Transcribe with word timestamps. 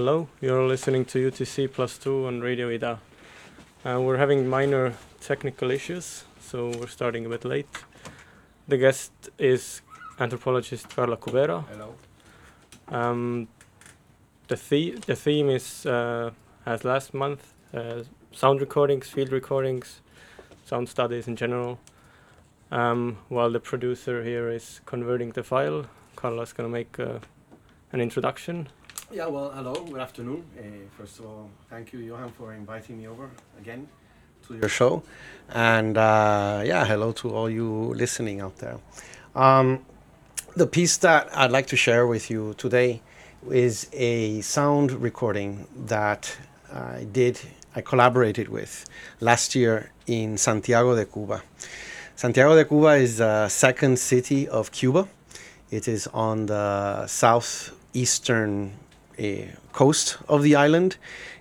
Hello, 0.00 0.28
you're 0.40 0.66
listening 0.66 1.04
to 1.04 1.30
UTC 1.30 1.70
Plus 1.70 1.98
2 1.98 2.24
on 2.26 2.40
Radio 2.40 2.70
Ida. 2.70 2.98
Uh, 3.84 4.00
we're 4.00 4.16
having 4.16 4.48
minor 4.48 4.94
technical 5.20 5.70
issues, 5.70 6.24
so 6.40 6.70
we're 6.78 6.86
starting 6.86 7.26
a 7.26 7.28
bit 7.28 7.44
late. 7.44 7.68
The 8.66 8.78
guest 8.78 9.12
is 9.36 9.82
anthropologist 10.18 10.88
Carlo 10.88 11.16
Cubero. 11.16 11.66
Hello. 11.68 11.94
Um, 12.88 13.48
the, 14.48 14.56
the- 14.70 14.98
the 15.04 15.16
theme 15.16 15.50
is, 15.50 15.84
uh, 15.84 16.30
as 16.64 16.82
last 16.82 17.12
month, 17.12 17.52
uh, 17.74 18.04
sound 18.32 18.62
recordings, 18.62 19.06
field 19.10 19.30
recordings, 19.30 20.00
sound 20.64 20.88
studies 20.88 21.28
in 21.28 21.36
general. 21.36 21.78
Um, 22.72 23.18
while 23.28 23.50
the 23.50 23.60
producer 23.60 24.24
here 24.24 24.48
is 24.48 24.80
converting 24.86 25.32
the 25.32 25.42
file, 25.42 25.84
Carlo's 26.16 26.54
gonna 26.54 26.70
make 26.70 26.98
uh, 26.98 27.18
an 27.92 28.00
introduction. 28.00 28.70
Yeah, 29.12 29.26
well, 29.26 29.50
hello, 29.50 29.74
good 29.74 29.98
afternoon. 30.00 30.44
Uh, 30.56 30.62
first 30.96 31.18
of 31.18 31.26
all, 31.26 31.50
thank 31.68 31.92
you, 31.92 31.98
Johan, 31.98 32.30
for 32.30 32.54
inviting 32.54 32.96
me 32.96 33.08
over 33.08 33.28
again 33.58 33.88
to 34.46 34.54
your 34.54 34.68
show. 34.68 35.02
And 35.48 35.98
uh, 35.98 36.62
yeah, 36.64 36.84
hello 36.84 37.10
to 37.14 37.34
all 37.34 37.50
you 37.50 37.92
listening 37.96 38.40
out 38.40 38.58
there. 38.58 38.78
Um, 39.34 39.84
the 40.54 40.68
piece 40.68 40.96
that 40.98 41.28
I'd 41.36 41.50
like 41.50 41.66
to 41.68 41.76
share 41.76 42.06
with 42.06 42.30
you 42.30 42.54
today 42.54 43.02
is 43.50 43.88
a 43.92 44.42
sound 44.42 44.92
recording 44.92 45.66
that 45.86 46.36
I 46.72 47.08
did, 47.10 47.40
I 47.74 47.80
collaborated 47.80 48.48
with 48.48 48.88
last 49.18 49.56
year 49.56 49.90
in 50.06 50.38
Santiago 50.38 50.94
de 50.94 51.04
Cuba. 51.04 51.42
Santiago 52.14 52.54
de 52.54 52.64
Cuba 52.64 52.94
is 52.94 53.18
the 53.18 53.48
second 53.48 53.98
city 53.98 54.46
of 54.46 54.70
Cuba. 54.70 55.08
It 55.72 55.88
is 55.88 56.06
on 56.14 56.46
the 56.46 57.08
southeastern 57.08 58.74
coast 59.72 60.18
of 60.28 60.42
the 60.42 60.54
island. 60.56 60.96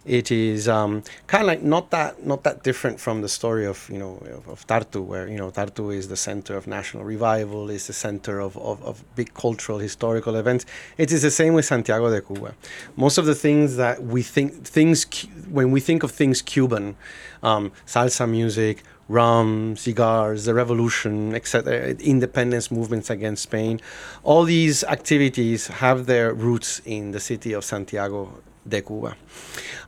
It 0.05 0.31
is 0.31 0.67
um, 0.67 1.03
kind 1.27 1.44
of 1.44 1.47
like 1.47 1.61
not 1.61 1.91
that 1.91 2.25
not 2.25 2.44
that 2.44 2.63
different 2.63 2.99
from 2.99 3.22
the 3.22 3.30
story 3.30 3.66
of 3.66 3.88
you 3.91 3.99
know 3.99 4.13
of, 4.38 4.47
of 4.47 4.66
Tartu, 4.66 5.03
where 5.05 5.27
you 5.27 5.38
know 5.38 5.52
Tartu 5.52 5.94
is 5.94 6.07
the 6.07 6.16
center 6.16 6.55
of 6.55 6.67
national 6.67 7.03
revival, 7.03 7.69
is 7.69 7.85
the 7.88 7.94
center 7.94 8.39
of, 8.39 8.57
of, 8.57 8.81
of 8.83 9.03
big 9.16 9.33
cultural 9.33 9.77
historical 9.77 10.35
events. 10.35 10.66
It 10.97 11.11
is 11.11 11.22
the 11.22 11.31
same 11.31 11.53
with 11.53 11.66
Santiago 11.66 12.09
de 12.09 12.22
Cuba. 12.22 12.55
Most 12.95 13.17
of 13.17 13.25
the 13.25 13.35
things 13.35 13.75
that 13.75 14.02
we 14.02 14.23
think 14.23 14.63
things 14.63 15.05
when 15.50 15.69
we 15.72 15.80
think 15.80 16.03
of 16.03 16.11
things 16.11 16.41
Cuban, 16.41 16.95
um, 17.44 17.72
salsa 17.85 18.27
music, 18.27 18.83
rum, 19.10 19.76
cigars, 19.76 20.46
the 20.46 20.54
revolution, 20.54 21.36
etc., 21.36 21.96
independence 22.00 22.72
movements 22.72 23.10
against 23.10 23.44
Spain. 23.44 23.82
All 24.24 24.44
these 24.44 24.84
activities 24.86 25.68
have 25.68 26.06
their 26.06 26.34
roots 26.34 26.82
in 26.86 27.12
the 27.12 27.20
city 27.20 27.52
of 27.54 27.66
Santiago 27.66 28.42
de 28.68 28.82
Cuba. 28.82 29.18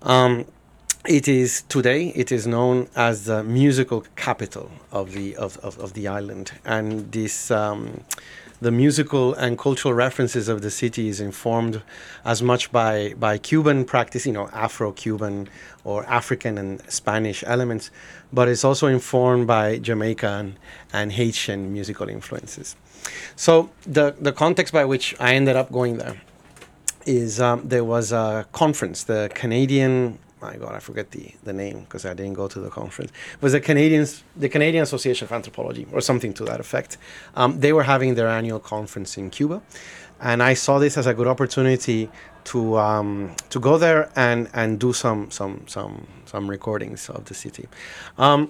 Um, 0.01 0.45
it 1.07 1.27
is 1.27 1.63
today 1.63 2.09
it 2.09 2.31
is 2.31 2.45
known 2.45 2.87
as 2.95 3.25
the 3.25 3.43
musical 3.43 4.05
capital 4.15 4.69
of 4.91 5.13
the 5.13 5.35
of, 5.35 5.57
of, 5.57 5.79
of 5.79 5.93
the 5.93 6.07
island 6.07 6.51
and 6.63 7.11
this 7.11 7.49
um, 7.49 8.03
the 8.61 8.71
musical 8.71 9.33
and 9.33 9.57
cultural 9.57 9.93
references 9.93 10.47
of 10.47 10.61
the 10.61 10.69
city 10.69 11.07
is 11.07 11.19
informed 11.19 11.81
as 12.23 12.41
much 12.41 12.71
by 12.71 13.13
by 13.19 13.37
Cuban 13.37 13.85
practice 13.85 14.25
you 14.25 14.33
know 14.33 14.49
Afro-Cuban 14.53 15.49
or 15.83 16.05
African 16.05 16.57
and 16.57 16.81
Spanish 16.91 17.43
elements 17.47 17.91
but 18.31 18.47
it's 18.47 18.63
also 18.63 18.87
informed 18.87 19.47
by 19.47 19.79
Jamaican 19.79 20.57
and 20.93 21.11
Haitian 21.11 21.73
musical 21.73 22.07
influences 22.07 22.75
so 23.35 23.69
the 23.83 24.15
the 24.19 24.31
context 24.31 24.73
by 24.73 24.85
which 24.85 25.15
I 25.19 25.33
ended 25.33 25.55
up 25.55 25.71
going 25.71 25.97
there 25.97 26.21
is 27.05 27.41
um, 27.41 27.67
there 27.67 27.83
was 27.83 28.11
a 28.11 28.45
conference, 28.51 29.03
the 29.03 29.29
Canadian. 29.33 30.19
My 30.41 30.55
God, 30.57 30.73
I 30.73 30.79
forget 30.79 31.11
the, 31.11 31.33
the 31.43 31.53
name 31.53 31.81
because 31.81 32.03
I 32.03 32.15
didn't 32.15 32.33
go 32.33 32.47
to 32.47 32.59
the 32.59 32.69
conference. 32.69 33.11
It 33.33 33.41
was 33.41 33.51
the 33.51 33.59
Canadians, 33.59 34.23
the 34.35 34.49
Canadian 34.49 34.81
Association 34.83 35.25
of 35.25 35.31
Anthropology, 35.31 35.85
or 35.91 36.01
something 36.01 36.33
to 36.33 36.45
that 36.45 36.59
effect. 36.59 36.97
Um, 37.35 37.59
they 37.59 37.73
were 37.73 37.83
having 37.83 38.15
their 38.15 38.27
annual 38.27 38.59
conference 38.59 39.17
in 39.17 39.29
Cuba, 39.29 39.61
and 40.19 40.41
I 40.41 40.55
saw 40.55 40.79
this 40.79 40.97
as 40.97 41.05
a 41.05 41.13
good 41.13 41.27
opportunity 41.27 42.09
to 42.45 42.77
um, 42.79 43.35
to 43.51 43.59
go 43.59 43.77
there 43.77 44.09
and 44.15 44.49
and 44.53 44.79
do 44.79 44.93
some 44.93 45.29
some 45.29 45.67
some 45.67 46.07
some 46.25 46.49
recordings 46.49 47.07
of 47.09 47.25
the 47.25 47.35
city. 47.35 47.67
Um, 48.17 48.49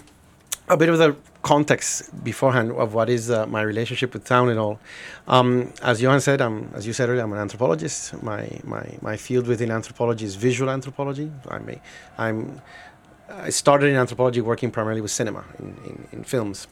a 0.70 0.78
bit 0.78 0.88
of 0.88 0.98
the 0.98 1.16
context 1.42 2.24
beforehand 2.24 2.72
of 2.72 2.94
what 2.94 3.10
is 3.10 3.32
uh, 3.32 3.46
my 3.48 3.62
relationship 3.62 4.14
with 4.14 4.28
sound 4.28 4.50
and 4.50 4.60
all. 4.60 4.80
Um, 5.28 5.74
as 5.82 6.02
Johan 6.02 6.22
said, 6.22 6.42
I'm, 6.42 6.70
as 6.76 6.86
you 6.86 6.94
said 6.94 7.10
earlier, 7.10 7.24
I'm 7.24 7.34
an 7.34 7.40
anthropologist. 7.40 8.22
My, 8.22 8.48
my, 8.64 8.98
my 9.02 9.18
field 9.18 9.48
within 9.48 9.72
anthropology 9.72 10.26
is 10.26 10.36
visual 10.36 10.70
anthropology. 10.70 11.32
I'm, 11.48 11.70
a, 11.70 11.82
I'm 12.18 12.62
I 13.34 13.50
started 13.50 13.88
in 13.88 13.96
anthropology 13.96 14.42
working 14.42 14.72
primarily 14.72 15.02
with 15.02 15.12
cinema 15.12 15.44
in, 15.60 15.78
in, 15.86 16.08
in 16.12 16.24
films 16.24 16.68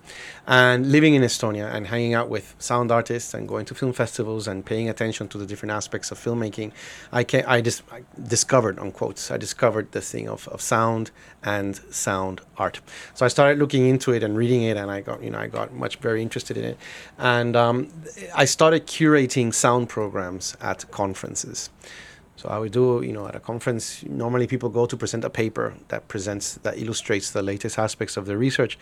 and 0.48 0.92
living 0.92 1.14
in 1.16 1.22
Estonia 1.22 1.74
and 1.74 1.88
hanging 1.88 2.14
out 2.14 2.30
with 2.30 2.56
sound 2.60 2.92
artists 2.92 3.34
and 3.34 3.48
going 3.48 3.66
to 3.66 3.76
film 3.76 3.94
festivals 3.94 4.48
and 4.48 4.66
paying 4.66 4.90
attention 4.90 5.28
to 5.30 5.38
the 5.38 5.46
different 5.46 5.72
aspects 5.72 6.12
of 6.12 6.20
filmmaking. 6.20 6.72
I, 7.12 7.24
ca- 7.24 7.44
I, 7.48 7.58
I 7.58 8.02
discovered, 8.28 8.80
on 8.80 8.92
quotes, 8.92 9.32
I 9.32 9.38
discovered 9.38 9.92
the 9.92 10.02
thing 10.02 10.28
of, 10.28 10.48
of 10.50 10.62
sound 10.62 11.12
and 11.44 11.78
sound 11.92 12.42
art. 12.58 12.82
So 13.14 13.26
I 13.26 13.30
started 13.30 13.60
looking 13.60 13.88
into 13.88 14.12
it 14.12 14.24
and 14.24 14.36
reading 14.36 14.64
it 14.64 14.78
and 14.78 14.92
I 14.92 15.02
got, 15.02 15.24
you 15.24 15.30
know, 15.30 15.40
I 15.40 15.48
got 15.48 15.74
much 15.74 15.98
very 15.98 16.22
interested 16.22 16.58
in 16.58 16.66
it. 16.66 16.78
And 17.18 17.56
um, 17.56 17.90
I 18.36 18.46
started 18.46 18.88
curating 18.88 19.54
sound 19.54 19.90
programs 19.90 20.58
at 20.62 20.90
conferences. 20.92 21.70
So 22.40 22.48
I 22.48 22.58
would 22.58 22.72
do, 22.72 23.02
you 23.04 23.12
know, 23.12 23.28
at 23.28 23.36
a 23.36 23.40
conference, 23.42 24.02
normally 24.06 24.48
people 24.48 24.70
go 24.70 24.86
to 24.86 24.96
present 24.96 25.26
a 25.26 25.30
paper 25.30 25.74
that 25.90 26.08
presents, 26.08 26.56
that 26.64 26.78
illustrates 26.78 27.32
the 27.32 27.42
latest 27.42 27.78
aspects 27.78 28.16
of 28.16 28.28
their 28.28 28.38
research. 28.38 28.80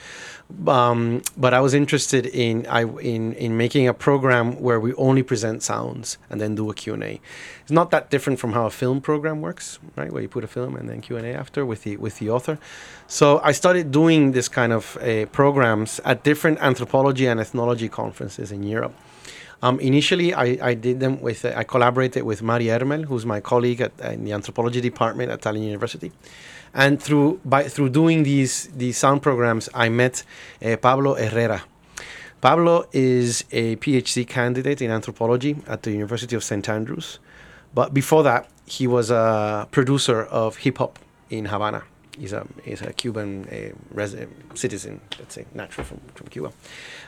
Um, 0.68 1.24
but 1.36 1.56
I 1.56 1.60
was 1.60 1.74
interested 1.74 2.28
in, 2.28 2.68
I, 2.68 2.84
in, 2.84 3.34
in 3.34 3.58
making 3.58 3.88
a 3.88 3.96
program 3.96 4.62
where 4.62 4.80
we 4.80 4.94
only 4.94 5.24
present 5.24 5.64
sounds 5.64 6.20
and 6.30 6.40
then 6.40 6.54
do 6.54 6.70
a 6.70 6.76
Q&A. 6.76 7.20
It's 7.64 7.72
not 7.72 7.90
that 7.90 8.12
different 8.12 8.38
from 8.38 8.54
how 8.54 8.68
a 8.68 8.70
film 8.70 9.02
program 9.02 9.42
works, 9.42 9.80
right? 9.96 10.14
Where 10.14 10.22
you 10.22 10.30
put 10.30 10.44
a 10.44 10.48
film 10.48 10.76
and 10.76 10.88
then 10.88 11.02
Q&A 11.02 11.34
after 11.34 11.66
with 11.66 11.82
the, 11.82 11.98
with 11.98 12.20
the 12.20 12.30
author. 12.30 12.60
So 13.08 13.42
I 13.44 13.54
started 13.54 13.90
doing 13.90 14.34
this 14.34 14.48
kind 14.48 14.72
of 14.72 14.98
uh, 14.98 15.26
programs 15.32 16.00
at 16.06 16.24
different 16.24 16.60
anthropology 16.60 17.26
and 17.26 17.40
ethnology 17.40 17.90
conferences 17.90 18.52
in 18.52 18.62
Europe. 18.62 18.94
Um, 19.64 19.80
initially, 19.80 20.34
I, 20.34 20.58
I 20.62 20.74
did 20.76 21.00
them 21.00 21.20
with, 21.20 21.44
uh, 21.44 21.54
I 21.56 21.64
collaborated 21.64 22.24
with 22.24 22.44
Mari 22.44 22.66
Ermel, 22.66 23.06
who's 23.06 23.26
my 23.26 23.40
colleague 23.40 23.82
at, 23.82 24.00
in 24.00 24.24
the 24.24 24.32
anthropology 24.32 24.82
department 24.82 25.32
at 25.32 25.42
Tallinn 25.42 25.64
University. 25.64 26.12
And 26.74 27.02
through, 27.02 27.40
by, 27.44 27.64
through 27.64 27.90
doing 27.90 28.24
these, 28.24 28.68
these 28.68 28.98
sound 28.98 29.24
programs, 29.24 29.68
I 29.74 29.90
met 29.90 30.24
uh, 30.64 30.78
Pablo 30.78 31.16
Herrera. 31.16 31.64
Pablo 32.40 32.86
is 32.92 33.46
a 33.52 33.78
PhD 33.78 34.28
candidate 34.28 34.82
in 34.82 34.92
anthropology 34.92 35.58
at 35.66 35.82
the 35.82 35.92
University 35.92 36.36
of 36.36 36.44
St. 36.44 36.70
Andrews. 36.70 37.18
But 37.74 37.96
before 37.96 38.22
that, 38.24 38.48
he 38.68 38.86
was 38.86 39.10
a 39.10 39.68
producer 39.72 40.24
of 40.24 40.58
hip 40.58 40.78
hop 40.78 41.00
in 41.32 41.46
Havana. 41.46 41.84
He's 42.18 42.34
a, 42.34 42.46
he's 42.64 42.82
a 42.82 42.94
Cuban 42.94 43.48
uh, 43.52 43.76
res- 43.92 44.16
citizen, 44.54 45.02
let's 45.20 45.36
say, 45.36 45.46
natural 45.54 45.86
from, 45.86 46.00
from 46.14 46.28
Cuba. 46.28 46.52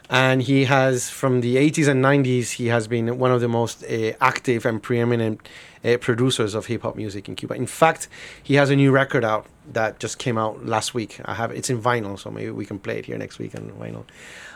And 0.10 0.42
he 0.42 0.66
has, 0.66 1.10
from 1.10 1.42
the 1.42 1.58
80s 1.58 1.88
and 1.88 2.04
90s, 2.04 2.54
he 2.54 2.68
has 2.68 2.88
been 2.88 3.20
one 3.20 3.32
of 3.32 3.42
the 3.42 3.48
most 3.48 3.84
uh, 3.84 4.14
active 4.20 4.66
and 4.66 4.82
preeminent 4.82 5.48
uh, 5.86 5.98
producers 5.98 6.56
of 6.56 6.66
hip 6.66 6.82
hop 6.82 6.96
music 6.96 7.30
in 7.30 7.36
Cuba. 7.36 7.54
In 7.54 7.68
fact, 7.68 8.08
he 8.42 8.56
has 8.56 8.72
a 8.72 8.76
new 8.76 8.92
record 8.92 9.24
out 9.24 9.46
that 9.72 10.00
just 10.00 10.18
came 10.18 10.38
out 10.38 10.66
last 10.66 10.96
week. 10.96 11.22
I 11.26 11.36
have 11.36 11.52
it's 11.52 11.70
in 11.70 11.80
vinyl, 11.80 12.18
so 12.18 12.32
maybe 12.32 12.50
we 12.50 12.66
can 12.66 12.80
play 12.80 12.98
it 12.98 13.06
here 13.06 13.18
next 13.18 13.38
week 13.38 13.54
on 13.56 13.70
vinyl. 13.80 14.06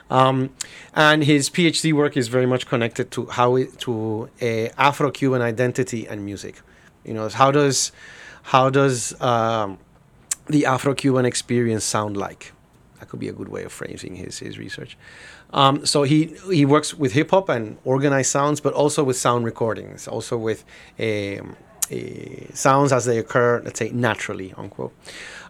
Um, 0.10 0.50
and 0.96 1.24
his 1.24 1.50
PhD 1.50 1.94
work 1.94 2.18
is 2.18 2.28
very 2.28 2.46
much 2.46 2.66
connected 2.66 3.12
to 3.12 3.28
how 3.28 3.56
it, 3.56 3.80
to 3.80 4.30
uh, 4.42 4.70
Afro-Cuban 4.78 5.42
identity 5.42 6.08
and 6.08 6.26
music. 6.26 6.62
You 7.06 7.14
know, 7.14 7.30
how 7.30 7.52
does 7.52 7.92
how 8.44 8.70
does 8.70 9.20
um, 9.22 9.78
the 10.48 10.66
Afro-Cuban 10.66 11.26
experience 11.26 11.84
sound 11.84 12.18
like? 12.18 12.54
That 13.00 13.10
could 13.10 13.20
be 13.20 13.30
a 13.30 13.34
good 13.34 13.50
way 13.50 13.64
of 13.64 13.72
phrasing 13.72 14.16
his 14.16 14.40
his 14.40 14.58
research. 14.58 14.98
Um, 15.54 15.86
so 15.86 16.04
he 16.04 16.36
he 16.52 16.66
works 16.66 16.94
with 16.94 17.14
hip 17.14 17.32
hop 17.32 17.48
and 17.50 17.78
organized 17.86 18.32
sounds, 18.32 18.60
but 18.60 18.74
also 18.74 19.04
with 19.04 19.18
sound 19.18 19.46
recordings, 19.46 20.08
also 20.08 20.38
with 20.38 20.66
um, 21.00 21.56
uh, 21.92 22.54
sounds 22.54 22.92
as 22.92 23.06
they 23.06 23.18
occur, 23.20 23.62
let's 23.64 23.80
say 23.80 23.90
naturally, 23.90 24.54
unquote. 24.58 24.94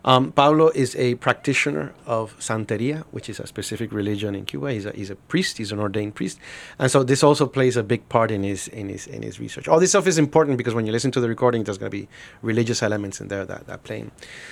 Um, 0.06 0.34
is 0.76 0.96
a 0.98 1.16
practitioner 1.16 1.94
of 2.06 2.38
Santeria, 2.40 3.04
which 3.12 3.30
is 3.30 3.40
a 3.40 3.48
specific 3.48 3.92
religion 3.92 4.36
in 4.36 4.46
Cuba. 4.46 4.74
He's 4.74 4.86
a, 4.86 4.92
he's 4.92 5.10
a 5.10 5.16
priest. 5.16 5.58
He's 5.58 5.72
an 5.72 5.80
ordained 5.80 6.16
priest, 6.16 6.40
and 6.78 6.92
so 6.92 7.04
this 7.04 7.24
also 7.24 7.46
plays 7.48 7.78
a 7.78 7.84
big 7.84 8.08
part 8.10 8.30
in 8.30 8.44
his 8.44 8.68
in 8.68 8.90
his 8.90 9.08
in 9.08 9.22
his 9.22 9.40
research. 9.40 9.68
All 9.68 9.80
this 9.80 9.92
stuff 9.92 10.08
is 10.08 10.18
important 10.18 10.58
because 10.58 10.74
when 10.74 10.86
you 10.86 10.92
listen 10.92 11.12
to 11.12 11.22
the 11.22 11.30
recording, 11.30 11.64
there's 11.64 11.78
going 11.78 11.92
to 11.92 11.98
be 11.98 12.08
religious 12.42 12.84
elements 12.84 13.22
in 13.22 13.30
there 13.30 13.46
that 13.46 13.68
that 13.68 13.84
play. 13.84 14.06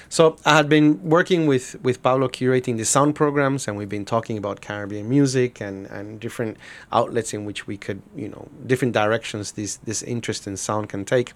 So 0.09 0.38
I 0.45 0.56
had 0.56 0.69
been 0.69 1.01
working 1.03 1.48
with 1.48 1.75
with 1.83 2.01
Pablo 2.01 2.30
curating 2.30 2.77
the 2.77 2.86
sound 2.86 3.15
programs, 3.15 3.68
and 3.68 3.75
we've 3.75 3.89
been 3.89 4.06
talking 4.06 4.38
about 4.38 4.62
Caribbean 4.62 5.09
music 5.09 5.59
and 5.59 5.88
and 5.88 6.19
different 6.19 6.57
outlets 6.92 7.33
in 7.33 7.45
which 7.45 7.68
we 7.68 7.77
could 7.77 8.01
you 8.15 8.30
know 8.30 8.48
different 8.65 8.94
directions 8.94 9.53
this 9.53 9.75
this 9.77 10.01
interest 10.03 10.48
in 10.48 10.56
sound 10.56 10.89
can 10.89 11.03
take. 11.03 11.33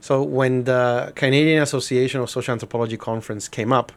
So 0.00 0.20
when 0.22 0.64
the 0.64 1.12
Canadian 1.14 1.62
Association 1.62 2.20
of 2.20 2.28
Social 2.28 2.52
Anthropology 2.52 2.96
conference 2.96 3.41
came 3.48 3.72
up, 3.72 3.92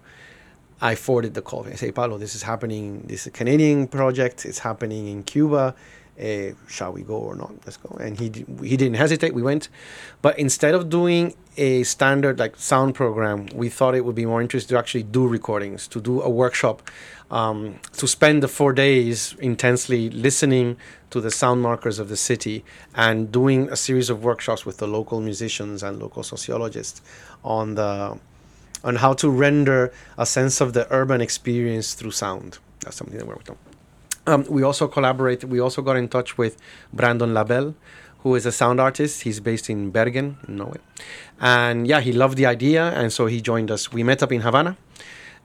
I 0.81 0.95
forwarded 0.95 1.33
the 1.33 1.42
call. 1.42 1.65
I 1.65 1.75
say, 1.75 1.92
Paulo, 1.92 2.18
this 2.18 2.36
is 2.36 2.44
happening. 2.44 3.03
This 3.07 3.21
is 3.21 3.27
a 3.27 3.31
Canadian 3.31 3.88
project. 3.88 4.45
It's 4.45 4.59
happening 4.59 5.07
in 5.07 5.24
Cuba. 5.24 5.75
Uh, 6.19 6.51
shall 6.68 6.94
we 6.94 7.01
go 7.01 7.15
or 7.15 7.36
not? 7.36 7.51
Let's 7.65 7.75
go. 7.75 7.97
And 7.97 8.18
he 8.18 8.45
he 8.63 8.77
didn't 8.77 8.95
hesitate. 8.95 9.33
We 9.33 9.42
went, 9.42 9.68
but 10.21 10.39
instead 10.39 10.74
of 10.74 10.89
doing 10.89 11.33
a 11.57 11.83
standard 11.83 12.39
like 12.39 12.56
sound 12.56 12.95
program, 12.95 13.47
we 13.53 13.68
thought 13.68 13.95
it 13.95 14.06
would 14.06 14.15
be 14.15 14.25
more 14.25 14.42
interesting 14.42 14.75
to 14.75 14.80
actually 14.80 15.03
do 15.03 15.27
recordings, 15.27 15.89
to 15.89 16.00
do 16.00 16.21
a 16.21 16.30
workshop, 16.30 16.89
um, 17.31 17.80
to 17.98 18.07
spend 18.07 18.41
the 18.41 18.48
four 18.48 18.71
days 18.71 19.36
intensely 19.39 20.09
listening 20.09 20.77
to 21.09 21.19
the 21.19 21.31
sound 21.31 21.62
markers 21.62 22.00
of 22.00 22.07
the 22.07 22.18
city 22.18 22.63
and 22.95 23.30
doing 23.30 23.69
a 23.69 23.75
series 23.75 24.09
of 24.09 24.24
workshops 24.24 24.65
with 24.65 24.77
the 24.77 24.88
local 24.88 25.19
musicians 25.19 25.83
and 25.83 26.00
local 26.00 26.24
sociologists 26.24 27.01
on 27.44 27.75
the 27.75 28.18
on 28.85 28.95
how 28.97 29.13
to 29.13 29.29
render 29.29 29.91
a 30.17 30.25
sense 30.25 30.61
of 30.61 30.71
the 30.71 30.87
urban 30.91 31.19
experience 31.19 31.93
through 31.95 32.11
sound. 32.11 32.59
That's 32.81 32.95
something 32.95 33.17
that 33.17 33.27
we're 33.27 33.35
working 33.35 33.57
on. 34.27 34.33
Um, 34.33 34.45
we 34.49 34.63
also 34.63 34.87
collaborated. 34.87 35.51
We 35.51 35.59
also 35.59 35.81
got 35.81 35.97
in 35.97 36.07
touch 36.07 36.37
with 36.37 36.55
Brandon 36.93 37.33
Labelle, 37.33 37.75
who 38.19 38.35
is 38.35 38.45
a 38.45 38.51
sound 38.51 38.79
artist. 38.79 39.23
He's 39.23 39.39
based 39.39 39.69
in 39.69 39.91
Bergen, 39.91 40.37
in 40.47 40.55
Norway, 40.55 40.79
and 41.41 41.85
yeah, 41.87 41.99
he 41.99 42.13
loved 42.13 42.37
the 42.37 42.45
idea, 42.45 42.91
and 42.91 43.11
so 43.11 43.25
he 43.25 43.41
joined 43.41 43.69
us. 43.69 43.91
We 43.91 44.01
met 44.03 44.23
up 44.23 44.31
in 44.31 44.41
Havana, 44.41 44.77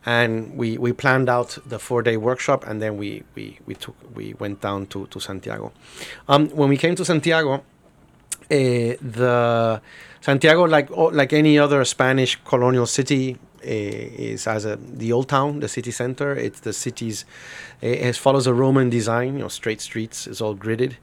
and 0.07 0.57
we, 0.57 0.79
we 0.79 0.93
planned 0.93 1.29
out 1.29 1.59
the 1.67 1.79
four 1.79 2.03
day 2.03 2.17
workshop 2.17 2.67
and 2.67 2.81
then 2.81 2.97
we, 2.97 3.23
we, 3.35 3.59
we 3.67 3.75
took 3.75 3.95
we 4.15 4.35
went 4.39 4.61
down 4.61 4.87
to, 4.87 5.07
to 5.09 5.21
Santiago. 5.21 5.73
Um, 6.29 6.49
when 6.51 6.69
we 6.69 6.77
came 6.77 6.95
to 6.95 7.05
Santiago, 7.05 7.55
uh, 7.55 7.61
the 8.51 9.81
Santiago 10.21 10.65
like 10.65 10.91
like 10.91 11.33
any 11.33 11.59
other 11.59 11.85
Spanish 11.85 12.39
colonial 12.45 12.87
city 12.87 13.37
uh, 13.63 13.67
is 13.67 14.47
as 14.47 14.65
a 14.65 14.77
the 14.77 15.13
old 15.13 15.29
town, 15.29 15.61
the 15.61 15.69
city 15.69 15.91
center. 15.91 16.35
It's 16.35 16.61
the 16.61 16.73
city's 16.73 17.25
uh, 17.83 17.87
it 17.87 18.17
follows 18.17 18.47
a 18.47 18.55
Roman 18.55 18.91
design, 18.91 19.35
you 19.35 19.41
know, 19.41 19.49
straight 19.49 19.81
streets. 19.81 20.27
It's 20.27 20.41
all 20.41 20.55
gridded. 20.55 20.97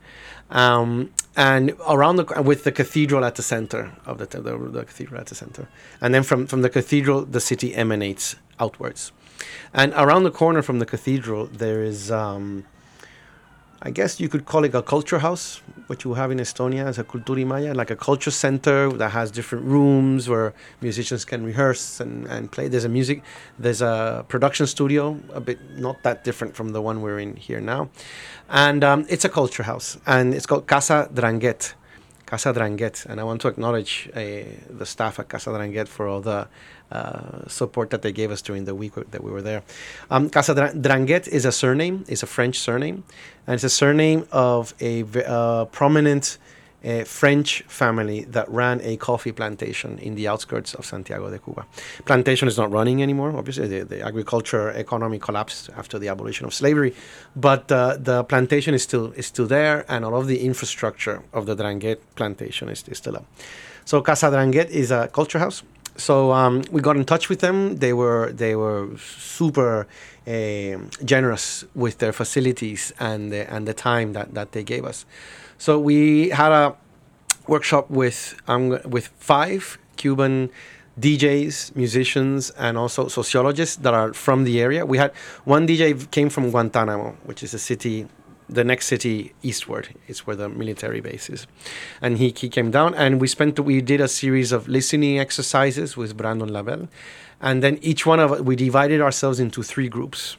Um, 0.50 1.12
and 1.36 1.74
around 1.88 2.16
the 2.16 2.42
with 2.42 2.64
the 2.64 2.72
cathedral 2.72 3.26
at 3.26 3.36
the 3.36 3.44
center 3.44 3.92
of 4.06 4.18
the, 4.18 4.26
the, 4.26 4.58
the 4.58 4.86
cathedral 4.86 5.20
at 5.20 5.28
the 5.28 5.36
center, 5.36 5.68
and 6.02 6.14
then 6.14 6.24
from 6.24 6.48
from 6.48 6.62
the 6.62 6.70
cathedral 6.70 7.26
the 7.26 7.42
city 7.42 7.76
emanates 7.76 8.36
outwards. 8.60 9.12
And 9.74 9.94
around 9.94 10.24
the 10.24 10.32
corner 10.32 10.62
from 10.62 10.80
the 10.80 10.86
cathedral, 10.86 11.46
there 11.46 11.84
is, 11.84 12.12
um, 12.12 12.66
I 13.82 13.92
guess 13.92 14.20
you 14.20 14.28
could 14.28 14.46
call 14.46 14.64
it 14.64 14.74
a 14.74 14.82
culture 14.82 15.20
house, 15.20 15.62
what 15.86 16.04
you 16.04 16.16
have 16.16 16.32
in 16.32 16.40
Estonia 16.40 16.86
as 16.86 16.98
a 16.98 17.04
kultuurimaja, 17.04 17.76
like 17.76 17.92
a 17.92 17.96
culture 17.96 18.32
center 18.32 18.92
that 18.94 19.10
has 19.10 19.30
different 19.30 19.66
rooms 19.66 20.28
where 20.28 20.56
musicians 20.82 21.24
can 21.24 21.46
rehearse 21.46 22.00
and, 22.00 22.26
and 22.26 22.52
play. 22.52 22.68
There's 22.68 22.86
a 22.86 22.90
music, 22.90 23.22
there's 23.60 23.84
a 23.84 24.26
production 24.28 24.66
studio, 24.66 25.20
a 25.32 25.40
bit 25.40 25.60
not 25.78 26.02
that 26.02 26.24
different 26.24 26.56
from 26.56 26.70
the 26.70 26.82
one 26.82 27.02
we're 27.02 27.20
in 27.20 27.36
here 27.36 27.62
now. 27.62 27.90
And 28.50 28.84
um, 28.84 29.06
it's 29.10 29.26
a 29.26 29.30
culture 29.30 29.64
house, 29.64 29.98
and 30.08 30.34
it's 30.34 30.48
called 30.48 30.66
Casa 30.66 31.10
Dranguet. 31.14 31.76
Casa 32.28 32.52
Dranguet, 32.54 33.06
and 33.10 33.20
I 33.20 33.24
want 33.24 33.42
to 33.42 33.48
acknowledge 33.48 34.10
uh, 34.14 34.20
the 34.70 34.86
staff 34.86 35.18
at 35.18 35.30
Casa 35.30 35.50
Dranguet 35.50 35.88
for 35.88 36.08
all 36.08 36.20
the 36.20 36.48
uh, 36.92 37.48
support 37.48 37.90
that 37.90 38.02
they 38.02 38.12
gave 38.12 38.32
us 38.32 38.42
during 38.42 38.66
the 38.66 38.76
week 38.76 38.94
that 38.96 39.24
we 39.24 39.32
were 39.32 39.42
there. 39.42 39.64
Um, 40.12 40.30
Casa 40.30 40.54
Dranguet 40.54 41.28
is 41.30 41.46
a 41.46 41.54
surname, 41.54 42.04
is 42.10 42.24
a 42.24 42.28
French 42.28 42.60
surname, 42.60 43.06
and 43.48 43.56
it's 43.56 43.64
a 43.64 43.70
surname 43.70 44.28
of 44.32 44.74
a 44.82 45.06
uh, 45.26 45.66
prominent 45.66 46.38
uh, 46.88 47.04
French 47.04 47.64
family 47.68 48.24
that 48.26 48.48
ran 48.50 48.80
a 48.82 48.96
coffee 48.98 49.32
plantation 49.32 50.00
in 50.00 50.16
the 50.16 50.28
outskirts 50.28 50.74
of 50.74 50.86
Santiago 50.86 51.30
de 51.30 51.40
Cuba. 51.40 51.66
Plantation 52.06 52.48
is 52.48 52.58
not 52.58 52.72
running 52.72 53.04
anymore. 53.04 53.36
Obviously, 53.36 53.68
the, 53.68 53.84
the 53.84 54.02
agriculture 54.02 54.70
economy 54.70 55.20
collapsed 55.20 55.70
after 55.76 56.00
the 56.00 56.08
abolition 56.08 56.46
of 56.46 56.54
slavery, 56.54 56.94
but 57.36 57.72
uh, 57.72 57.98
the 58.00 58.24
plantation 58.24 58.74
is 58.74 58.84
still 58.84 59.12
is 59.14 59.26
still 59.26 59.48
there, 59.48 59.86
and 59.90 60.06
all 60.06 60.16
of 60.16 60.28
the 60.28 60.40
infrastructure 60.40 61.22
of 61.34 61.46
the 61.46 61.56
Dranguet 61.56 62.00
plantation 62.16 62.70
is, 62.70 62.84
is 62.88 62.98
still 62.98 63.18
up. 63.18 63.26
So 63.86 64.02
Casa 64.02 64.30
Dranguet 64.30 64.70
is 64.70 64.92
a 64.92 65.08
culture 65.08 65.40
house 65.40 65.64
so 65.98 66.32
um, 66.32 66.64
we 66.72 66.80
got 66.82 66.96
in 66.96 67.06
touch 67.06 67.28
with 67.28 67.40
them. 67.40 67.78
They 67.78 67.92
were 67.92 68.32
they 68.32 68.56
were 68.56 68.96
super 68.98 69.88
uh, 70.28 70.78
generous 71.04 71.66
with 71.74 71.98
their 71.98 72.14
facilities 72.14 72.94
and 73.00 73.32
the, 73.32 73.52
and 73.52 73.68
the 73.68 73.74
time 73.74 74.14
that, 74.14 74.34
that 74.34 74.52
they 74.52 74.64
gave 74.64 74.86
us. 74.86 75.06
So 75.58 75.80
we 75.80 76.30
had 76.30 76.52
a 76.52 76.76
workshop 77.48 77.90
with 77.90 78.40
um, 78.48 78.80
with 78.86 79.08
five 79.20 79.78
Cuban 79.96 80.50
DJs, 81.00 81.76
musicians, 81.76 82.50
and 82.52 82.78
also 82.78 83.08
sociologists 83.08 83.76
that 83.78 83.94
are 83.94 84.14
from 84.14 84.44
the 84.44 84.60
area. 84.62 84.86
We 84.86 84.98
had 84.98 85.12
one 85.46 85.68
DJ 85.68 86.10
came 86.12 86.30
from 86.30 86.50
Guantanamo, 86.50 87.18
which 87.26 87.44
is 87.44 87.54
a 87.54 87.60
city 87.60 88.08
the 88.50 88.64
next 88.64 88.88
city 88.88 89.34
eastward. 89.44 89.90
Is 90.08 90.26
where 90.26 90.36
the 90.36 90.48
military 90.50 91.02
base 91.02 91.30
is. 91.30 91.48
And 92.02 92.18
he, 92.18 92.34
he 92.36 92.50
came 92.50 92.72
down 92.72 92.94
and 92.96 93.20
we 93.20 93.28
spent 93.28 93.60
we 93.60 93.82
did 93.82 94.02
a 94.02 94.08
series 94.08 94.52
of 94.52 94.68
listening 94.68 95.20
exercises 95.20 95.98
with 95.98 96.16
brandon 96.16 96.54
labelle 96.54 96.88
and 97.42 97.62
then 97.62 97.78
each 97.82 98.06
one 98.06 98.20
of 98.20 98.42
we 98.46 98.56
divided 98.56 99.02
ourselves 99.02 99.40
into 99.40 99.62
three 99.64 99.90
groups 99.90 100.38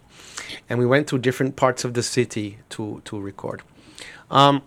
and 0.68 0.78
we 0.78 0.86
went 0.86 1.06
to 1.08 1.18
different 1.18 1.56
parts 1.56 1.84
of 1.84 1.94
the 1.94 2.02
city 2.02 2.58
to 2.70 3.02
to 3.04 3.20
record. 3.20 3.62
Um, 4.30 4.62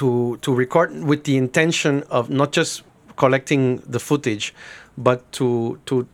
to 0.00 0.38
to 0.42 0.54
record 0.54 0.88
with 1.10 1.24
the 1.24 1.36
intention 1.36 2.02
of 2.10 2.30
not 2.30 2.52
just 2.52 2.82
collecting 3.16 3.62
the 3.94 3.98
footage 3.98 4.54
but 4.96 5.30
to 5.32 5.78
to 5.86 6.06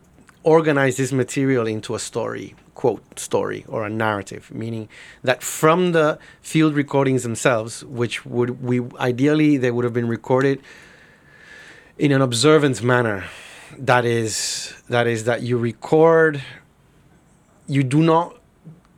organize 0.43 0.97
this 0.97 1.11
material 1.11 1.65
into 1.67 1.95
a 1.95 1.99
story 1.99 2.55
quote 2.75 3.17
story 3.17 3.65
or 3.67 3.85
a 3.85 3.89
narrative, 3.89 4.51
meaning 4.53 4.87
that 5.23 5.41
from 5.41 5.93
the 5.93 6.19
field 6.41 6.75
recordings 6.75 7.23
themselves, 7.23 7.83
which 7.85 8.25
would 8.25 8.61
we 8.61 8.81
ideally 8.99 9.57
they 9.57 9.71
would 9.71 9.85
have 9.85 9.93
been 9.93 10.07
recorded 10.07 10.61
in 11.97 12.11
an 12.11 12.21
observant 12.21 12.83
manner. 12.83 13.23
That 13.77 14.05
is 14.05 14.73
that 14.89 15.07
is 15.07 15.23
that 15.23 15.41
you 15.41 15.57
record. 15.57 16.43
You 17.67 17.83
do 17.83 18.03
not 18.03 18.37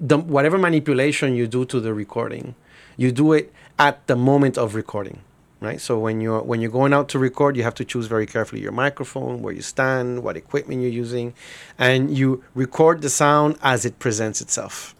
the, 0.01 0.17
whatever 0.17 0.57
manipulation 0.57 1.35
you 1.35 1.47
do 1.47 1.63
to 1.65 1.79
the 1.79 1.93
recording, 1.93 2.55
you 2.97 3.11
do 3.11 3.33
it 3.33 3.53
at 3.79 4.05
the 4.07 4.15
moment 4.15 4.57
of 4.57 4.75
recording 4.75 5.21
right? 5.59 5.81
So 5.81 5.97
when 5.97 6.21
you're 6.21 6.41
when 6.41 6.61
you're 6.61 6.71
going 6.71 6.93
out 6.93 7.09
to 7.09 7.19
record, 7.19 7.55
you 7.57 7.63
have 7.63 7.75
to 7.75 7.85
choose 7.85 8.07
very 8.07 8.25
carefully 8.25 8.61
your 8.61 8.71
microphone, 8.71 9.41
where 9.41 9.53
you 9.53 9.61
stand, 9.61 10.23
what 10.23 10.37
equipment 10.37 10.81
you're 10.81 10.91
using, 10.91 11.33
and 11.77 12.15
you 12.15 12.43
record 12.53 13.01
the 13.01 13.09
sound 13.09 13.57
as 13.61 13.85
it 13.85 13.99
presents 13.99 14.41
itself. 14.41 14.93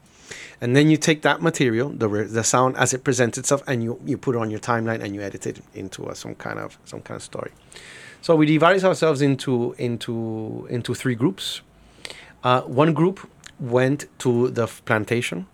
And 0.60 0.76
then 0.76 0.90
you 0.90 0.98
take 0.98 1.22
that 1.22 1.42
material, 1.42 1.90
the 1.90 2.08
the 2.08 2.44
sound 2.44 2.76
as 2.78 2.94
it 2.94 3.04
presents 3.04 3.38
itself, 3.38 3.62
and 3.68 3.84
you, 3.84 4.00
you 4.06 4.18
put 4.18 4.36
it 4.36 4.40
on 4.40 4.50
your 4.50 4.60
timeline 4.60 5.04
and 5.04 5.14
you 5.14 5.22
edit 5.22 5.46
it 5.46 5.62
into 5.76 6.10
a, 6.10 6.16
some 6.16 6.36
kind 6.36 6.60
of 6.60 6.78
some 6.86 7.02
kind 7.02 7.18
of 7.18 7.24
story. 7.24 7.52
So 8.22 8.36
we 8.36 8.48
divided 8.48 8.84
ourselves 8.84 9.22
into 9.22 9.76
into 9.78 10.68
into 10.70 10.96
three 10.96 11.16
groups. 11.16 11.62
Uh, 12.44 12.62
one 12.62 12.94
group 12.94 13.30
went 13.60 14.06
to 14.20 14.50
the 14.50 14.68
plantation. 14.68 15.48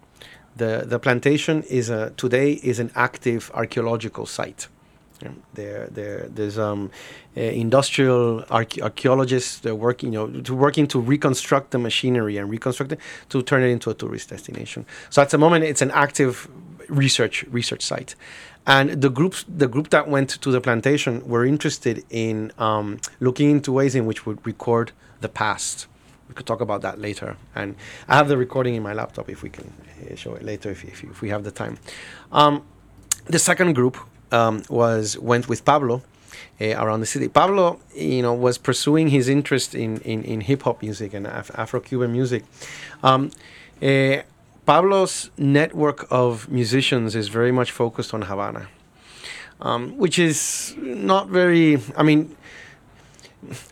The 0.56 0.84
the 0.86 1.00
plantation 1.00 1.64
is 1.64 1.90
a 1.90 2.12
today 2.12 2.54
is 2.54 2.80
an 2.80 2.92
active 2.96 3.52
archaeological 3.54 4.26
site 4.26 4.68
there, 5.54 5.88
there, 5.92 6.28
there's 6.30 6.58
um, 6.58 6.92
uh, 7.36 7.42
industrial 7.42 8.44
arche- 8.44 8.82
archaeologists. 8.82 9.60
They're 9.60 9.76
working, 9.76 10.14
you 10.14 10.28
know, 10.28 10.42
to 10.42 10.56
working 10.56 10.88
to 10.88 11.00
reconstruct 11.00 11.72
the 11.72 11.80
machinery 11.80 12.38
and 12.38 12.50
reconstruct 12.50 12.94
it 12.94 13.00
to 13.30 13.42
turn 13.42 13.64
it 13.64 13.68
into 13.68 13.90
a 13.90 13.94
tourist 13.94 14.30
destination. 14.30 14.86
So 15.10 15.22
at 15.22 15.30
the 15.30 15.38
moment, 15.38 15.66
it's 15.66 15.82
an 15.82 15.92
active 15.92 16.48
research 16.90 17.44
research 17.46 17.82
site, 17.82 18.16
and 18.68 19.02
the 19.02 19.10
groups, 19.10 19.46
the 19.48 19.68
group 19.68 19.90
that 19.90 20.08
went 20.08 20.30
to 20.30 20.52
the 20.52 20.62
plantation, 20.62 21.28
were 21.28 21.46
interested 21.46 22.04
in 22.10 22.52
um, 22.58 23.00
looking 23.20 23.50
into 23.50 23.72
ways 23.72 23.96
in 23.96 24.06
which 24.06 24.26
we 24.26 24.34
would 24.34 24.46
record 24.46 24.92
the 25.22 25.30
past. 25.30 25.88
We 26.34 26.36
could 26.36 26.48
talk 26.48 26.62
about 26.62 26.82
that 26.82 27.00
later, 27.00 27.38
and 27.54 27.76
I 28.08 28.16
have 28.16 28.28
the 28.28 28.38
recording 28.38 28.74
in 28.74 28.82
my 28.82 28.94
laptop 28.94 29.30
if 29.30 29.44
we 29.44 29.52
can 29.52 29.72
uh, 29.72 30.16
show 30.16 30.34
it 30.34 30.42
later 30.42 30.72
if, 30.72 30.84
if, 30.84 31.04
if 31.04 31.22
we 31.22 31.30
have 31.30 31.44
the 31.44 31.52
time. 31.52 31.78
Um, 32.32 32.64
the 33.26 33.38
second 33.38 33.74
group 33.74 33.98
um, 34.32 34.64
was 34.68 35.16
went 35.20 35.48
with 35.48 35.64
Pablo, 35.64 36.02
uh, 36.60 36.74
around 36.84 37.02
the 37.02 37.06
city. 37.06 37.28
Pablo, 37.28 37.80
you 37.96 38.24
know, 38.24 38.34
was 38.34 38.58
pursuing 38.58 39.10
his 39.10 39.30
interest 39.30 39.76
in, 39.76 39.98
in, 39.98 40.24
in 40.24 40.42
hip 40.42 40.64
hop 40.64 40.82
music 40.82 41.14
and 41.14 41.28
Af- 41.28 41.52
Afro 41.54 41.80
Cuban 41.80 42.12
music. 42.12 42.44
Um, 43.04 43.30
uh, 43.80 44.24
Pablo's 44.66 45.30
network 45.38 46.08
of 46.10 46.50
musicians 46.50 47.16
is 47.16 47.28
very 47.28 47.52
much 47.52 47.70
focused 47.72 48.12
on 48.12 48.24
Havana, 48.24 48.70
um, 49.62 49.96
which 50.00 50.18
is 50.18 50.74
not 50.80 51.28
very. 51.28 51.80
I 51.96 52.02
mean, 52.02 52.36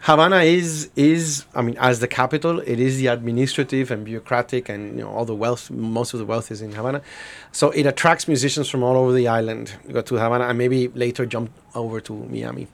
Havana 0.02 0.38
is 0.38 0.90
is 0.96 1.46
I 1.56 1.62
mean 1.62 1.78
as 1.80 2.00
the 2.00 2.08
capital, 2.08 2.60
it 2.60 2.80
is 2.80 2.98
the 2.98 3.08
administrative 3.08 3.92
and 3.92 4.04
bureaucratic 4.04 4.70
and 4.70 4.98
you 4.98 5.04
know 5.04 5.10
all 5.10 5.26
the 5.26 5.36
wealth, 5.36 5.72
most 5.72 6.14
of 6.14 6.20
the 6.20 6.26
wealth 6.26 6.52
is 6.52 6.62
in 6.62 6.74
Havana, 6.74 7.02
so 7.52 7.72
it 7.72 7.86
attracts 7.86 8.28
musicians 8.28 8.70
from 8.70 8.84
all 8.84 8.96
over 8.98 9.14
the 9.14 9.28
island. 9.28 9.74
Go 9.92 10.02
to 10.02 10.16
Havana 10.16 10.46
and 10.46 10.58
maybe 10.58 10.90
later 10.90 11.26
jump 11.26 11.52
over 11.74 12.02
to 12.02 12.14
Miami, 12.14 12.68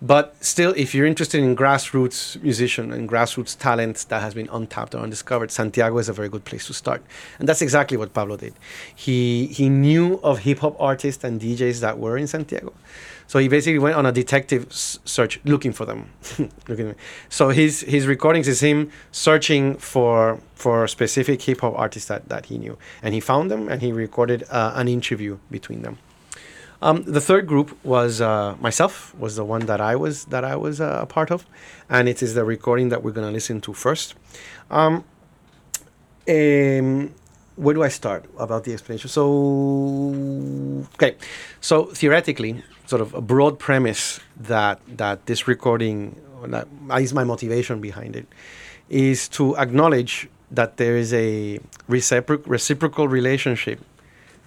but 0.00 0.36
still, 0.42 0.72
if 0.76 0.94
you're 0.94 1.06
interested 1.06 1.42
in 1.42 1.54
grassroots 1.54 2.40
musician 2.42 2.92
and 2.92 3.08
grassroots 3.08 3.58
talent 3.58 4.06
that 4.08 4.22
has 4.22 4.32
been 4.34 4.48
untapped 4.50 4.94
or 4.94 4.98
undiscovered, 4.98 5.50
Santiago 5.50 5.98
is 5.98 6.08
a 6.08 6.12
very 6.12 6.28
good 6.28 6.44
place 6.44 6.66
to 6.66 6.74
start, 6.74 7.02
and 7.38 7.48
that's 7.48 7.62
exactly 7.62 7.96
what 7.96 8.14
Pablo 8.14 8.36
did. 8.36 8.54
He 8.94 9.46
he 9.46 9.68
knew 9.68 10.18
of 10.22 10.40
hip 10.40 10.60
hop 10.60 10.76
artists 10.80 11.24
and 11.24 11.40
DJs 11.40 11.80
that 11.80 11.98
were 11.98 12.16
in 12.16 12.26
Santiago 12.26 12.72
so 13.28 13.38
he 13.38 13.46
basically 13.46 13.78
went 13.78 13.94
on 13.94 14.06
a 14.06 14.10
detective 14.10 14.66
s- 14.70 14.98
search 15.04 15.38
looking 15.44 15.72
for 15.72 15.84
them. 15.84 16.10
looking 16.68 16.94
so 17.28 17.50
his 17.50 17.82
his 17.82 18.06
recordings 18.06 18.48
is 18.48 18.60
him 18.60 18.90
searching 19.12 19.76
for 19.76 20.40
for 20.54 20.88
specific 20.88 21.42
hip 21.42 21.60
hop 21.60 21.74
artists 21.78 22.08
that, 22.08 22.28
that 22.30 22.46
he 22.46 22.58
knew, 22.58 22.76
and 23.02 23.14
he 23.14 23.20
found 23.20 23.50
them 23.50 23.68
and 23.68 23.82
he 23.82 23.92
recorded 23.92 24.42
uh, 24.50 24.72
an 24.74 24.88
interview 24.88 25.38
between 25.50 25.82
them. 25.82 25.98
Um, 26.80 27.02
the 27.02 27.20
third 27.20 27.46
group 27.46 27.76
was 27.84 28.20
uh, 28.20 28.56
myself 28.60 29.14
was 29.18 29.36
the 29.36 29.44
one 29.44 29.66
that 29.66 29.80
I 29.80 29.94
was 29.94 30.24
that 30.26 30.44
I 30.44 30.56
was 30.56 30.80
uh, 30.80 31.00
a 31.02 31.06
part 31.06 31.30
of, 31.30 31.44
and 31.90 32.08
it 32.08 32.22
is 32.22 32.34
the 32.34 32.44
recording 32.44 32.88
that 32.88 33.02
we're 33.02 33.12
gonna 33.12 33.30
listen 33.30 33.60
to 33.62 33.74
first. 33.74 34.14
Um, 34.70 35.04
um, 36.28 37.14
where 37.56 37.74
do 37.74 37.82
I 37.82 37.88
start 37.88 38.24
about 38.38 38.64
the 38.64 38.72
explanation? 38.72 39.10
So, 39.10 39.24
okay, 40.94 41.16
so 41.60 41.86
theoretically, 41.86 42.62
sort 42.88 43.02
of 43.02 43.12
a 43.14 43.20
broad 43.20 43.58
premise 43.58 44.20
that 44.36 44.80
that 44.96 45.26
this 45.26 45.46
recording, 45.46 46.16
that 46.54 46.66
is 46.98 47.12
my 47.12 47.24
motivation 47.24 47.80
behind 47.80 48.16
it, 48.16 48.26
is 48.88 49.28
to 49.28 49.56
acknowledge 49.56 50.28
that 50.50 50.78
there 50.78 50.96
is 50.96 51.12
a 51.12 51.60
recipro- 51.88 52.42
reciprocal 52.46 53.06
relationship 53.06 53.78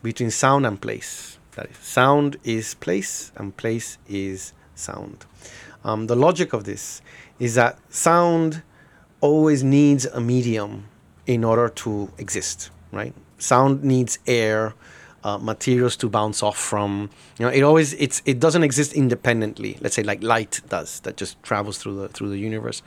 between 0.01 0.31
sound 0.31 0.65
and 0.65 0.81
place. 0.81 1.37
That 1.55 1.69
is, 1.69 1.77
sound 1.77 2.37
is 2.43 2.73
place 2.73 3.31
and 3.35 3.55
place 3.55 3.99
is 4.09 4.53
sound. 4.73 5.25
Um, 5.83 6.07
the 6.07 6.15
logic 6.15 6.53
of 6.53 6.63
this 6.63 7.01
is 7.37 7.53
that 7.55 7.77
sound 7.89 8.63
always 9.19 9.63
needs 9.63 10.05
a 10.07 10.19
medium 10.19 10.85
in 11.27 11.43
order 11.43 11.69
to 11.69 12.11
exist 12.17 12.71
right? 12.91 13.13
Sound 13.37 13.83
needs 13.83 14.19
air, 14.27 14.73
uh, 15.23 15.37
materials 15.37 15.95
to 15.97 16.09
bounce 16.09 16.43
off 16.43 16.57
from. 16.57 17.09
You 17.37 17.45
know, 17.45 17.51
it 17.51 17.61
always 17.61 17.93
it's 17.93 18.21
it 18.25 18.39
doesn't 18.39 18.63
exist 18.63 18.93
independently. 18.93 19.77
Let's 19.81 19.95
say 19.95 20.03
like 20.03 20.23
light 20.23 20.61
does 20.69 20.99
that 21.01 21.17
just 21.17 21.41
travels 21.43 21.77
through 21.77 21.97
the 22.01 22.07
through 22.09 22.29
the 22.29 22.39
universe, 22.39 22.81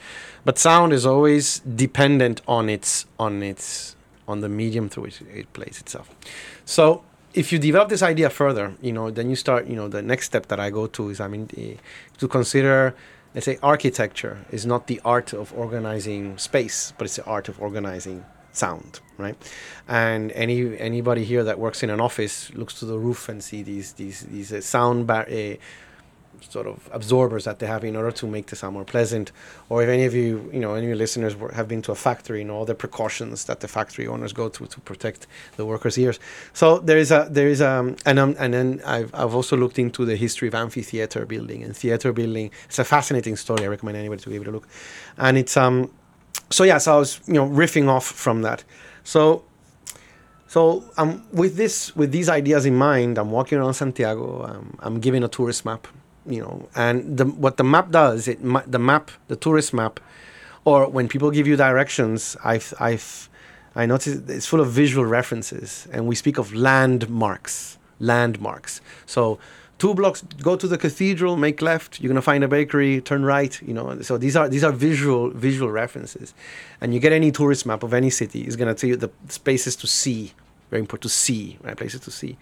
but 0.45 0.59
sound 0.59 0.93
is 0.93 1.07
always 1.07 1.61
dependent 1.61 2.43
on 2.47 2.69
its 2.69 3.07
on 3.19 3.43
its 3.43 3.97
on 4.26 4.41
the 4.41 4.49
medium 4.49 4.88
through 4.88 5.05
which 5.05 5.21
it 5.23 5.53
plays 5.53 5.81
itself. 5.81 6.11
So 6.64 7.05
if 7.35 7.53
you 7.53 7.59
develop 7.59 7.88
this 7.88 8.03
idea 8.03 8.31
further, 8.31 8.75
you 8.81 8.93
know, 8.93 9.11
then 9.11 9.29
you 9.29 9.37
start. 9.37 9.67
You 9.67 9.76
know, 9.76 9.88
the 9.88 10.03
next 10.03 10.26
step 10.26 10.47
that 10.47 10.61
I 10.61 10.71
go 10.71 10.87
to 10.87 11.11
is 11.11 11.21
I 11.21 11.29
mean 11.29 11.49
uh, 11.57 11.81
to 12.19 12.29
consider. 12.29 12.95
Let's 13.35 13.47
say 13.47 13.59
architecture 13.64 14.47
is 14.53 14.64
not 14.64 14.87
the 14.87 15.00
art 15.05 15.33
of 15.33 15.53
organizing 15.55 16.38
space, 16.38 16.93
but 16.97 17.07
it's 17.07 17.17
the 17.17 17.25
art 17.25 17.49
of 17.49 17.61
organizing 17.61 18.25
sound, 18.56 19.00
right? 19.18 19.37
And 19.88 20.32
any 20.32 20.78
anybody 20.78 21.25
here 21.25 21.44
that 21.44 21.58
works 21.58 21.82
in 21.82 21.90
an 21.90 22.00
office 22.00 22.52
looks 22.54 22.78
to 22.80 22.87
the 22.87 22.99
roof 22.99 23.28
and 23.28 23.42
see 23.42 23.62
these 23.62 23.92
these 23.94 24.23
these 24.23 24.52
uh, 24.52 24.61
sound 24.61 25.06
bar- 25.06 25.28
uh, 25.30 25.54
sort 26.50 26.66
of 26.66 26.88
absorbers 26.92 27.44
that 27.44 27.58
they 27.58 27.66
have 27.66 27.84
in 27.84 27.96
order 27.96 28.11
to 28.11 28.26
make 28.26 28.46
the 28.46 28.56
sound 28.56 28.75
more 28.75 28.84
pleasant. 28.84 29.32
Or 29.68 29.82
if 29.82 29.88
any 29.88 30.04
of 30.04 30.14
you, 30.14 30.50
you 30.52 30.61
know, 30.61 30.75
any 30.75 30.87
of 30.87 30.88
your 30.88 30.96
listeners 30.96 31.34
were, 31.37 31.50
have 31.52 31.68
been 31.68 31.82
to 31.82 31.92
a 31.92 31.94
factory, 31.94 32.40
you 32.40 32.44
know, 32.44 32.56
all 32.56 32.64
the 32.64 32.75
precautions 32.75 33.44
that 33.44 33.61
the 33.61 33.68
factory 33.68 34.06
owners 34.06 34.32
go 34.32 34.49
to 34.49 34.66
to 34.66 34.80
protect 34.80 35.26
the 35.56 35.64
workers' 35.64 35.99
ears. 35.99 36.18
So 36.52 36.78
there 36.78 36.99
is 36.99 37.11
a 37.11 37.28
there 37.30 37.49
is 37.49 37.61
a 37.61 37.94
and 38.06 38.18
um, 38.18 38.37
and 38.38 38.54
then 38.54 38.80
I've 38.87 39.14
I've 39.14 39.34
also 39.34 39.56
looked 39.56 39.78
into 39.78 40.04
the 40.04 40.16
history 40.16 40.49
of 40.49 40.54
amphitheater 40.54 41.26
building 41.26 41.62
and 41.62 41.76
theater 41.76 42.12
building. 42.12 42.50
It's 42.66 42.78
a 42.78 42.84
fascinating 42.84 43.37
story. 43.37 43.64
I 43.64 43.68
recommend 43.68 43.96
anybody 43.96 44.23
to 44.23 44.30
give 44.30 44.42
it 44.42 44.49
a 44.49 44.52
look. 44.52 44.68
And 45.16 45.38
it's 45.38 45.56
um 45.56 45.90
so 46.54 46.62
yeah, 46.64 46.78
so 46.78 46.94
I 46.94 46.99
was 46.99 47.20
you 47.26 47.34
know 47.34 47.49
riffing 47.49 47.88
off 47.88 48.06
from 48.06 48.42
that. 48.42 48.64
So 49.02 49.44
so 50.46 50.84
um, 50.96 51.25
with 51.32 51.56
this 51.56 51.94
with 51.96 52.12
these 52.12 52.28
ideas 52.28 52.64
in 52.64 52.76
mind, 52.76 53.18
I'm 53.18 53.30
walking 53.32 53.58
around 53.58 53.75
Santiago. 53.75 54.44
Um, 54.44 54.78
I'm 54.78 55.00
giving 55.00 55.25
a 55.25 55.28
tourist 55.28 55.64
map, 55.64 55.88
you 56.26 56.40
know, 56.40 56.68
and 56.76 57.18
the, 57.18 57.25
what 57.25 57.56
the 57.56 57.64
map 57.64 57.90
does, 57.90 58.28
it 58.28 58.38
the 58.70 58.78
map, 58.78 59.11
the 59.26 59.37
tourist 59.37 59.75
map, 59.75 59.99
or 60.64 60.88
when 60.88 61.08
people 61.08 61.30
give 61.32 61.49
you 61.49 61.56
directions, 61.56 62.37
I've 62.44 62.73
I've 62.78 63.28
I 63.75 63.87
notice 63.87 64.14
it's 64.28 64.46
full 64.46 64.61
of 64.61 64.70
visual 64.70 65.04
references, 65.04 65.88
and 65.90 66.06
we 66.06 66.14
speak 66.14 66.38
of 66.38 66.54
landmarks, 66.54 67.78
landmarks. 67.99 68.80
So 69.06 69.40
two 69.78 69.95
blocks 69.95 70.23
go 70.40 70.57
to 70.57 70.69
the 70.69 70.78
cathedral 70.78 71.37
make 71.37 71.61
left 71.61 72.00
you're 72.00 72.09
going 72.09 72.14
to 72.14 72.23
find 72.23 72.45
a 72.45 72.49
bakery 72.49 73.00
turn 73.00 73.25
right 73.25 73.61
you 73.62 73.75
know 73.75 74.00
so 74.02 74.16
these 74.16 74.37
are 74.37 74.49
these 74.49 74.64
are 74.64 74.73
visual 74.73 75.31
visual 75.31 75.71
references. 75.71 76.35
And 76.81 76.95
you 76.95 77.00
get 77.00 77.12
any 77.12 77.31
tourist 77.31 77.66
map 77.66 77.83
of 77.83 77.93
any 77.95 78.11
city 78.11 78.47
is 78.47 78.57
going 78.57 78.75
to 78.75 78.75
tell 78.75 78.90
you 78.90 78.97
the 78.97 79.11
spaces 79.28 79.76
to 79.76 79.87
see 79.87 80.33
very 80.71 80.81
important 80.81 81.02
to 81.02 81.09
see 81.09 81.59
right 81.62 81.76
places 81.76 82.00
to 82.00 82.11
see. 82.11 82.37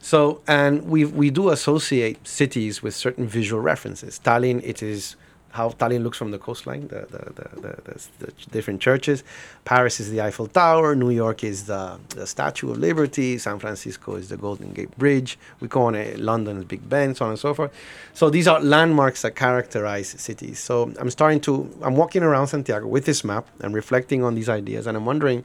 So 0.00 0.40
and 0.46 0.82
we 0.84 1.04
we 1.04 1.30
do 1.30 1.50
associate 1.50 2.26
cities 2.26 2.82
with 2.82 2.94
certain 2.94 3.26
visual 3.26 3.60
references. 3.62 4.20
Tallinn 4.22 4.62
it 4.64 4.82
is 4.82 5.16
how 5.52 5.70
Tallinn 5.70 6.02
looks 6.02 6.16
from 6.16 6.30
the 6.30 6.38
coastline, 6.38 6.88
the, 6.88 7.06
the, 7.10 7.32
the, 7.34 7.82
the, 7.82 8.08
the 8.18 8.32
different 8.50 8.80
churches. 8.80 9.24
Paris 9.64 10.00
is 10.00 10.10
the 10.10 10.20
Eiffel 10.20 10.46
Tower. 10.46 10.94
New 10.94 11.10
York 11.10 11.42
is 11.44 11.66
the, 11.66 11.98
the 12.10 12.26
Statue 12.26 12.70
of 12.70 12.78
Liberty. 12.78 13.38
San 13.38 13.58
Francisco 13.58 14.14
is 14.14 14.28
the 14.28 14.36
Golden 14.36 14.72
Gate 14.72 14.96
Bridge. 14.96 15.38
We 15.60 15.68
call 15.68 15.94
it 15.94 16.18
London 16.18 16.58
is 16.58 16.64
Big 16.64 16.88
Ben, 16.88 17.14
so 17.14 17.24
on 17.24 17.32
and 17.32 17.40
so 17.40 17.52
forth. 17.54 17.72
So 18.14 18.30
these 18.30 18.46
are 18.46 18.60
landmarks 18.60 19.22
that 19.22 19.34
characterize 19.34 20.08
cities. 20.08 20.58
So 20.58 20.92
I'm 20.98 21.10
starting 21.10 21.40
to, 21.40 21.68
I'm 21.82 21.96
walking 21.96 22.22
around 22.22 22.48
Santiago 22.48 22.86
with 22.86 23.04
this 23.04 23.24
map 23.24 23.48
and 23.60 23.74
reflecting 23.74 24.22
on 24.22 24.34
these 24.34 24.48
ideas, 24.48 24.86
and 24.86 24.96
I'm 24.96 25.06
wondering, 25.06 25.44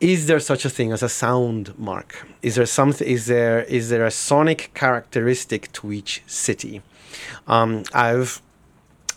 is 0.00 0.26
there 0.26 0.40
such 0.40 0.64
a 0.64 0.70
thing 0.70 0.92
as 0.92 1.02
a 1.02 1.08
sound 1.08 1.78
mark? 1.78 2.26
Is 2.42 2.56
there 2.56 2.66
something? 2.66 3.08
Is 3.08 3.26
there 3.26 3.62
is 3.62 3.88
there 3.88 4.04
a 4.04 4.10
sonic 4.10 4.70
characteristic 4.74 5.72
to 5.72 5.90
each 5.90 6.22
city? 6.26 6.82
Um, 7.46 7.84
I've 7.94 8.42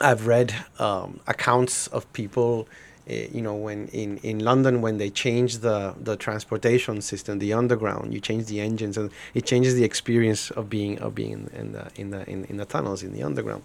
I've 0.02 0.28
read 0.28 0.54
um, 0.80 1.20
accounts 1.28 1.88
of 1.88 2.12
people, 2.14 2.68
uh, 3.10 3.14
you 3.14 3.42
know, 3.42 3.56
when 3.56 3.88
in, 3.90 4.18
in 4.20 4.40
London 4.40 4.82
when 4.82 4.98
they 4.98 5.10
change 5.10 5.60
the 5.60 5.96
the 6.00 6.16
transportation 6.16 7.02
system, 7.02 7.40
the 7.40 7.54
underground, 7.54 8.14
you 8.14 8.20
change 8.20 8.46
the 8.46 8.62
engines, 8.62 8.98
and 8.98 9.12
it 9.34 9.46
changes 9.46 9.76
the 9.76 9.84
experience 9.84 10.52
of 10.52 10.70
being 10.70 11.00
of 11.00 11.16
being 11.16 11.50
in, 11.54 11.72
the 11.74 11.92
in 11.96 12.10
the 12.12 12.30
in, 12.30 12.46
in, 12.46 12.58
the 12.58 12.66
tunnels 12.66 13.04
in 13.04 13.14
the 13.14 13.24
underground. 13.24 13.64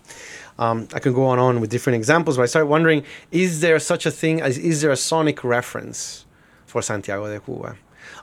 Um, 0.58 0.88
I 0.94 0.98
can 0.98 1.12
go 1.12 1.26
on 1.26 1.38
on 1.38 1.60
with 1.60 1.70
different 1.70 1.96
examples, 1.96 2.36
but 2.36 2.44
I 2.44 2.46
started 2.46 2.68
wondering: 2.68 3.04
is 3.30 3.60
there 3.60 3.78
such 3.78 4.06
a 4.06 4.10
thing 4.10 4.40
as 4.40 4.58
is 4.58 4.80
there 4.82 4.90
a 4.90 4.96
sonic 4.96 5.44
reference 5.44 6.26
for 6.66 6.82
Santiago 6.82 7.26
de 7.32 7.40
Cuba? 7.40 7.76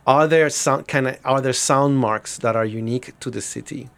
Are 0.06 0.28
there 0.28 0.50
sound, 0.50 0.88
can 0.88 1.08
I, 1.08 1.20
are 1.24 1.42
there 1.42 1.54
sound 1.54 1.98
marks 1.98 2.38
that 2.40 2.56
are 2.56 2.66
unique 2.66 3.20
to 3.20 3.30
the 3.30 3.42
city? 3.42 3.90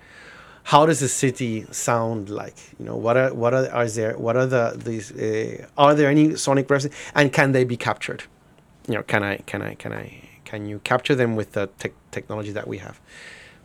How 0.64 0.86
does 0.86 1.00
the 1.02 1.10
city 1.10 1.66
sound 1.72 2.30
like? 2.30 2.56
You 2.80 2.86
know, 2.86 2.96
what 2.96 3.18
are 3.18 3.34
what 3.34 3.54
are, 3.54 3.70
are 3.72 3.88
there? 3.88 4.18
What 4.18 4.36
are 4.38 4.46
the 4.46 4.74
these? 4.76 5.12
Uh, 5.12 5.66
are 5.78 5.94
there 5.94 6.10
any 6.10 6.36
sonic 6.36 6.70
references, 6.70 6.98
and 7.14 7.32
can 7.32 7.52
they 7.52 7.64
be 7.64 7.78
captured? 7.78 8.24
You 8.88 8.96
know, 8.96 9.04
can 9.04 9.24
I 9.24 9.38
can 9.38 9.62
I 9.62 9.76
can 9.76 9.94
I 9.94 10.30
can 10.46 10.66
you 10.66 10.80
capture 10.80 11.16
them 11.16 11.36
with 11.36 11.52
the 11.52 11.70
te- 11.80 11.92
technology 12.12 12.52
that 12.52 12.68
we 12.68 12.78
have? 12.78 13.00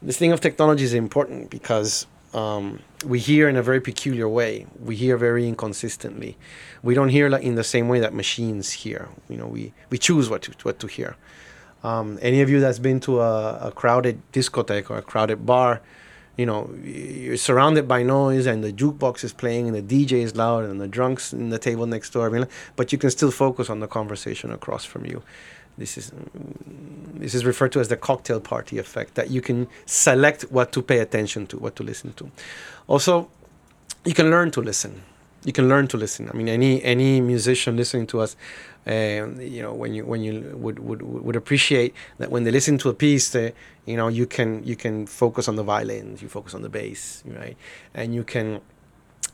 This 0.03 0.17
thing 0.17 0.33
of 0.33 0.41
technology 0.41 0.85
is 0.85 0.95
important 0.95 1.51
because 1.51 2.07
um, 2.35 2.81
we 3.05 3.19
hear 3.19 3.49
in 3.49 3.57
a 3.57 3.63
very 3.63 3.81
peculiar 3.81 4.29
way. 4.29 4.67
We 4.81 4.97
hear 4.97 5.17
very 5.17 5.47
inconsistently. 5.49 6.37
We 6.83 6.95
don't 6.95 7.09
hear 7.11 7.29
like 7.29 7.43
in 7.43 7.55
the 7.55 7.65
same 7.65 7.89
way 7.89 8.01
that 8.01 8.13
machines 8.13 8.73
hear. 8.73 9.09
You 9.29 9.37
know, 9.37 9.47
we 9.47 9.73
we 9.91 9.99
choose 9.99 10.29
what 10.29 10.43
to 10.43 10.53
what 10.65 10.81
to 10.81 10.89
hear. 10.89 11.17
Um, 11.85 12.19
any 12.21 12.41
of 12.41 12.51
you 12.51 12.59
that's 12.59 12.81
been 12.81 12.99
to 13.01 13.21
a, 13.21 13.69
a 13.69 13.71
crowded 13.71 14.21
discotheque 14.33 14.91
or 14.91 14.99
a 14.99 15.03
crowded 15.03 15.47
bar 15.47 15.81
you 16.39 16.47
know, 16.47 16.71
you're 16.85 17.37
surrounded 17.37 17.89
by 17.89 18.05
noise 18.05 18.47
and 18.47 18.63
the 18.63 18.73
jukebox 18.73 19.25
is 19.25 19.33
playing 19.33 19.67
and 19.69 19.77
the 19.77 19.83
DJ 19.83 20.23
is 20.23 20.37
loud 20.37 20.65
and 20.65 20.81
the 20.81 20.87
drunks 20.87 21.33
in 21.33 21.51
the 21.51 21.59
table 21.59 21.85
next 21.85 22.11
door. 22.11 22.27
I 22.27 22.31
mean, 22.31 22.47
but 22.77 22.93
you 22.93 22.97
can 22.97 23.11
still 23.11 23.33
focus 23.33 23.69
on 23.69 23.81
the 23.81 23.89
conversation 23.89 24.53
across 24.53 24.85
from 24.85 25.05
you. 25.05 25.23
This 25.77 25.99
is 25.99 26.13
this 27.15 27.35
is 27.35 27.45
referred 27.45 27.73
to 27.73 27.81
as 27.81 27.89
the 27.89 27.97
cocktail 27.97 28.41
party 28.41 28.79
effect 28.79 29.17
that 29.17 29.31
you 29.31 29.41
can 29.41 29.67
select 29.87 30.43
what 30.43 30.71
to 30.73 30.83
pay 30.83 31.01
attention 31.01 31.47
to, 31.49 31.59
what 31.59 31.75
to 31.77 31.83
listen 31.83 32.13
to. 32.15 32.31
Also, 32.87 33.29
you 34.05 34.15
can 34.15 34.31
learn 34.31 34.53
to 34.53 34.61
listen. 34.61 35.03
You 35.45 35.53
can 35.53 35.69
learn 35.69 35.87
to 35.89 35.97
listen. 35.97 36.29
I 36.29 36.33
mean, 36.37 36.49
any 36.49 36.83
any 36.83 37.21
musician 37.21 37.77
listening 37.77 38.07
to 38.09 38.21
us, 38.21 38.37
um, 38.87 39.41
you 39.41 39.63
know, 39.63 39.73
when 39.73 39.95
you 39.95 40.05
when 40.05 40.23
you 40.23 40.53
would, 40.55 40.79
would 40.81 41.03
would 41.03 41.37
appreciate 41.37 41.95
that 42.19 42.31
when 42.31 42.45
they 42.45 42.51
listen 42.51 42.77
to 42.79 42.89
a 42.89 42.95
piece, 42.95 43.31
they, 43.31 43.55
you 43.87 43.97
know, 43.97 44.09
you 44.09 44.27
can 44.27 44.65
you 44.65 44.77
can 44.77 45.07
focus 45.07 45.49
on 45.49 45.57
the 45.57 45.63
violins, 45.63 46.23
you 46.23 46.29
focus 46.29 46.55
on 46.55 46.63
the 46.63 46.69
bass, 46.69 47.23
right, 47.27 47.57
and 47.95 48.15
you 48.15 48.25
can 48.25 48.61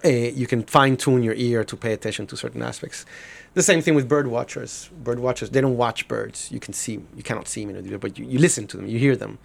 uh, 0.04 0.08
you 0.08 0.46
can 0.46 0.62
fine 0.62 0.96
tune 0.96 1.22
your 1.22 1.34
ear 1.34 1.64
to 1.64 1.76
pay 1.76 1.92
attention 1.92 2.26
to 2.26 2.36
certain 2.36 2.62
aspects. 2.62 3.06
The 3.54 3.62
same 3.62 3.80
thing 3.80 3.94
with 3.94 4.08
bird 4.08 4.26
watchers. 4.26 4.90
Bird 5.02 5.18
watchers, 5.18 5.50
they 5.50 5.60
don't 5.60 5.76
watch 5.76 6.06
birds. 6.08 6.50
You 6.52 6.60
can 6.60 6.74
see, 6.74 7.00
you 7.16 7.22
cannot 7.22 7.48
see 7.48 7.64
them, 7.64 7.98
but 7.98 8.18
you, 8.18 8.26
you 8.26 8.38
listen 8.38 8.66
to 8.66 8.76
them, 8.76 8.86
you 8.86 8.98
hear 8.98 9.16
them. 9.16 9.38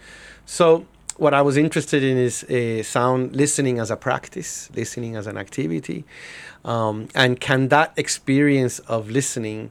So 0.44 0.86
what 1.20 1.34
I 1.34 1.42
was 1.42 1.56
interested 1.58 2.02
in 2.02 2.16
is 2.16 2.44
uh, 2.44 2.82
sound 2.82 3.36
listening 3.36 3.78
as 3.78 3.90
a 3.90 3.96
practice, 3.96 4.70
listening 4.74 5.16
as 5.16 5.26
an 5.26 5.36
activity, 5.36 6.04
um, 6.64 7.08
and 7.14 7.38
can 7.38 7.68
that 7.68 7.92
experience 7.96 8.78
of 8.80 9.10
listening, 9.10 9.70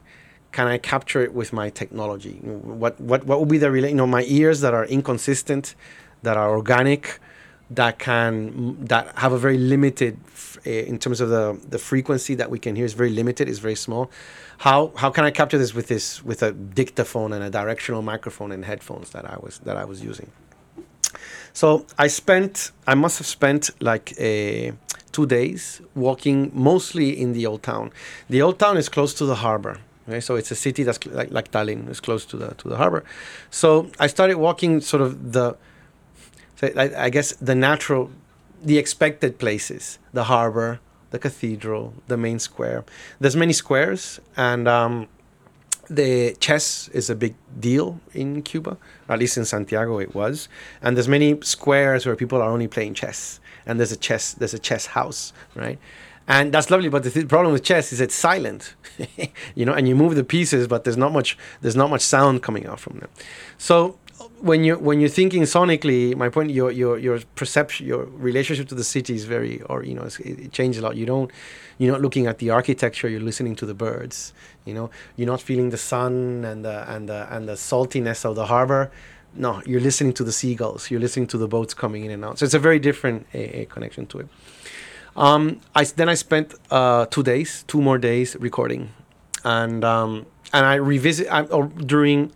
can 0.52 0.68
I 0.68 0.78
capture 0.78 1.22
it 1.22 1.34
with 1.34 1.52
my 1.52 1.70
technology? 1.70 2.36
What 2.44 3.02
what 3.02 3.26
what 3.26 3.40
would 3.40 3.50
be 3.50 3.58
the 3.58 3.72
relate? 3.72 3.90
You 3.90 3.96
know, 3.96 4.08
my 4.08 4.26
ears 4.28 4.62
that 4.62 4.74
are 4.76 4.86
inconsistent, 4.86 5.76
that 6.22 6.38
are 6.38 6.52
organic, 6.52 7.20
that 7.72 7.98
can 7.98 8.86
that 8.86 9.18
have 9.18 9.32
a 9.32 9.38
very 9.38 9.58
limited 9.58 10.20
uh, 10.66 10.70
in 10.70 11.00
terms 11.00 11.20
of 11.20 11.30
the 11.30 11.60
the 11.68 11.80
frequency 11.80 12.36
that 12.36 12.50
we 12.50 12.60
can 12.60 12.76
hear 12.76 12.86
is 12.86 12.94
very 12.94 13.12
limited 13.12 13.48
is 13.48 13.60
very 13.60 13.76
small 13.76 14.10
how 14.60 14.92
how 14.96 15.12
can 15.12 15.24
i 15.24 15.30
capture 15.30 15.60
this 15.60 15.76
with 15.76 15.88
this 15.88 16.24
with 16.24 16.42
a 16.42 16.52
dictaphone 16.52 17.32
and 17.32 17.44
a 17.44 17.50
directional 17.50 18.02
microphone 18.02 18.52
and 18.52 18.66
headphones 18.66 19.12
that 19.12 19.24
i 19.30 19.38
was 19.38 19.60
that 19.60 19.78
i 19.78 19.86
was 19.86 20.04
using 20.04 20.32
so 21.54 21.86
i 21.98 22.08
spent 22.08 22.72
i 22.88 22.94
must 22.94 23.18
have 23.18 23.28
spent 23.28 23.70
like 23.82 24.14
a 24.20 24.70
uh, 24.70 24.72
two 25.12 25.26
days 25.26 25.82
walking 25.96 26.52
mostly 26.54 27.20
in 27.20 27.34
the 27.34 27.46
old 27.46 27.64
town 27.64 27.92
the 28.30 28.42
old 28.42 28.60
town 28.60 28.78
is 28.78 28.88
close 28.90 29.14
to 29.14 29.26
the 29.26 29.36
harbor 29.36 29.80
Okay, 30.10 30.22
so 30.22 30.36
it's 30.36 30.50
a 30.50 30.56
city 30.56 30.82
that's 30.82 31.06
like, 31.06 31.30
like 31.32 31.52
Tallinn 31.52 31.88
is 31.88 32.00
close 32.00 32.26
to 32.26 32.38
the 32.38 32.56
to 32.56 32.68
the 32.68 32.78
harbor. 32.78 33.04
So 33.52 33.92
I 34.00 34.08
started 34.08 34.38
walking 34.38 34.82
sort 34.82 35.04
of 35.04 35.34
the, 35.34 35.56
I, 36.64 37.06
I 37.06 37.10
guess 37.12 37.34
the 37.34 37.54
natural, 37.54 38.10
the 38.64 38.80
expected 38.80 39.38
places, 39.38 40.00
the 40.12 40.24
harbor, 40.24 40.80
the 41.12 41.20
cathedral, 41.20 41.94
the 42.08 42.18
main 42.18 42.40
square. 42.40 42.86
There's 43.20 43.36
many 43.36 43.54
squares, 43.54 44.20
and 44.36 44.68
um, 44.68 45.08
the 45.90 46.36
chess 46.40 46.88
is 46.90 47.10
a 47.10 47.16
big 47.16 47.36
deal 47.60 48.00
in 48.14 48.42
Cuba. 48.44 48.78
At 49.08 49.20
least 49.20 49.38
in 49.38 49.46
Santiago, 49.46 50.00
it 50.00 50.14
was. 50.14 50.48
And 50.82 50.96
there's 50.96 51.08
many 51.08 51.40
squares 51.42 52.06
where 52.06 52.16
people 52.16 52.42
are 52.42 52.50
only 52.50 52.68
playing 52.68 52.94
chess, 52.94 53.40
and 53.66 53.80
there's 53.80 53.92
a 53.92 53.98
chess 53.98 54.34
there's 54.34 54.54
a 54.54 54.60
chess 54.60 54.88
house, 54.88 55.34
right? 55.56 55.80
And 56.28 56.54
that's 56.54 56.70
lovely, 56.70 56.90
but 56.90 57.02
the 57.02 57.10
th- 57.10 57.28
problem 57.28 57.54
with 57.54 57.64
chess 57.64 57.92
is 57.92 58.00
it's 58.00 58.14
silent, 58.14 58.76
you 59.56 59.66
know, 59.66 59.74
and 59.74 59.88
you 59.88 59.96
move 59.96 60.14
the 60.14 60.24
pieces, 60.24 60.68
but 60.68 60.84
there's 60.84 60.98
not 60.98 61.12
much 61.12 61.38
there's 61.62 61.76
not 61.76 61.90
much 61.90 62.02
sound 62.02 62.44
coming 62.44 62.68
out 62.68 62.80
from 62.80 63.00
them. 63.00 63.10
So 63.58 63.98
when 64.42 64.64
you 64.64 64.78
when 64.78 65.00
you're 65.00 65.10
thinking 65.10 65.44
sonically, 65.44 66.16
my 66.16 66.30
point, 66.30 66.52
your 66.52 66.72
your 66.72 66.98
your 66.98 67.20
perception, 67.36 67.88
your 67.88 68.06
relationship 68.06 68.68
to 68.70 68.76
the 68.76 68.84
city 68.84 69.16
is 69.16 69.26
very, 69.26 69.62
or 69.64 69.84
you 69.84 69.94
know, 69.94 70.08
it 70.20 70.52
changes 70.52 70.82
a 70.82 70.86
lot. 70.86 70.96
You 70.96 71.06
don't, 71.06 71.32
you're 71.78 71.92
not 71.92 72.02
looking 72.02 72.28
at 72.28 72.38
the 72.40 72.50
architecture. 72.50 73.08
You're 73.10 73.22
listening 73.22 73.56
to 73.58 73.66
the 73.66 73.74
birds. 73.74 74.34
You 74.70 74.76
know, 74.76 74.90
you're 75.16 75.28
not 75.28 75.42
feeling 75.42 75.70
the 75.70 75.78
sun 75.78 76.46
and 76.46 76.64
the 76.64 76.78
and 76.94 77.10
the 77.10 77.28
and 77.34 77.48
the 77.50 77.58
saltiness 77.70 78.24
of 78.26 78.36
the 78.36 78.46
harbor. 78.46 78.92
No, 79.36 79.62
you're 79.66 79.82
listening 79.82 80.14
to 80.14 80.24
the 80.24 80.32
seagulls. 80.32 80.90
You're 80.90 81.00
listening 81.00 81.28
to 81.28 81.38
the 81.38 81.48
boats 81.48 81.74
coming 81.74 82.06
in 82.06 82.12
and 82.12 82.26
out. 82.26 82.40
So 82.40 82.46
it's 82.46 82.56
a 82.56 82.60
very 82.60 82.80
different 82.80 83.28
a, 83.34 83.66
connection 83.66 84.06
to 84.08 84.20
it. 84.22 84.28
Um, 85.16 85.62
I 85.76 85.84
then 85.84 86.10
I 86.10 86.16
spent 86.16 86.56
uh, 86.72 87.06
two 87.08 87.24
days, 87.24 87.64
two 87.68 87.82
more 87.82 87.98
days 87.98 88.36
recording, 88.40 88.92
and 89.44 89.84
um, 89.84 90.26
and 90.54 90.66
I 90.66 90.76
revisit 90.76 91.28
I, 91.32 91.44
or 91.44 91.68
during 91.68 92.32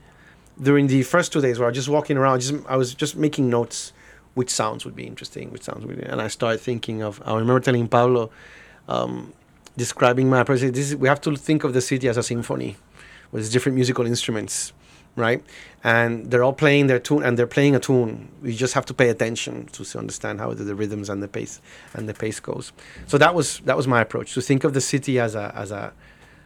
during 0.62 0.88
the 0.88 1.04
first 1.04 1.32
two 1.34 1.42
days 1.42 1.60
where 1.60 1.68
I 1.68 1.70
was 1.70 1.78
just 1.78 1.90
walking 1.90 2.18
around, 2.18 2.42
just 2.42 2.54
I 2.68 2.76
was 2.76 2.94
just 2.94 3.16
making 3.16 3.50
notes, 3.50 3.94
which 4.34 4.50
sounds 4.50 4.86
would 4.86 4.96
be 4.96 5.06
interesting, 5.06 5.52
which 5.52 5.64
sounds 5.64 5.86
would, 5.86 5.98
be, 5.98 6.04
and 6.04 6.22
I 6.22 6.28
started 6.28 6.60
thinking 6.60 7.02
of. 7.02 7.22
I 7.26 7.34
remember 7.34 7.60
telling 7.60 7.88
Pablo, 7.88 8.30
um, 8.88 9.34
describing 9.78 10.30
my 10.30 10.42
approach. 10.42 10.62
This 10.62 10.92
is, 10.92 10.96
we 10.96 11.08
have 11.08 11.22
to 11.22 11.36
think 11.36 11.64
of 11.64 11.74
the 11.74 11.82
city 11.82 12.08
as 12.08 12.18
a 12.18 12.24
symphony, 12.24 12.76
with 13.32 13.52
different 13.52 13.76
musical 13.76 14.06
instruments, 14.06 14.74
right? 15.16 15.44
And 15.84 16.30
they're 16.30 16.44
all 16.44 16.54
playing 16.54 16.88
their 16.88 17.00
tune, 17.00 17.24
and 17.24 17.38
they're 17.38 17.48
playing 17.48 17.76
a 17.76 17.80
tune. 17.80 18.30
You 18.44 18.54
just 18.54 18.74
have 18.74 18.86
to 18.86 18.94
pay 18.94 19.10
attention 19.10 19.66
to 19.68 20.00
understand 20.00 20.40
how 20.40 20.54
the, 20.54 20.64
the 20.64 20.76
rhythms 20.76 21.10
and 21.10 21.22
the 21.22 21.28
pace 21.28 21.62
and 21.94 22.08
the 22.08 22.14
pace 22.14 22.40
goes. 22.40 22.72
So 23.08 23.18
that 23.18 23.34
was 23.36 23.60
that 23.66 23.76
was 23.76 23.88
my 23.88 24.02
approach 24.02 24.34
to 24.36 24.42
think 24.42 24.64
of 24.64 24.74
the 24.74 24.82
city 24.82 25.20
as 25.20 25.36
a 25.36 25.52
as 25.56 25.72
a 25.72 25.94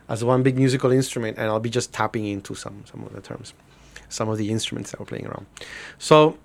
as 0.09 0.23
one 0.23 0.43
big 0.43 0.57
musical 0.57 0.91
instrument, 0.91 1.37
and 1.37 1.47
I'll 1.47 1.59
be 1.59 1.69
just 1.69 1.93
tapping 1.93 2.25
into 2.25 2.55
some 2.55 2.83
some 2.89 3.03
of 3.03 3.13
the 3.13 3.21
terms 3.21 3.53
some 4.09 4.29
of 4.29 4.37
the 4.37 4.49
instruments 4.49 4.91
that 4.91 4.99
were 4.99 5.05
playing 5.05 5.27
around. 5.27 5.45
So 5.97 6.37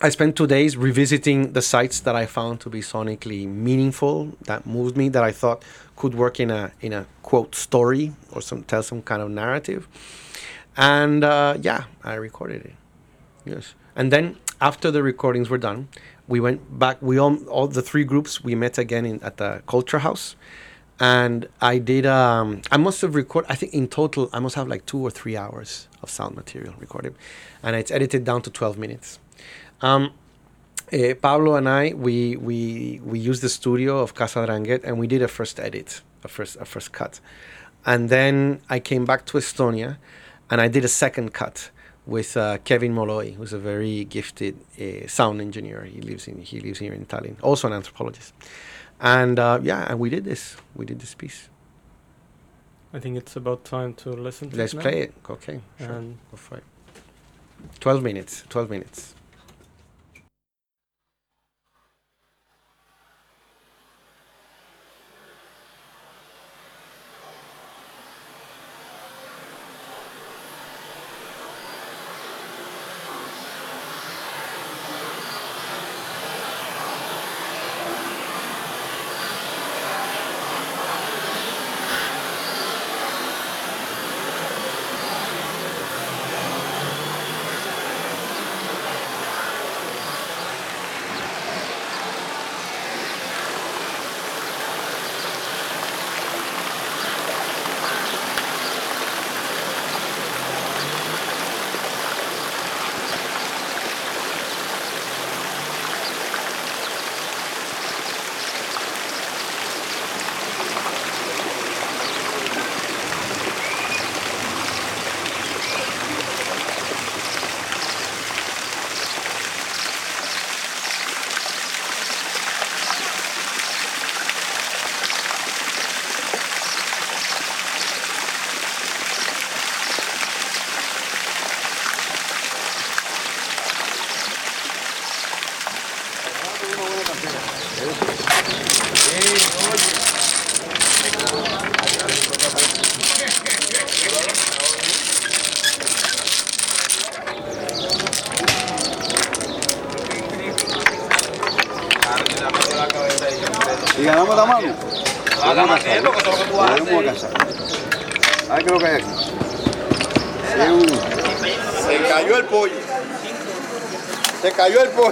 I 0.00 0.08
spent 0.08 0.36
two 0.36 0.46
days 0.46 0.76
revisiting 0.76 1.52
the 1.52 1.62
sites 1.62 2.00
that 2.00 2.16
I 2.16 2.26
found 2.26 2.60
to 2.60 2.70
be 2.70 2.80
sonically 2.80 3.46
meaningful, 3.46 4.32
that 4.42 4.66
moved 4.66 4.96
me, 4.96 5.08
that 5.10 5.22
I 5.22 5.32
thought 5.32 5.62
could 5.96 6.14
work 6.14 6.40
in 6.40 6.50
a 6.50 6.72
in 6.80 6.92
a 6.92 7.06
quote 7.22 7.54
story 7.54 8.12
or 8.32 8.42
some 8.42 8.62
tell 8.64 8.82
some 8.82 9.02
kind 9.02 9.22
of 9.22 9.30
narrative. 9.30 9.88
And 10.76 11.22
uh, 11.22 11.56
yeah, 11.60 11.84
I 12.02 12.14
recorded 12.14 12.64
it. 12.64 12.74
Yes, 13.44 13.74
and 13.94 14.12
then 14.12 14.36
after 14.60 14.90
the 14.90 15.02
recordings 15.02 15.50
were 15.50 15.58
done, 15.58 15.88
we 16.26 16.40
went 16.40 16.78
back. 16.78 17.00
We 17.00 17.18
all 17.18 17.36
all 17.46 17.68
the 17.68 17.82
three 17.82 18.04
groups 18.04 18.42
we 18.42 18.54
met 18.54 18.78
again 18.78 19.04
in, 19.06 19.22
at 19.22 19.36
the 19.36 19.62
Culture 19.66 20.00
House, 20.00 20.36
and 20.98 21.48
I 21.60 21.78
did. 21.78 22.06
Um, 22.06 22.62
I 22.70 22.76
must 22.76 23.00
have 23.02 23.14
recorded. 23.14 23.50
I 23.50 23.54
think 23.54 23.74
in 23.74 23.88
total, 23.88 24.30
I 24.32 24.40
must 24.40 24.54
have 24.56 24.68
like 24.68 24.86
two 24.86 24.98
or 24.98 25.10
three 25.10 25.36
hours 25.36 25.88
of 26.02 26.10
sound 26.10 26.34
material 26.36 26.74
recorded, 26.78 27.14
and 27.62 27.76
it's 27.76 27.90
edited 27.90 28.24
down 28.24 28.42
to 28.42 28.50
12 28.50 28.78
minutes. 28.78 29.18
Um, 29.80 30.12
uh, 30.92 31.14
Pablo 31.20 31.54
and 31.56 31.68
I, 31.68 31.92
we 31.94 32.36
we 32.36 33.00
we 33.04 33.18
used 33.18 33.42
the 33.42 33.48
studio 33.48 33.98
of 33.98 34.14
Casa 34.14 34.44
Dranguet, 34.46 34.84
and 34.84 34.98
we 34.98 35.06
did 35.06 35.22
a 35.22 35.28
first 35.28 35.58
edit, 35.60 36.02
a 36.22 36.28
first 36.28 36.56
a 36.60 36.64
first 36.64 36.92
cut, 36.92 37.20
and 37.84 38.08
then 38.08 38.60
I 38.68 38.80
came 38.80 39.04
back 39.04 39.24
to 39.26 39.38
Estonia, 39.38 39.96
and 40.50 40.60
I 40.60 40.68
did 40.68 40.84
a 40.84 40.88
second 40.88 41.32
cut 41.32 41.70
with 42.06 42.36
uh, 42.36 42.58
Kevin 42.64 42.92
Molloy, 42.92 43.32
who's 43.32 43.52
a 43.54 43.58
very 43.58 44.04
gifted 44.04 44.56
uh, 44.80 45.06
sound 45.08 45.40
engineer. 45.40 45.84
He 45.84 46.00
lives 46.00 46.28
in 46.28 46.40
he 46.42 46.60
lives 46.60 46.78
here 46.78 46.92
in 46.92 47.06
Tallinn, 47.06 47.36
also 47.42 47.66
an 47.66 47.72
anthropologist. 47.72 48.34
And 49.00 49.38
uh, 49.38 49.58
yeah, 49.62 49.86
and 49.90 49.98
we 49.98 50.10
did 50.10 50.24
this. 50.24 50.56
We 50.76 50.84
did 50.86 51.00
this 51.00 51.14
piece. 51.14 51.48
I 52.92 53.00
think 53.00 53.16
it's 53.16 53.34
about 53.34 53.64
time 53.64 53.94
to 53.94 54.10
listen 54.10 54.50
to 54.50 54.56
Let's 54.56 54.72
it. 54.74 54.80
play 54.80 55.00
it. 55.00 55.14
Okay. 55.28 55.60
Sure. 55.78 55.90
And 55.92 56.16
Go 56.30 56.36
for 56.36 56.58
it. 56.58 56.64
12 57.80 58.02
minutes. 58.04 58.44
12 58.48 58.70
minutes. 58.70 59.13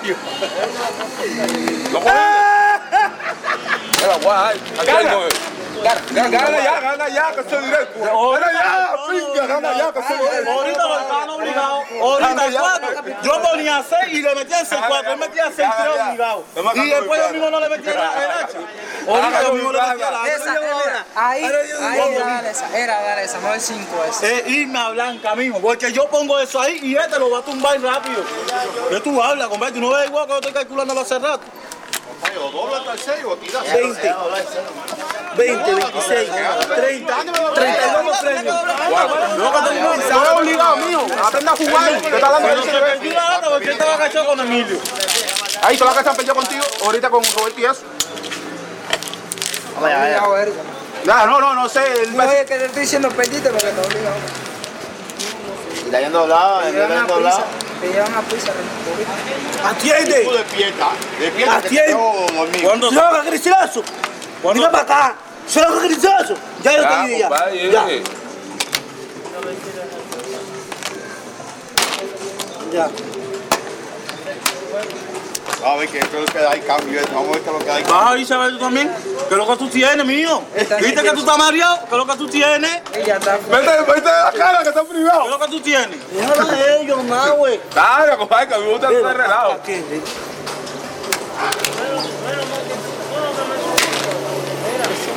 Cayó 0.03 0.17
ya, 7.35 7.43
que 7.43 7.51
soy 7.51 7.65
directo. 7.65 8.31
Gana 8.33 8.53
ya, 8.53 8.97
pinga, 9.11 9.47
gana 9.47 9.79
ya, 9.79 9.93
que 9.93 10.03
soy 10.03 10.19
directo. 10.19 10.53
Ahorita 10.53 10.83
lo 10.87 11.01
estaban 11.01 11.31
obligados. 11.31 11.85
Ahorita 12.01 12.61
cuatro. 12.61 12.89
Yo 13.23 13.43
ponía 13.43 13.85
seis 13.89 14.19
y 14.19 14.23
le 14.23 14.35
metía 14.35 14.65
seis 14.65 14.81
cuatro. 14.87 15.13
Él 15.13 15.19
metía 15.19 15.45
seis 15.55 15.69
tres 15.77 16.07
obligados. 16.07 16.45
Y 16.75 16.89
después 16.91 17.21
yo 17.21 17.33
mismo 17.33 17.51
no 17.51 17.61
le 17.61 17.69
metía 17.69 17.95
la 17.95 18.25
el 18.25 18.31
hacha. 18.31 18.59
Ahorita 19.09 19.43
yo 19.43 19.53
mismo 19.55 19.73
le 19.73 19.83
metía 19.83 20.11
la 20.11 20.27
Esa, 20.29 20.53
hacha. 20.53 21.07
ahí, 21.15 21.45
ahí, 21.45 22.13
era, 22.15 22.25
dale 22.27 22.51
esa, 22.51 22.79
era, 22.79 23.03
dale 23.03 23.25
esa, 23.25 23.41
no 23.41 23.55
el 23.55 23.61
5 23.61 24.05
ese. 24.11 24.39
Es 24.39 24.49
irme 24.49 24.79
a 24.79 24.89
blanca 24.91 25.35
mismo, 25.35 25.61
porque 25.61 25.93
yo 25.93 26.09
pongo 26.09 26.39
eso 26.39 26.61
ahí 26.61 26.79
y 26.83 26.97
este 26.97 27.19
lo 27.19 27.31
va 27.31 27.39
a 27.39 27.43
tumbar 27.43 27.81
rápido. 27.81 28.23
¿Qué 28.91 29.01
tú 29.01 29.23
hablas, 29.23 29.49
compadre? 29.49 29.73
¿Tú 29.73 29.81
no 29.81 29.91
ves 29.91 30.07
igual 30.09 30.27
que 30.27 30.33
yo 30.33 30.39
estoy 30.39 30.53
calculando 30.53 31.01
hace 31.01 31.19
rato? 31.19 31.43
O 32.41 32.51
dobla 32.51 32.79
hasta 32.79 32.93
el 32.93 32.99
6 32.99 33.25
o 33.27 33.37
tira. 33.37 33.61
20, 33.61 34.15
20, 35.37 35.75
26, 35.75 36.31
30, 36.77 37.17
32 37.55 38.19
premios. 38.19 38.57
No, 39.39 40.03
se 40.03 40.13
ha 40.13 40.35
obligado, 40.35 40.77
mío. 40.77 41.07
Aprenda 41.25 41.53
a 41.53 41.57
jugar. 41.57 42.01
Te 42.01 42.09
está 42.09 42.31
dando 42.31 43.51
porque 43.51 43.67
yo 43.67 43.73
estaba 43.73 43.97
cachado 43.97 44.27
con 44.27 44.41
Emilio. 44.41 44.79
Ahí, 45.63 45.77
te 45.77 45.85
lo 45.85 45.95
cachado 45.95 46.17
perdido 46.17 46.35
contigo. 46.35 46.65
Ahorita 46.85 47.11
con 47.11 47.23
Roberto 47.25 47.61
y 47.61 47.65
eso. 47.65 47.83
No, 51.05 51.27
no, 51.27 51.41
no, 51.41 51.55
no 51.55 51.69
sé. 51.69 51.81
No, 52.13 52.23
es 52.23 52.47
que 52.47 52.59
te 52.59 52.67
estoy 52.67 52.83
diciendo 52.83 53.09
perdiste 53.11 53.51
porque 53.51 53.67
te 53.67 53.81
obligado. 53.81 54.17
Y 55.75 55.87
está 55.87 56.01
yendo 56.01 56.21
doblado, 56.21 56.63
está 56.63 56.89
yendo 56.89 57.15
doblado 57.15 57.45
te 57.83 57.89
llevan 57.89 58.15
a 58.15 58.23
prisa. 58.23 58.53
¿Atiende? 59.65 60.25
Tú 60.25 60.33
despierta, 60.33 60.91
despierta. 61.19 61.57
¿Atiende? 61.57 61.97
Cuando 62.63 62.93
salga, 62.93 63.25
Cristiazo 63.25 63.83
mira 64.55 64.71
para 64.71 64.83
acá. 64.83 65.15
Se 65.47 65.61
haga 65.61 65.81
gricilazo. 65.81 66.35
Ya 66.63 66.77
yo 66.77 66.89
te 66.89 67.03
dije 67.07 67.19
ya. 67.19 67.29
Ya. 67.71 67.87
Ya. 72.73 72.91
A 75.65 75.77
ver, 75.77 75.89
que 75.89 75.99
esto 75.99 76.19
es 76.19 76.27
lo 76.27 76.33
que 76.33 76.39
hay 76.45 76.61
cambio. 76.61 76.99
esto. 76.99 77.15
Vamos 77.15 77.29
a 77.29 77.33
ver 77.33 77.43
qué 77.43 77.51
es 77.51 77.53
lo 77.59 77.65
que 77.65 77.71
hay. 77.71 77.85
Vas 77.85 78.11
a 78.11 78.19
irse 78.19 78.35
a 78.35 78.39
ver 78.39 78.51
tú 78.53 78.59
también. 78.59 78.91
¿Qué 79.29 79.35
es 79.35 79.37
lo 79.39 79.47
que 79.47 79.57
tú 79.57 79.69
tienes, 79.69 80.05
mío? 80.05 80.43
¿Viste 80.55 81.03
que 81.03 81.11
tú 81.11 81.21
estás 81.21 81.39
mareado? 81.39 81.79
¿Qué 81.81 81.93
es 81.93 81.99
lo 81.99 82.07
que 82.07 82.17
tú 82.17 82.29
tienes? 82.29 82.83
¿Qué 82.93 83.03
Ella 83.03 83.17
está 83.17 83.37
Vete, 83.37 83.71
vete 83.87 84.01
de 84.01 84.11
la 84.11 84.33
cara 84.37 84.63
que 84.63 84.69
está 84.71 84.83
privado. 84.85 85.25
es 85.25 85.31
lo 85.31 85.39
que 85.39 85.49
tú 85.49 85.61
tienes? 85.61 86.13
Déjalo 86.13 86.51
a 86.51 86.81
ellos, 86.81 87.05
más, 87.05 87.31
güey. 87.33 87.61
Dale, 87.75 88.17
compadre, 88.17 88.49
que 88.49 88.59
me 88.59 88.71
gusta 88.71 88.91
estar 88.91 89.17
relajado. 89.17 89.61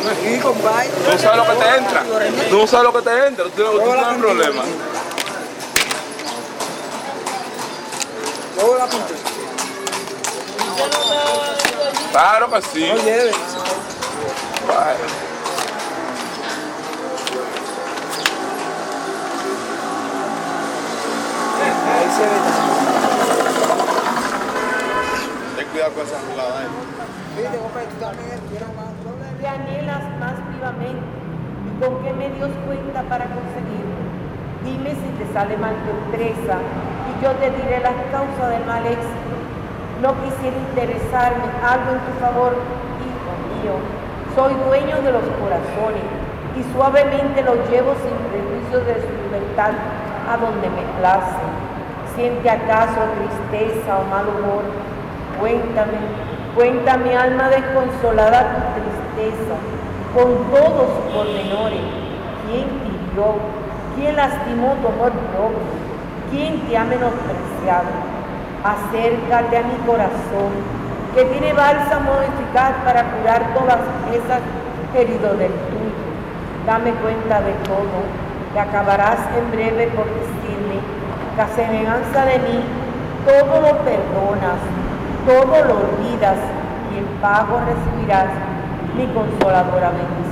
Aquí, 0.10 0.40
compadre. 0.40 0.90
Tú 0.90 1.18
sabes 1.20 1.38
lo 1.38 1.46
que 1.46 1.64
te 1.64 1.78
entra. 1.78 2.04
Tú 2.50 2.68
sabes 2.68 2.84
lo 2.86 2.94
que 2.94 3.02
te 3.02 3.28
entra. 3.28 3.44
Tú 3.46 3.50
tienes 3.52 3.72
tú 3.74 3.80
tienes 3.80 4.18
problema. 4.20 4.62
Luego 8.56 8.78
la 8.78 8.86
punta. 8.88 9.14
Claro 12.12 12.52
que 12.52 12.62
sí. 12.62 12.88
No 12.88 12.96
lleve. 13.04 13.32
Vale. 14.68 15.00
Ahí 21.88 22.10
se 22.16 22.24
ve. 22.24 22.38
Ten 25.58 25.68
cuidado 25.70 25.92
con 25.94 26.06
esa 26.06 26.20
jugada. 26.30 26.64
eh. 26.64 26.68
Viste, 27.38 27.58
compadre, 27.58 27.88
tú 27.88 27.98
también 28.00 28.40
quieres 28.50 28.70
¿Qué 29.46 29.52
anhelas 29.52 30.02
más 30.20 30.34
vivamente? 30.58 31.06
¿Y 31.06 31.72
con 31.78 32.02
qué 32.02 32.12
medios 32.18 32.50
cuenta 32.66 33.06
para 33.06 33.30
conseguirlo? 33.30 34.02
Dime 34.66 34.90
si 34.90 35.10
te 35.22 35.26
sale 35.38 35.56
mal 35.58 35.78
tu 35.86 35.94
empresa 35.94 36.58
y 36.58 37.24
yo 37.24 37.30
te 37.38 37.54
diré 37.54 37.78
las 37.78 37.94
causas 38.10 38.50
del 38.50 38.66
mal 38.66 38.82
éxito. 38.82 39.38
No 40.02 40.18
quisiera 40.18 40.58
interesarme 40.58 41.46
algo 41.62 41.94
en 41.94 42.02
tu 42.10 42.14
favor, 42.18 42.58
hijo 43.06 43.34
mío. 43.54 43.78
Soy 44.34 44.58
dueño 44.66 44.98
de 45.06 45.14
los 45.14 45.26
corazones 45.38 46.10
y 46.58 46.66
suavemente 46.74 47.46
los 47.46 47.62
llevo 47.70 47.94
sin 48.02 48.18
prejuicio 48.34 48.82
de 48.82 48.98
su 48.98 49.14
libertad 49.30 49.78
a 50.26 50.42
donde 50.42 50.74
me 50.74 50.82
place. 50.98 51.46
¿Siente 52.18 52.50
acaso 52.50 52.98
tristeza 53.14 53.94
o 53.94 54.10
mal 54.10 54.26
humor? 54.26 54.66
Cuéntame, 55.38 56.02
cuéntame 56.58 57.16
alma 57.16 57.50
desconsolada 57.50 58.65
con 60.14 60.28
todos 60.52 60.88
sus 60.92 61.14
pormenores. 61.16 61.80
¿Quién 62.48 62.68
hirió? 62.68 63.40
¿Quién 63.96 64.16
lastimó 64.16 64.74
tu 64.82 64.88
amor 64.88 65.12
propio? 65.12 65.76
¿Quién 66.32 66.60
te 66.68 66.78
ha 66.78 66.84
menospreciado? 66.84 67.92
Acércate 68.64 69.58
a 69.58 69.64
mi 69.64 69.78
corazón, 69.86 70.52
que 71.14 71.24
tiene 71.26 71.54
bálsamo 71.54 72.12
eficaz 72.20 72.74
para 72.84 73.04
curar 73.12 73.54
todas 73.54 73.80
esas 74.12 74.42
heridas 74.96 75.38
del 75.38 75.52
tuyo. 75.52 76.06
Dame 76.66 76.92
cuenta 76.92 77.42
de 77.42 77.54
todo, 77.64 78.04
que 78.54 78.60
acabarás 78.60 79.20
en 79.38 79.52
breve 79.52 79.88
por 79.96 80.06
decirme 80.06 80.82
que 81.36 81.42
a 81.42 81.48
semejanza 81.56 82.26
de 82.26 82.40
mí, 82.40 82.64
todo 83.26 83.62
lo 83.62 83.78
perdonas, 83.86 84.60
todo 85.26 85.66
lo 85.66 85.74
olvidas 85.88 86.38
y 86.94 86.98
en 86.98 87.06
pago 87.22 87.60
recibirás 87.66 88.55
mi 88.96 89.06
consoladora 89.08 89.92
bendición. 89.92 90.25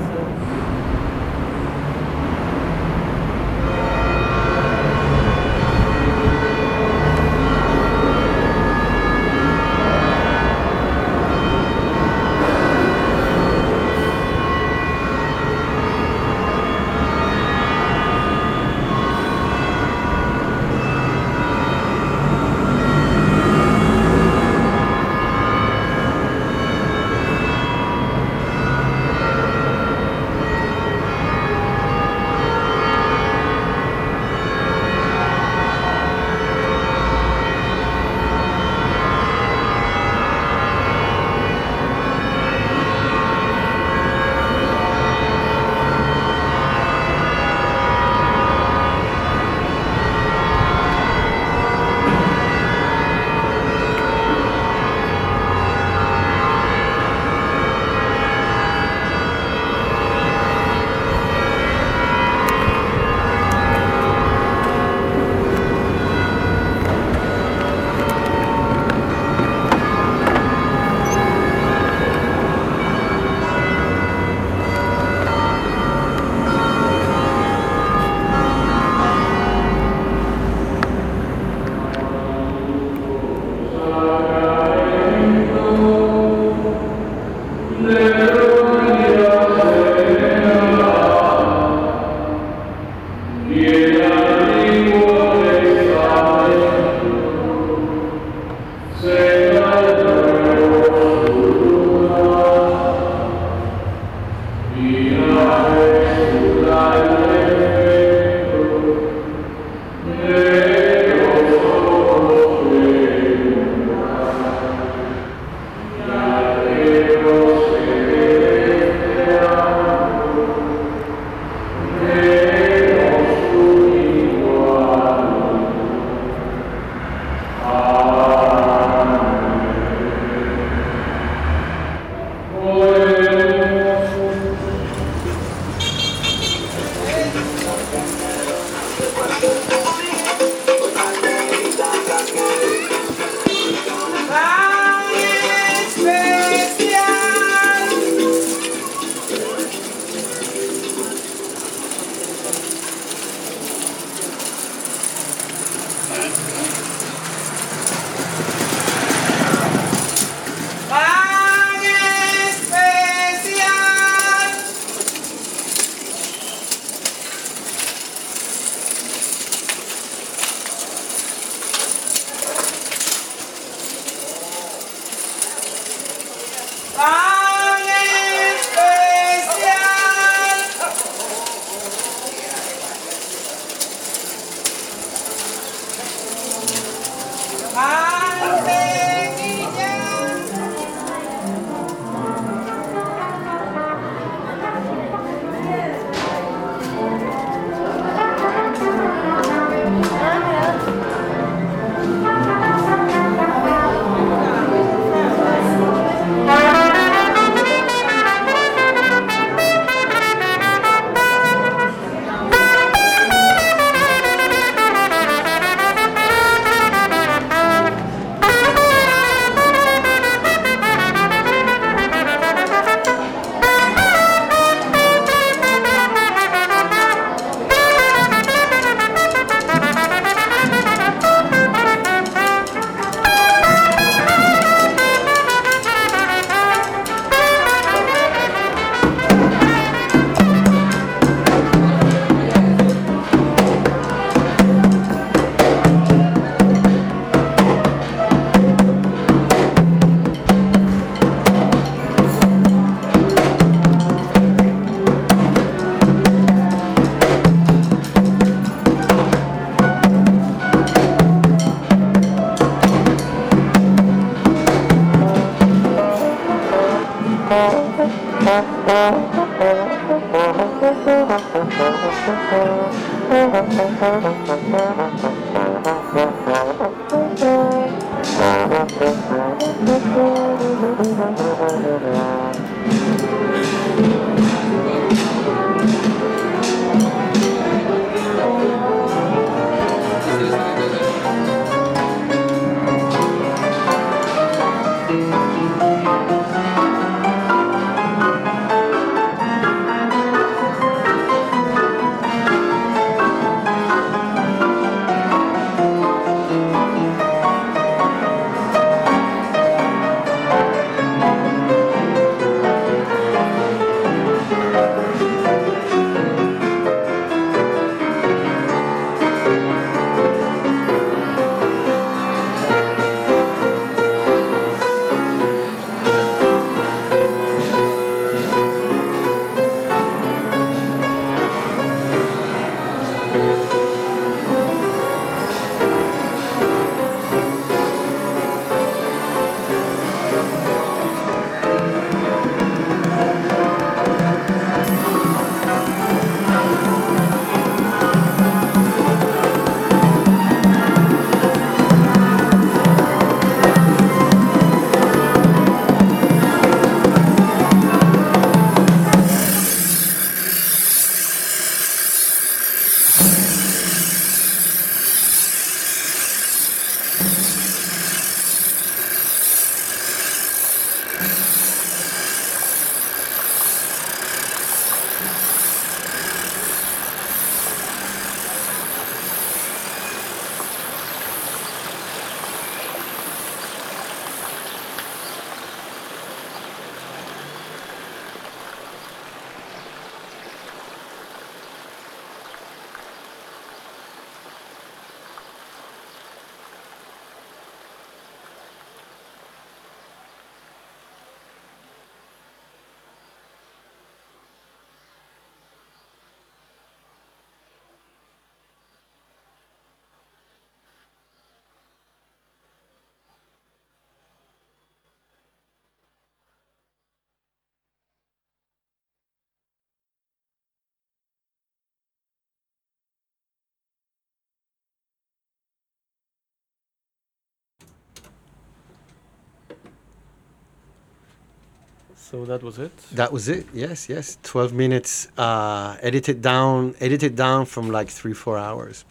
So 432.32 432.46
that 432.46 432.64
was 432.64 432.80
it. 432.80 432.96
That 433.12 433.34
was 433.34 433.50
it. 433.50 433.68
Yes, 433.74 434.08
yes. 434.08 434.38
Twelve 434.44 434.72
minutes, 434.72 435.28
uh, 435.38 435.98
edited 436.02 436.42
down, 436.42 436.96
edited 437.02 437.36
down 437.36 437.66
from 437.66 437.92
like 437.92 438.10
three, 438.10 438.34
four 438.34 438.58
hours. 438.58 439.04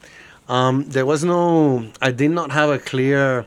Um, 0.48 0.88
there 0.88 1.04
was 1.04 1.22
no. 1.22 1.90
I 2.00 2.10
did 2.10 2.30
not 2.30 2.50
have 2.52 2.70
a 2.70 2.78
clear 2.78 3.46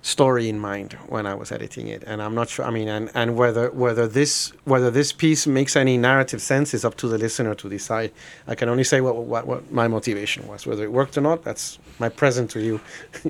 story 0.00 0.48
in 0.48 0.58
mind 0.58 0.94
when 1.08 1.26
I 1.26 1.34
was 1.34 1.52
editing 1.52 1.88
it, 1.88 2.02
and 2.06 2.22
I'm 2.22 2.34
not 2.34 2.48
sure. 2.48 2.64
I 2.64 2.70
mean, 2.70 2.88
and, 2.88 3.10
and 3.14 3.36
whether 3.36 3.70
whether 3.72 4.08
this 4.08 4.52
whether 4.64 4.90
this 4.90 5.12
piece 5.12 5.46
makes 5.46 5.76
any 5.76 5.98
narrative 5.98 6.40
sense 6.40 6.72
is 6.72 6.82
up 6.82 6.96
to 6.96 7.08
the 7.08 7.18
listener 7.18 7.54
to 7.56 7.68
decide. 7.68 8.10
I 8.48 8.54
can 8.54 8.70
only 8.70 8.84
say 8.84 9.02
what 9.02 9.16
what, 9.16 9.46
what 9.46 9.70
my 9.70 9.86
motivation 9.86 10.48
was. 10.48 10.66
Whether 10.66 10.84
it 10.84 10.92
worked 10.92 11.18
or 11.18 11.20
not, 11.20 11.44
that's 11.44 11.78
my 11.98 12.08
present 12.08 12.50
to 12.52 12.60
you. 12.60 12.80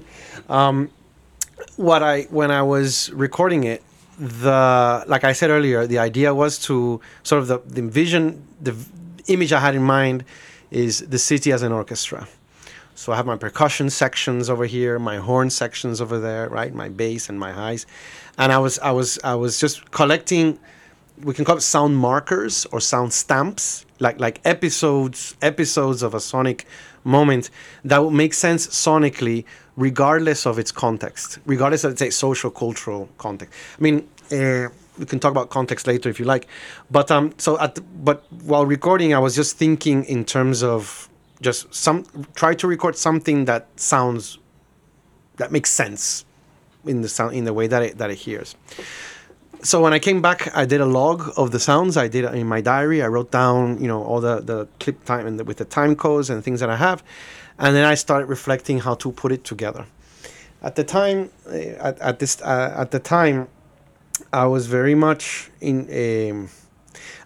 um, 0.49 0.89
what 1.77 2.03
I 2.05 2.23
when 2.31 2.51
I 2.51 2.63
was 2.63 3.11
recording 3.13 3.65
it, 3.65 3.83
the 4.19 5.05
like 5.07 5.25
I 5.25 5.33
said 5.33 5.51
earlier, 5.51 5.87
the 5.87 5.99
idea 5.99 6.35
was 6.35 6.59
to 6.61 7.01
sort 7.23 7.43
of 7.43 7.49
the, 7.49 7.59
the 7.67 7.83
vision, 7.83 8.47
the 8.61 8.75
image 9.27 9.53
I 9.53 9.61
had 9.61 9.75
in 9.75 9.83
mind 9.83 10.25
is 10.71 11.01
the 11.01 11.19
city 11.19 11.53
as 11.53 11.63
an 11.63 11.73
orchestra. 11.73 12.27
So 12.95 13.13
I 13.13 13.17
have 13.17 13.27
my 13.27 13.37
percussion 13.37 13.91
sections 13.91 14.49
over 14.49 14.65
here, 14.65 14.99
my 14.99 15.19
horn 15.19 15.51
sections 15.51 16.01
over 16.01 16.19
there, 16.19 16.49
right? 16.49 16.75
My 16.75 16.89
bass 16.89 17.29
and 17.29 17.39
my 17.39 17.53
highs, 17.53 17.87
and 18.39 18.51
I 18.53 18.59
was 18.59 18.79
I 18.79 18.91
was 18.91 19.19
I 19.23 19.35
was 19.35 19.61
just 19.61 19.91
collecting. 19.91 20.59
We 21.23 21.33
can 21.33 21.45
call 21.45 21.57
it 21.57 21.63
sound 21.63 21.97
markers 21.97 22.67
or 22.73 22.81
sound 22.81 23.13
stamps, 23.13 23.85
like 24.01 24.19
like 24.19 24.41
episodes 24.45 25.37
episodes 25.43 26.03
of 26.03 26.15
a 26.15 26.21
sonic 26.21 26.67
moment 27.05 27.51
that 27.85 28.03
would 28.03 28.13
make 28.13 28.35
sense 28.35 28.67
sonically, 28.67 29.45
regardless 29.77 30.47
of 30.47 30.59
its 30.59 30.73
context, 30.73 31.39
regardless 31.47 31.85
of 31.85 31.99
say 31.99 32.11
social 32.11 32.51
cultural 32.51 33.09
context. 33.19 33.55
I 33.79 33.83
mean. 33.83 34.09
Uh, 34.31 34.69
we 34.99 35.05
can 35.05 35.21
talk 35.21 35.31
about 35.31 35.51
context 35.51 35.87
later 35.87 36.09
if 36.09 36.19
you 36.19 36.25
like, 36.25 36.49
but 36.91 37.11
um, 37.11 37.35
so 37.37 37.61
at 37.61 37.79
but 38.03 38.25
while 38.45 38.65
recording, 38.65 39.13
I 39.13 39.19
was 39.19 39.37
just 39.37 39.59
thinking 39.59 40.05
in 40.07 40.25
terms 40.25 40.63
of 40.63 41.11
just 41.41 41.73
some 41.75 42.05
try 42.35 42.55
to 42.55 42.67
record 42.67 42.97
something 42.97 43.45
that 43.45 43.67
sounds 43.77 44.39
that 45.37 45.53
makes 45.53 45.71
sense 45.71 46.25
in 46.85 47.03
the 47.03 47.09
sound 47.09 47.35
in 47.35 47.45
the 47.45 47.53
way 47.53 47.67
that 47.67 47.83
it 47.83 47.99
that 47.99 48.11
it 48.11 48.17
hears 48.17 48.57
so 49.63 49.83
when 49.83 49.93
i 49.93 49.99
came 49.99 50.23
back 50.23 50.55
i 50.57 50.65
did 50.65 50.81
a 50.81 50.87
log 50.87 51.33
of 51.37 51.51
the 51.51 51.61
sounds 51.61 51.97
i 51.97 52.09
did 52.09 52.25
in 52.35 52.47
my 52.47 52.61
diary 52.61 53.03
i 53.03 53.07
wrote 53.07 53.31
down 53.31 53.81
you 53.81 53.89
know 53.89 54.03
all 54.03 54.21
the 54.21 54.41
the 54.41 54.69
clip 54.81 55.05
time 55.05 55.27
and 55.27 55.39
the, 55.39 55.45
with 55.45 55.57
the 55.59 55.65
time 55.65 55.97
codes 55.97 56.31
and 56.31 56.45
things 56.45 56.61
that 56.61 56.71
i 56.71 56.77
have 56.77 57.03
and 57.59 57.75
then 57.75 57.85
i 57.85 57.95
started 57.95 58.27
reflecting 58.27 58.81
how 58.81 58.95
to 58.95 59.13
put 59.13 59.33
it 59.33 59.45
together. 59.45 59.87
At 60.63 60.75
the 60.75 60.85
time 60.85 61.31
uh, 61.47 61.89
at, 61.89 61.99
at 62.01 62.19
this 62.19 62.41
uh, 62.43 62.75
at 62.77 62.91
the 62.91 62.99
time 62.99 63.49
i 64.33 64.47
was 64.47 64.67
very 64.67 64.95
much 64.95 65.51
in 65.61 65.77
um, 66.03 66.49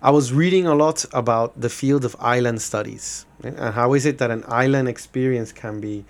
I 0.02 0.10
was 0.10 0.32
reading 0.32 0.66
a 0.66 0.74
lot 0.74 1.04
about 1.12 1.60
the 1.60 1.68
field 1.68 2.04
of 2.04 2.16
island 2.18 2.62
studies 2.62 3.26
eh, 3.44 3.48
and 3.48 3.74
how 3.74 3.92
is 3.94 4.06
it 4.06 4.18
that 4.18 4.30
an 4.30 4.44
island 4.48 4.88
experience 4.88 5.52
can 5.52 5.80
be 5.80 6.04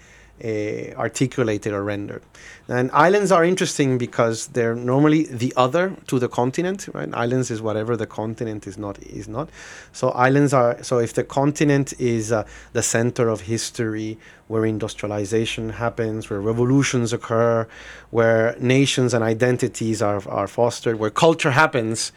uh, 0.45 0.95
articulated 0.99 1.73
or 1.73 1.83
rendered. 1.85 2.23
And 2.69 2.91
islands 2.93 3.33
are 3.33 3.45
interesting 3.45 3.99
because 3.99 4.47
they're 4.49 4.77
normally 4.77 5.25
the 5.25 5.53
other 5.57 5.97
to 6.07 6.19
the 6.19 6.29
continent. 6.29 6.89
Right? 6.95 7.13
Islands 7.13 7.51
is 7.51 7.61
whatever 7.61 7.97
the 7.97 8.07
continent 8.07 8.67
is 8.67 8.79
not 8.79 9.03
is 9.03 9.27
not. 9.27 9.51
So 9.93 10.11
islands 10.11 10.53
are 10.53 10.81
so 10.83 10.99
if 10.99 11.15
the 11.15 11.25
continent 11.25 11.93
is 11.99 12.31
uh, 12.31 12.47
the 12.73 12.83
center 12.83 13.29
of 13.29 13.43
history, 13.43 14.19
where 14.47 14.65
industrialization 14.65 15.71
happens, 15.71 16.31
where 16.31 16.41
revolutions 16.41 17.13
occur, 17.13 17.67
where 18.11 18.57
nations 18.61 19.15
and 19.15 19.25
identities 19.25 20.01
are 20.01 20.23
are 20.29 20.47
fostered, 20.47 20.99
where 20.99 21.11
culture 21.11 21.51
happens, 21.51 22.13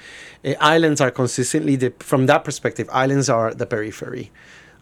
uh, 0.46 0.54
islands 0.60 1.02
are 1.02 1.12
consistently 1.12 1.76
the, 1.76 1.92
from 2.00 2.28
that 2.28 2.44
perspective. 2.44 2.88
Islands 2.92 3.28
are 3.28 3.54
the 3.54 3.66
periphery. 3.66 4.32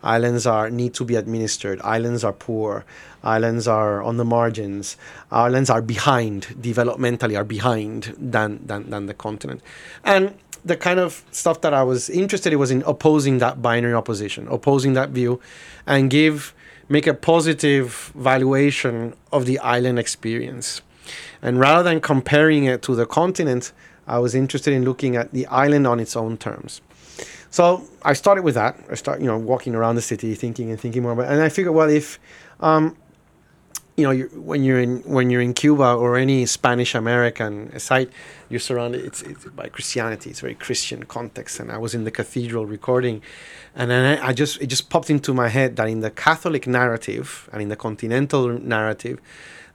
Islands 0.03 0.47
are 0.47 0.69
need 0.69 0.93
to 0.95 1.05
be 1.05 1.15
administered. 1.15 1.81
Islands 1.81 2.23
are 2.23 2.33
poor. 2.33 2.85
Islands 3.23 3.67
are 3.67 4.01
on 4.01 4.17
the 4.17 4.25
margins. 4.25 4.97
Islands 5.31 5.69
are 5.69 5.81
behind 5.81 6.47
developmentally 6.59 7.37
are 7.37 7.43
behind 7.43 8.15
than 8.17 8.65
than, 8.65 8.89
than 8.89 9.05
the 9.05 9.13
continent. 9.13 9.61
And 10.03 10.33
the 10.63 10.77
kind 10.77 10.99
of 10.99 11.23
stuff 11.31 11.61
that 11.61 11.73
I 11.73 11.83
was 11.83 12.09
interested 12.09 12.53
in 12.53 12.59
was 12.59 12.71
in 12.71 12.83
opposing 12.83 13.39
that 13.39 13.61
binary 13.61 13.93
opposition, 13.93 14.47
opposing 14.47 14.93
that 14.93 15.09
view, 15.09 15.39
and 15.87 16.09
give 16.09 16.53
make 16.89 17.07
a 17.07 17.13
positive 17.13 18.11
valuation 18.15 19.13
of 19.31 19.45
the 19.45 19.57
island 19.59 19.97
experience. 19.97 20.81
And 21.41 21.59
rather 21.59 21.83
than 21.83 22.01
comparing 22.01 22.65
it 22.65 22.81
to 22.83 22.95
the 22.95 23.05
continent, 23.05 23.71
I 24.07 24.19
was 24.19 24.35
interested 24.35 24.73
in 24.73 24.83
looking 24.83 25.15
at 25.15 25.31
the 25.31 25.47
island 25.47 25.87
on 25.87 25.99
its 25.99 26.15
own 26.15 26.37
terms. 26.37 26.81
So 27.51 27.83
I 28.01 28.13
started 28.13 28.43
with 28.43 28.55
that. 28.55 28.79
I 28.89 28.95
start, 28.95 29.19
you 29.19 29.27
know, 29.27 29.37
walking 29.37 29.75
around 29.75 29.95
the 29.95 30.01
city, 30.01 30.33
thinking 30.35 30.71
and 30.71 30.79
thinking 30.79 31.03
more 31.03 31.11
about. 31.11 31.25
It. 31.25 31.33
And 31.33 31.41
I 31.41 31.49
figured, 31.49 31.75
well, 31.75 31.89
if 31.89 32.19
um, 32.61 32.97
you 33.97 34.05
know, 34.05 34.11
you're, 34.11 34.29
when 34.29 34.63
you're 34.63 34.79
in 34.79 35.01
when 35.01 35.29
you're 35.29 35.41
in 35.41 35.53
Cuba 35.53 35.93
or 35.93 36.17
any 36.17 36.45
Spanish 36.45 36.95
American 36.95 37.77
site, 37.77 38.09
you're 38.49 38.59
surrounded. 38.59 39.03
It's, 39.05 39.21
it's 39.21 39.45
by 39.45 39.67
Christianity. 39.67 40.29
It's 40.29 40.39
very 40.39 40.55
Christian 40.55 41.03
context. 41.03 41.59
And 41.59 41.71
I 41.71 41.77
was 41.77 41.93
in 41.93 42.03
the 42.03 42.11
cathedral 42.11 42.65
recording, 42.65 43.21
and 43.75 43.91
then 43.91 44.17
I, 44.17 44.29
I 44.29 44.33
just 44.33 44.61
it 44.61 44.67
just 44.67 44.89
popped 44.89 45.09
into 45.09 45.33
my 45.33 45.49
head 45.49 45.75
that 45.75 45.87
in 45.87 45.99
the 45.99 46.09
Catholic 46.09 46.67
narrative 46.67 47.49
and 47.51 47.61
in 47.61 47.69
the 47.69 47.75
continental 47.75 48.47
narrative, 48.47 49.19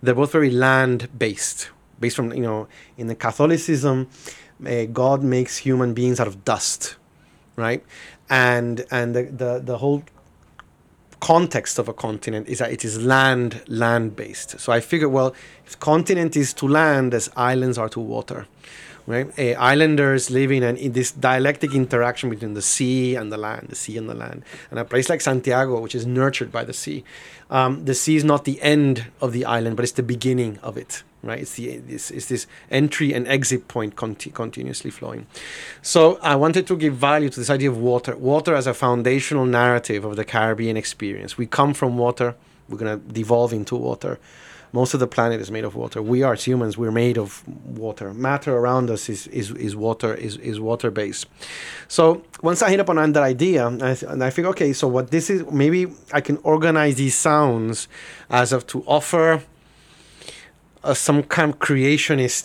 they're 0.03 0.15
both 0.15 0.33
very 0.33 0.51
land 0.51 1.09
based. 1.17 1.71
Based 2.01 2.17
from 2.17 2.33
you 2.33 2.43
know, 2.43 2.69
in 2.97 3.07
the 3.07 3.15
Catholicism, 3.15 4.09
uh, 4.67 4.85
God 4.87 5.23
makes 5.23 5.59
human 5.59 5.95
beings 5.95 6.21
out 6.21 6.27
of 6.27 6.45
dust, 6.45 6.97
right? 7.57 7.85
And 8.31 8.85
and 8.91 9.15
the 9.15 9.25
the, 9.25 9.61
the 9.65 9.79
whole 9.79 10.03
context 11.21 11.79
of 11.79 11.89
a 11.89 11.95
continent 11.95 12.47
is 12.47 12.59
that 12.59 12.71
it 12.71 12.85
is 12.85 13.01
land 13.03 13.63
land 13.69 14.15
based 14.15 14.61
so 14.61 14.71
i 14.71 14.81
figured 14.81 15.11
well 15.11 15.35
if 15.65 15.81
continent 15.81 16.37
is 16.37 16.53
to 16.53 16.69
land 16.69 17.15
as 17.15 17.31
islands 17.37 17.79
are 17.79 17.89
to 17.89 17.99
water 17.99 18.47
right 19.07 19.27
uh, 19.39 19.59
islanders 19.59 20.31
living 20.31 20.63
in, 20.63 20.77
in 20.77 20.93
this 20.93 21.13
dialectic 21.13 21.75
interaction 21.75 22.31
between 22.31 22.55
the 22.55 22.63
sea 22.63 23.15
and 23.15 23.33
the 23.33 23.37
land 23.37 23.69
the 23.69 23.77
sea 23.77 23.97
and 23.97 24.09
the 24.09 24.15
land 24.15 24.43
and 24.71 24.79
a 24.79 24.85
place 24.85 25.09
like 25.09 25.21
santiago 25.21 25.81
which 25.81 25.95
is 25.95 26.07
nurtured 26.07 26.51
by 26.51 26.65
the 26.65 26.73
sea 26.73 27.05
um, 27.51 27.85
the 27.85 27.95
sea 27.95 28.17
is 28.17 28.25
not 28.25 28.45
the 28.45 28.61
end 28.63 29.07
of 29.21 29.33
the 29.33 29.45
island 29.45 29.77
but 29.77 29.85
it's 29.85 29.93
the 29.93 30.03
beginning 30.03 30.59
of 30.63 30.77
it 30.77 31.03
right? 31.27 31.41
It's 31.41 31.55
the 31.55 31.69
it's, 31.89 32.11
it's 32.11 32.27
this 32.27 32.47
entry 32.71 33.13
and 33.13 33.27
exit 33.29 33.69
point 33.69 33.97
conti- 33.97 34.31
continuously 34.31 34.91
flowing. 34.91 35.27
So 35.83 36.19
I 36.23 36.37
wanted 36.37 36.67
to 36.69 36.77
give 36.77 36.95
value 36.95 37.29
to 37.29 37.41
this 37.41 37.51
idea 37.51 37.71
of 37.71 37.79
water, 37.79 38.17
water 38.17 38.55
as 38.55 38.67
a 38.67 38.75
foundational 38.75 39.45
narrative 39.45 40.05
of 40.05 40.17
the 40.17 40.25
Caribbean 40.25 40.77
experience. 40.77 41.37
We 41.37 41.47
come 41.47 41.75
from 41.75 41.99
water. 41.99 42.35
We're 42.69 42.79
gonna 42.79 42.97
devolve 42.97 43.53
into 43.53 43.77
water. 43.77 44.19
Most 44.77 44.93
of 44.93 45.01
the 45.01 45.07
planet 45.07 45.41
is 45.41 45.51
made 45.51 45.65
of 45.65 45.75
water. 45.75 46.03
We 46.03 46.23
are 46.23 46.35
as 46.35 46.45
humans. 46.45 46.77
We're 46.77 46.99
made 47.07 47.17
of 47.17 47.29
water. 47.87 48.13
Matter 48.13 48.53
around 48.61 48.91
us 48.91 49.09
is 49.09 49.27
is, 49.29 49.51
is 49.53 49.75
water 49.75 50.13
is, 50.27 50.37
is 50.51 50.61
water 50.61 50.91
based. 50.91 51.25
So 51.89 52.03
once 52.43 52.61
I 52.61 52.69
hit 52.73 52.81
upon 52.81 52.97
that 53.13 53.23
idea, 53.23 53.67
and 53.67 53.83
I, 53.83 53.95
th- 53.95 54.11
and 54.13 54.23
I 54.23 54.29
think, 54.29 54.47
okay, 54.49 54.75
so 54.75 54.87
what 54.87 55.11
this 55.11 55.31
is, 55.31 55.41
maybe 55.51 55.81
I 56.13 56.21
can 56.21 56.37
organize 56.55 56.97
these 56.97 57.15
sounds 57.15 57.89
as 58.29 58.53
of 58.53 58.67
to 58.73 58.85
offer 58.87 59.43
uh, 60.85 60.93
some 60.93 61.23
kind 61.23 61.55
of 61.55 61.59
creationist, 61.59 62.45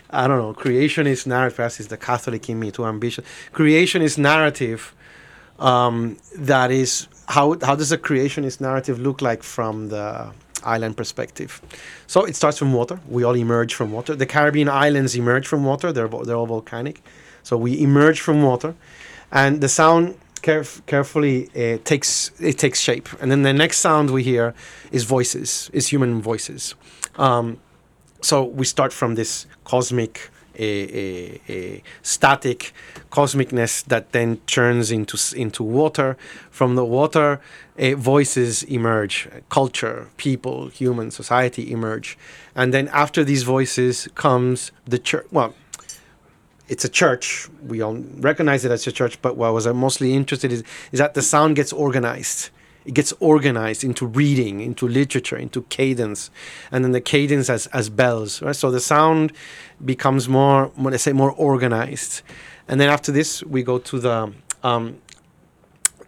I 0.10 0.26
don't 0.26 0.38
know, 0.38 0.54
creationist 0.54 1.26
narrative. 1.26 1.80
Is 1.80 1.88
the 1.88 1.98
Catholic 1.98 2.48
in 2.48 2.58
me 2.58 2.70
too 2.70 2.86
ambitious. 2.86 3.24
Creationist 3.52 4.16
narrative 4.16 4.94
um, 5.58 6.16
that 6.34 6.70
is 6.70 7.08
how 7.26 7.46
how 7.68 7.74
does 7.74 7.92
a 7.92 7.98
creationist 7.98 8.60
narrative 8.60 8.98
look 9.00 9.20
like 9.20 9.42
from 9.42 9.88
the 9.88 10.32
island 10.64 10.96
perspective? 10.96 11.60
So 12.06 12.24
it 12.24 12.36
starts 12.36 12.58
from 12.58 12.72
water. 12.72 13.00
We 13.08 13.24
all 13.24 13.36
emerge 13.36 13.74
from 13.74 13.92
water. 13.92 14.14
The 14.14 14.26
Caribbean 14.26 14.68
islands 14.68 15.14
emerge 15.16 15.46
from 15.46 15.64
water. 15.64 15.92
They're 15.92 16.08
they're 16.08 16.36
all 16.36 16.46
volcanic, 16.46 17.02
so 17.42 17.56
we 17.56 17.80
emerge 17.80 18.20
from 18.20 18.42
water, 18.42 18.74
and 19.30 19.60
the 19.60 19.68
sound 19.68 20.16
caref- 20.42 20.84
carefully 20.86 21.48
uh, 21.54 21.78
takes 21.84 22.30
it 22.40 22.58
takes 22.58 22.80
shape. 22.80 23.08
And 23.20 23.30
then 23.30 23.42
the 23.42 23.52
next 23.52 23.78
sound 23.78 24.10
we 24.10 24.22
hear 24.22 24.54
is 24.90 25.04
voices, 25.04 25.70
is 25.72 25.88
human 25.88 26.22
voices. 26.22 26.74
Um, 27.16 27.58
so 28.20 28.44
we 28.44 28.64
start 28.64 28.92
from 28.92 29.14
this 29.14 29.46
cosmic 29.64 30.30
a, 30.58 30.64
a, 30.64 31.40
a, 31.48 31.82
static 32.02 32.72
cosmicness 33.12 33.84
that 33.84 34.10
then 34.10 34.38
turns 34.46 34.90
into 34.90 35.16
into 35.36 35.62
water. 35.62 36.16
From 36.50 36.74
the 36.74 36.84
water, 36.84 37.40
uh, 37.78 37.94
voices 37.96 38.62
emerge, 38.64 39.28
culture, 39.48 40.08
people, 40.16 40.68
human 40.68 41.10
society 41.10 41.70
emerge, 41.70 42.18
and 42.54 42.74
then 42.74 42.88
after 42.88 43.24
these 43.24 43.42
voices 43.42 44.08
comes 44.14 44.72
the 44.84 44.98
church. 44.98 45.26
Well, 45.30 45.54
it's 46.68 46.84
a 46.84 46.88
church. 46.88 47.48
We 47.66 47.80
all 47.80 47.96
recognize 48.18 48.64
it 48.64 48.70
as 48.70 48.86
a 48.86 48.92
church, 48.92 49.20
but 49.22 49.36
what 49.36 49.54
was 49.54 49.66
I 49.66 49.70
was 49.70 49.78
mostly 49.78 50.14
interested 50.14 50.52
in 50.52 50.58
is, 50.58 50.64
is 50.92 50.98
that 50.98 51.14
the 51.14 51.22
sound 51.22 51.56
gets 51.56 51.72
organized 51.72 52.50
it 52.88 52.94
gets 52.94 53.12
organized 53.20 53.84
into 53.84 54.06
reading, 54.06 54.60
into 54.60 54.88
literature, 54.88 55.36
into 55.36 55.60
cadence, 55.64 56.30
and 56.72 56.82
then 56.82 56.92
the 56.92 57.02
cadence 57.02 57.50
as, 57.50 57.66
as 57.66 57.90
bells. 57.90 58.40
Right? 58.40 58.56
So 58.56 58.70
the 58.70 58.80
sound 58.80 59.34
becomes 59.84 60.26
more, 60.26 60.72
let's 60.78 61.02
say, 61.02 61.12
more 61.12 61.32
organized. 61.32 62.22
And 62.66 62.80
then 62.80 62.88
after 62.88 63.12
this, 63.12 63.42
we 63.44 63.62
go 63.62 63.78
to 63.78 63.98
the 63.98 64.32
um, 64.62 64.96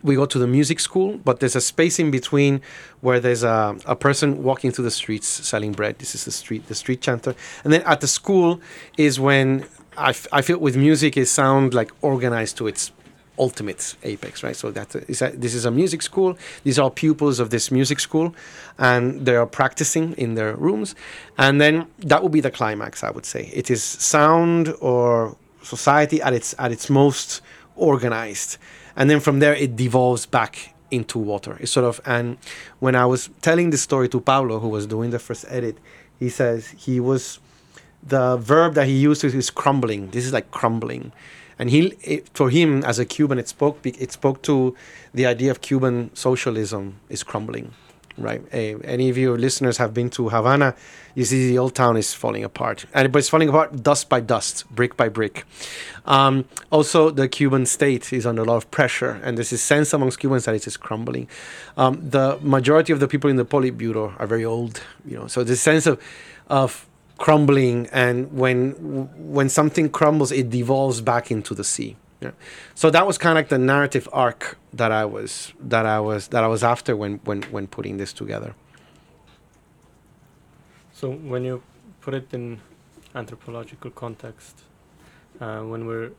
we 0.02 0.14
go 0.14 0.26
to 0.26 0.38
the 0.38 0.46
music 0.46 0.80
school, 0.80 1.18
but 1.24 1.40
there's 1.40 1.56
a 1.56 1.60
space 1.60 1.98
in 1.98 2.10
between 2.10 2.60
where 3.00 3.20
there's 3.20 3.42
a, 3.42 3.76
a 3.86 3.96
person 3.96 4.42
walking 4.42 4.70
through 4.70 4.84
the 4.84 4.90
streets 4.90 5.26
selling 5.26 5.72
bread. 5.72 5.98
This 5.98 6.14
is 6.14 6.24
the 6.24 6.30
street, 6.30 6.66
the 6.68 6.74
street 6.74 7.00
chanter. 7.00 7.34
And 7.64 7.72
then 7.72 7.82
at 7.82 8.00
the 8.00 8.08
school 8.08 8.60
is 8.96 9.20
when 9.20 9.66
I, 9.96 10.10
f- 10.10 10.26
I 10.32 10.42
feel 10.42 10.58
with 10.58 10.76
music 10.76 11.16
is 11.16 11.30
sound 11.30 11.74
like 11.74 11.90
organized 12.00 12.56
to 12.58 12.66
its 12.66 12.92
ultimate 13.38 13.96
apex, 14.02 14.42
right? 14.42 14.54
So 14.54 14.70
that 14.70 14.94
is 14.94 15.22
a, 15.22 15.30
this 15.30 15.54
is 15.54 15.64
a 15.64 15.70
music 15.70 16.02
school. 16.02 16.36
These 16.62 16.78
are 16.78 16.90
pupils 16.90 17.40
of 17.40 17.50
this 17.50 17.70
music 17.70 17.98
school, 17.98 18.34
and 18.78 19.24
they 19.24 19.34
are 19.34 19.46
practicing 19.46 20.12
in 20.14 20.34
their 20.34 20.54
rooms. 20.54 20.94
And 21.38 21.60
then 21.60 21.86
that 21.98 22.22
would 22.22 22.32
be 22.32 22.40
the 22.40 22.50
climax, 22.50 23.02
I 23.02 23.10
would 23.10 23.24
say. 23.24 23.50
It 23.52 23.70
is 23.70 23.82
sound 23.82 24.74
or 24.80 25.36
society 25.62 26.20
at 26.22 26.32
its 26.32 26.54
at 26.58 26.70
its 26.70 26.90
most 26.90 27.40
organized, 27.76 28.58
and 28.96 29.08
then 29.08 29.20
from 29.20 29.38
there 29.38 29.54
it 29.54 29.76
devolves 29.76 30.26
back 30.26 30.74
into 30.90 31.18
water. 31.18 31.56
It's 31.60 31.72
sort 31.72 31.86
of 31.86 32.00
and 32.04 32.38
when 32.78 32.94
I 32.94 33.06
was 33.06 33.30
telling 33.42 33.70
this 33.70 33.82
story 33.82 34.08
to 34.10 34.20
Pablo, 34.20 34.58
who 34.58 34.68
was 34.68 34.86
doing 34.86 35.10
the 35.10 35.18
first 35.18 35.44
edit, 35.48 35.78
he 36.18 36.28
says 36.28 36.68
he 36.70 37.00
was 37.00 37.38
the 38.02 38.36
verb 38.36 38.74
that 38.74 38.86
he 38.86 38.98
used 38.98 39.22
is 39.24 39.50
crumbling. 39.50 40.10
This 40.10 40.24
is 40.26 40.32
like 40.32 40.50
crumbling 40.50 41.12
and 41.60 41.68
he 41.68 41.92
it, 42.02 42.26
for 42.32 42.48
him 42.48 42.82
as 42.84 42.98
a 42.98 43.04
Cuban, 43.04 43.38
it 43.38 43.46
spoke 43.46 43.78
it 43.84 44.10
spoke 44.10 44.40
to 44.42 44.74
the 45.12 45.26
idea 45.26 45.50
of 45.50 45.60
Cuban 45.60 46.10
socialism 46.14 46.98
is 47.10 47.22
crumbling, 47.22 47.72
right? 48.22 48.42
Uh, 48.52 48.78
any 48.84 49.08
of 49.08 49.18
you 49.18 49.36
listeners 49.36 49.78
have 49.78 49.92
been 49.92 50.10
to 50.10 50.28
Havana, 50.28 50.74
you 51.14 51.24
see 51.24 51.48
the 51.48 51.58
old 51.58 51.74
town 51.74 51.96
is 51.96 52.14
falling 52.14 52.44
apart, 52.44 52.86
and 52.94 53.12
but 53.12 53.18
it's 53.20 53.28
falling 53.28 53.48
apart 53.48 53.82
dust 53.82 54.08
by 54.08 54.20
dust, 54.20 54.64
brick 54.70 54.96
by 54.96 55.08
brick. 55.08 55.44
Um, 56.06 56.44
also, 56.70 57.10
the 57.10 57.28
Cuban 57.28 57.66
state 57.66 58.12
is 58.12 58.26
under 58.26 58.42
a 58.42 58.44
lot 58.44 58.56
of 58.56 58.70
pressure, 58.70 59.20
and 59.24 59.36
there's 59.36 59.50
this 59.50 59.62
sense 59.62 59.92
amongst 59.92 60.20
Cubans 60.20 60.44
that 60.44 60.54
it 60.54 60.66
is 60.66 60.76
crumbling. 60.76 61.28
Um, 61.76 62.08
the 62.08 62.38
majority 62.42 62.92
of 62.92 63.00
the 63.00 63.08
people 63.08 63.30
in 63.30 63.36
the 63.36 63.44
Politburo 63.44 64.14
are 64.18 64.26
very 64.26 64.44
old, 64.44 64.80
you 65.04 65.16
know, 65.16 65.26
so 65.26 65.44
this 65.44 65.60
sense 65.60 65.86
of 65.86 66.00
of 66.48 66.86
crumbling 67.20 67.86
and 67.92 68.32
when 68.32 68.72
when 69.18 69.48
something 69.50 69.90
crumbles 69.90 70.32
it 70.32 70.48
devolves 70.48 71.02
back 71.02 71.30
into 71.30 71.54
the 71.54 71.62
sea 71.62 71.94
yeah. 72.20 72.30
so 72.74 72.90
that 72.90 73.06
was 73.06 73.18
kind 73.18 73.32
of 73.32 73.36
like 73.36 73.48
the 73.48 73.58
narrative 73.58 74.08
arc 74.12 74.58
that 74.72 74.92
i 74.92 75.04
was 75.04 75.52
that 75.60 75.86
i 75.86 75.98
was 75.98 76.28
that 76.28 76.44
i 76.44 76.46
was 76.46 76.62
after 76.62 76.96
when 76.96 77.20
when 77.24 77.42
when 77.44 77.66
putting 77.66 77.96
this 77.96 78.12
together 78.12 78.54
so 80.92 81.10
when 81.10 81.44
you 81.44 81.62
put 82.00 82.14
it 82.14 82.32
in 82.32 82.60
anthropological 83.14 83.90
context 83.90 84.62
uh, 85.40 85.60
when 85.60 85.86
we're 85.86 86.12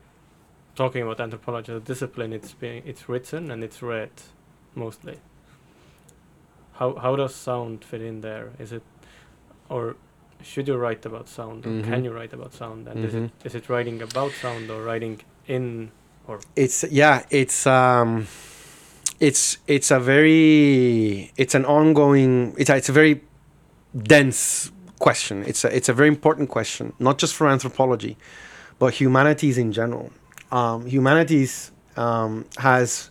talking 0.74 1.02
about 1.02 1.20
anthropology 1.20 1.72
as 1.72 1.78
a 1.78 1.84
discipline 1.84 2.32
it's 2.32 2.52
being 2.52 2.82
it's 2.86 3.08
written 3.08 3.50
and 3.50 3.62
it's 3.62 3.82
read 3.82 4.10
mostly 4.74 5.18
how 6.74 6.94
how 6.96 7.14
does 7.16 7.34
sound 7.34 7.84
fit 7.84 8.02
in 8.02 8.20
there 8.20 8.50
is 8.58 8.72
it 8.72 8.82
or 9.68 9.96
should 10.42 10.66
you 10.66 10.76
write 10.76 11.04
about 11.06 11.28
sound 11.28 11.64
or 11.66 11.70
mm-hmm. 11.70 11.90
can 11.90 12.04
you 12.04 12.12
write 12.12 12.32
about 12.32 12.52
sound 12.52 12.88
and 12.88 12.96
mm-hmm. 12.96 13.06
is 13.06 13.14
it 13.14 13.22
mm-hmm. 13.22 13.46
is 13.46 13.54
it 13.54 13.68
writing 13.68 14.02
about 14.02 14.32
sound 14.32 14.70
or 14.70 14.82
writing 14.82 15.20
in 15.46 15.90
or 16.26 16.40
it's 16.56 16.84
yeah 16.90 17.24
it's 17.30 17.66
um 17.66 18.26
it's 19.20 19.58
it's 19.66 19.90
a 19.90 20.00
very 20.00 21.32
it's 21.36 21.54
an 21.54 21.64
ongoing 21.64 22.54
it's 22.58 22.70
a, 22.70 22.76
it's 22.76 22.88
a 22.88 22.92
very 22.92 23.22
dense 23.96 24.70
question 24.98 25.44
it's 25.46 25.64
a 25.64 25.76
it's 25.76 25.88
a 25.88 25.92
very 25.92 26.08
important 26.08 26.48
question 26.48 26.92
not 26.98 27.18
just 27.18 27.34
for 27.34 27.48
anthropology 27.48 28.16
but 28.78 28.94
humanities 28.94 29.58
in 29.58 29.72
general 29.72 30.10
um, 30.52 30.86
humanities 30.86 31.72
um, 31.96 32.44
has 32.58 33.10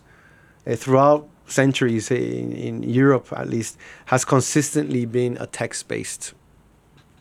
uh, 0.66 0.74
throughout 0.76 1.28
centuries 1.46 2.10
in, 2.10 2.52
in 2.52 2.82
Europe 2.82 3.28
at 3.36 3.48
least 3.48 3.76
has 4.06 4.24
consistently 4.24 5.04
been 5.04 5.36
a 5.38 5.46
text 5.46 5.88
based 5.88 6.34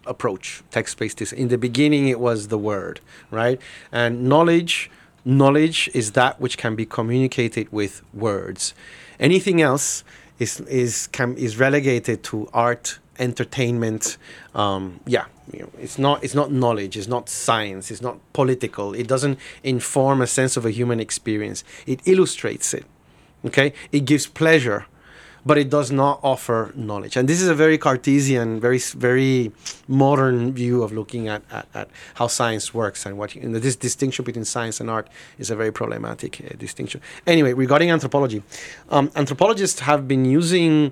approach, 0.05 0.63
text 0.71 0.97
based. 0.97 1.21
In 1.33 1.49
the 1.49 1.57
beginning, 1.57 2.07
it 2.07 2.19
was 2.19 2.47
the 2.47 2.57
word, 2.57 2.99
right? 3.29 3.59
And 3.91 4.23
knowledge 4.23 4.89
knowledge 5.25 5.89
is 5.93 6.11
that 6.11 6.39
which 6.39 6.57
can 6.57 6.75
be 6.75 6.85
communicated 6.85 7.71
with 7.71 8.01
words. 8.13 8.73
Anything 9.19 9.61
else 9.61 10.03
is 10.39 10.59
is 10.61 11.07
can 11.07 11.35
is 11.37 11.57
relegated 11.57 12.23
to 12.23 12.49
art, 12.53 12.99
entertainment. 13.19 14.17
Um, 14.55 14.99
yeah, 15.05 15.25
you 15.53 15.59
know, 15.59 15.69
it's 15.79 15.97
not 15.97 16.23
it's 16.23 16.35
not 16.35 16.51
knowledge. 16.51 16.97
It's 16.97 17.07
not 17.07 17.29
science. 17.29 17.91
It's 17.91 18.01
not 18.01 18.17
political. 18.33 18.93
It 18.93 19.07
doesn't 19.07 19.39
inform 19.63 20.21
a 20.21 20.27
sense 20.27 20.57
of 20.57 20.65
a 20.65 20.71
human 20.71 20.99
experience. 20.99 21.63
It 21.85 22.01
illustrates 22.05 22.73
it. 22.73 22.85
Okay, 23.45 23.73
it 23.91 24.05
gives 24.05 24.27
pleasure 24.27 24.85
but 25.45 25.57
it 25.57 25.69
does 25.69 25.91
not 25.91 26.19
offer 26.23 26.71
knowledge. 26.75 27.17
And 27.17 27.27
this 27.27 27.41
is 27.41 27.47
a 27.47 27.55
very 27.55 27.77
Cartesian, 27.77 28.59
very 28.59 28.79
very 28.79 29.51
modern 29.87 30.53
view 30.53 30.83
of 30.83 30.91
looking 30.91 31.27
at, 31.27 31.41
at, 31.51 31.67
at 31.73 31.89
how 32.15 32.27
science 32.27 32.73
works 32.73 33.05
and 33.05 33.17
what 33.17 33.35
this 33.35 33.75
distinction 33.75 34.25
between 34.25 34.45
science 34.45 34.79
and 34.79 34.89
art 34.89 35.07
is 35.37 35.49
a 35.49 35.55
very 35.55 35.71
problematic 35.71 36.41
uh, 36.41 36.55
distinction. 36.57 37.01
Anyway, 37.25 37.53
regarding 37.53 37.89
anthropology, 37.91 38.43
um, 38.89 39.11
anthropologists 39.15 39.81
have 39.81 40.07
been 40.07 40.25
using 40.25 40.91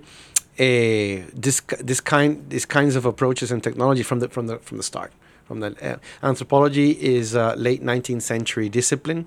a 0.59 1.21
this 1.33 1.61
this 1.79 2.01
kind 2.01 2.49
these 2.49 2.65
kinds 2.65 2.95
of 2.95 3.05
approaches 3.05 3.51
and 3.51 3.63
technology 3.63 4.03
from 4.03 4.19
the 4.19 4.27
from 4.27 4.47
the 4.47 4.57
from 4.57 4.77
the 4.77 4.83
start. 4.83 5.11
From 5.49 5.61
the 5.61 5.75
uh, 5.81 5.97
anthropology 6.21 6.91
is 6.91 7.33
a 7.33 7.55
late 7.55 7.81
19th 7.83 8.21
century 8.21 8.69
discipline. 8.69 9.25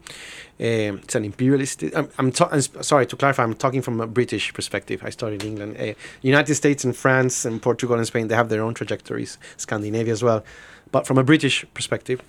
Um, 0.61 1.01
it's 1.03 1.17
an 1.17 1.25
imperialist. 1.25 1.83
I'm, 1.83 2.09
I'm, 2.17 2.33
I'm 2.53 2.61
sorry 2.61 3.07
to 3.07 3.17
clarify. 3.17 3.43
I'm 3.43 3.55
talking 3.55 3.83
from 3.83 4.01
a 4.01 4.07
British 4.07 4.55
perspective. 4.55 5.03
I 5.05 5.11
studied 5.11 5.43
in 5.43 5.49
England. 5.49 5.77
Uh, 5.81 5.95
United 6.21 6.55
States 6.55 6.85
and 6.85 6.97
France 6.97 7.45
and 7.45 7.61
Portugal 7.61 7.97
and 7.97 8.07
Spain 8.07 8.29
they 8.29 8.37
have 8.37 8.51
their 8.51 8.63
own 8.63 8.73
trajectories. 8.73 9.37
Scandinavia 9.57 10.13
as 10.13 10.23
well, 10.23 10.45
but 10.93 11.09
from 11.09 11.19
a 11.19 11.25
British 11.25 11.67
perspective, 11.75 12.23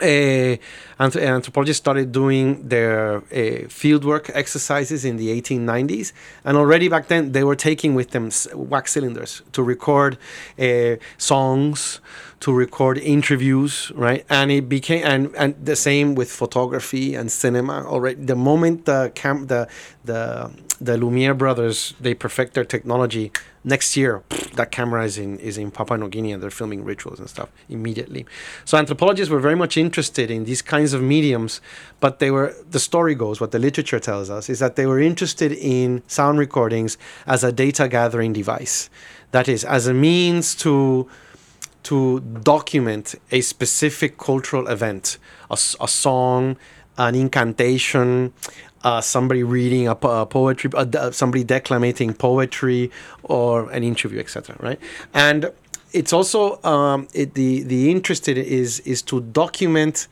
uh, 0.00 0.56
anth- 0.98 1.22
anthropologists 1.22 1.78
started 1.78 2.10
doing 2.12 2.68
their 2.68 3.18
uh, 3.18 3.20
fieldwork 3.68 4.30
exercises 4.34 5.04
in 5.04 5.16
the 5.16 5.40
1890s, 5.40 6.12
and 6.44 6.56
already 6.56 6.88
back 6.88 7.08
then 7.08 7.32
they 7.32 7.44
were 7.44 7.56
taking 7.56 7.94
with 7.94 8.10
them 8.10 8.30
wax 8.54 8.92
cylinders 8.92 9.42
to 9.52 9.62
record 9.62 10.18
uh, 10.58 10.96
songs, 11.16 12.00
to 12.44 12.52
record 12.52 12.98
interviews, 12.98 13.90
right? 13.94 14.22
And 14.28 14.50
it 14.50 14.68
became 14.68 15.02
and 15.12 15.34
and 15.34 15.54
the 15.64 15.76
same 15.76 16.14
with 16.14 16.30
photography 16.30 17.14
and 17.14 17.32
cinema. 17.32 17.76
Already, 17.86 18.22
the 18.32 18.36
moment 18.36 18.84
the 18.84 19.12
cam 19.14 19.46
the 19.46 19.66
the 20.04 20.50
the 20.78 20.98
Lumiere 20.98 21.32
brothers 21.32 21.94
they 21.98 22.12
perfect 22.12 22.52
their 22.52 22.66
technology, 22.66 23.32
next 23.64 23.96
year 23.96 24.22
that 24.56 24.70
camera 24.70 25.04
is 25.06 25.16
in 25.16 25.38
is 25.38 25.56
in 25.56 25.70
Papua 25.70 25.96
New 25.96 26.10
Guinea 26.10 26.32
and 26.32 26.42
they're 26.42 26.58
filming 26.60 26.84
rituals 26.84 27.18
and 27.18 27.30
stuff 27.30 27.48
immediately. 27.70 28.26
So 28.66 28.76
anthropologists 28.76 29.30
were 29.30 29.40
very 29.48 29.56
much 29.64 29.78
interested 29.78 30.30
in 30.30 30.44
these 30.44 30.60
kinds 30.60 30.92
of 30.92 31.00
mediums, 31.00 31.62
but 31.98 32.18
they 32.18 32.30
were 32.30 32.54
the 32.70 32.82
story 32.90 33.14
goes, 33.14 33.40
what 33.40 33.52
the 33.52 33.58
literature 33.58 34.00
tells 34.00 34.28
us 34.28 34.50
is 34.50 34.58
that 34.58 34.76
they 34.76 34.84
were 34.84 35.00
interested 35.00 35.50
in 35.52 36.02
sound 36.08 36.38
recordings 36.38 36.98
as 37.26 37.42
a 37.42 37.52
data 37.52 37.88
gathering 37.88 38.34
device. 38.34 38.90
That 39.30 39.48
is, 39.48 39.64
as 39.64 39.86
a 39.86 39.94
means 39.94 40.54
to 40.56 41.08
to 41.84 42.20
document 42.20 43.14
a 43.30 43.40
specific 43.40 44.18
cultural 44.18 44.66
event, 44.68 45.18
a 45.50 45.56
song, 45.56 46.56
an 46.98 47.14
incantation, 47.14 48.32
uh, 48.82 49.00
somebody 49.00 49.42
reading 49.42 49.88
a, 49.88 49.92
a 49.92 50.26
poetry, 50.26 50.70
uh, 50.74 50.86
uh, 50.98 51.10
somebody 51.10 51.44
declamating 51.44 52.16
poetry, 52.16 52.90
or 53.22 53.70
an 53.70 53.82
interview, 53.82 54.20
etc. 54.20 54.56
Right, 54.60 54.80
and 55.14 55.50
it's 55.92 56.12
also 56.12 56.62
um, 56.62 57.08
it, 57.14 57.34
the 57.34 57.62
the 57.62 57.90
interest 57.90 58.28
in 58.28 58.36
is 58.36 58.80
is 58.80 59.00
to 59.02 59.20
document 59.20 60.08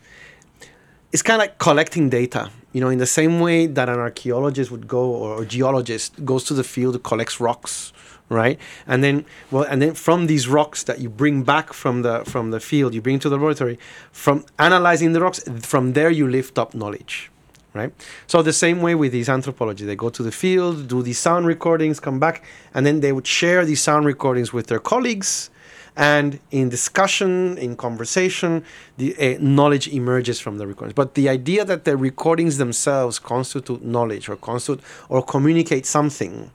it's 1.13 1.23
kind 1.23 1.35
of 1.35 1.41
like 1.41 1.59
collecting 1.59 2.09
data 2.09 2.51
you 2.73 2.81
know 2.81 2.89
in 2.89 2.99
the 2.99 3.07
same 3.07 3.41
way 3.41 3.67
that 3.67 3.89
an 3.89 3.99
archaeologist 3.99 4.71
would 4.71 4.89
go 4.89 5.05
or 5.11 5.43
a 5.43 5.47
geologist 5.47 6.25
goes 6.25 6.45
to 6.45 6.55
the 6.55 6.65
field 6.65 7.03
collects 7.03 7.41
rocks 7.41 7.93
right? 8.33 8.59
And 8.87 9.05
then 9.05 9.25
well 9.51 9.65
and 9.65 9.81
then 9.81 9.95
from 9.95 10.27
these 10.27 10.49
rocks 10.49 10.83
that 10.85 10.99
you 11.01 11.09
bring 11.09 11.43
back 11.43 11.73
from 11.73 12.03
the 12.03 12.25
from 12.25 12.51
the 12.51 12.61
field 12.61 12.95
you 12.95 13.03
bring 13.03 13.19
to 13.21 13.29
the 13.29 13.37
laboratory 13.37 13.79
from 14.11 14.45
analyzing 14.59 15.13
the 15.13 15.21
rocks 15.21 15.45
from 15.61 15.93
there 15.93 16.11
you 16.11 16.27
lift 16.27 16.59
up 16.59 16.75
knowledge 16.75 17.31
right? 17.75 17.93
So 18.27 18.43
the 18.43 18.53
same 18.53 18.83
way 18.83 18.95
with 18.95 19.13
these 19.13 19.29
anthropology 19.29 19.85
they 19.85 19.97
go 19.97 20.11
to 20.11 20.23
the 20.23 20.33
field 20.33 20.89
do 20.89 21.03
these 21.03 21.19
sound 21.19 21.47
recordings 21.47 22.01
come 22.01 22.19
back 22.19 22.45
and 22.75 22.85
then 22.87 23.01
they 23.01 23.13
would 23.13 23.27
share 23.27 23.65
these 23.65 23.81
sound 23.81 24.07
recordings 24.07 24.53
with 24.53 24.67
their 24.67 24.81
colleagues. 24.81 25.51
And 25.95 26.41
in 26.51 26.71
discussion 26.71 27.59
in 27.59 27.77
conversation 27.77 28.65
the 28.97 29.15
uh, 29.19 29.39
knowledge 29.41 29.89
emerges 29.89 30.41
from 30.41 30.57
the 30.57 30.67
recordings. 30.67 30.95
But 30.95 31.15
the 31.15 31.29
idea 31.29 31.67
that 31.67 31.85
the 31.85 31.99
recordings 31.99 32.57
themselves 32.57 33.19
constitute 33.19 33.85
knowledge 33.85 34.31
or 34.31 34.37
constitute 34.37 34.83
or 35.11 35.23
communicate 35.23 35.85
something 35.85 36.51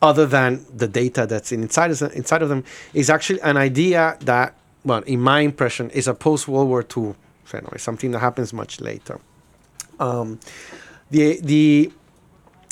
other 0.00 0.26
than 0.26 0.64
the 0.74 0.86
data 0.86 1.26
that's 1.26 1.52
inside 1.52 1.90
of, 1.90 2.02
inside 2.14 2.42
of 2.42 2.48
them 2.48 2.64
is 2.94 3.10
actually 3.10 3.40
an 3.40 3.56
idea 3.56 4.16
that 4.20 4.54
well 4.84 5.02
in 5.02 5.20
my 5.20 5.40
impression 5.40 5.90
is 5.90 6.06
a 6.06 6.14
post 6.14 6.46
world 6.46 6.68
war 6.68 6.84
ii 6.96 7.14
phenomenon 7.44 7.78
something 7.78 8.10
that 8.12 8.20
happens 8.20 8.52
much 8.52 8.80
later. 8.80 9.18
Um, 9.98 10.38
the 11.10 11.40
the 11.42 11.92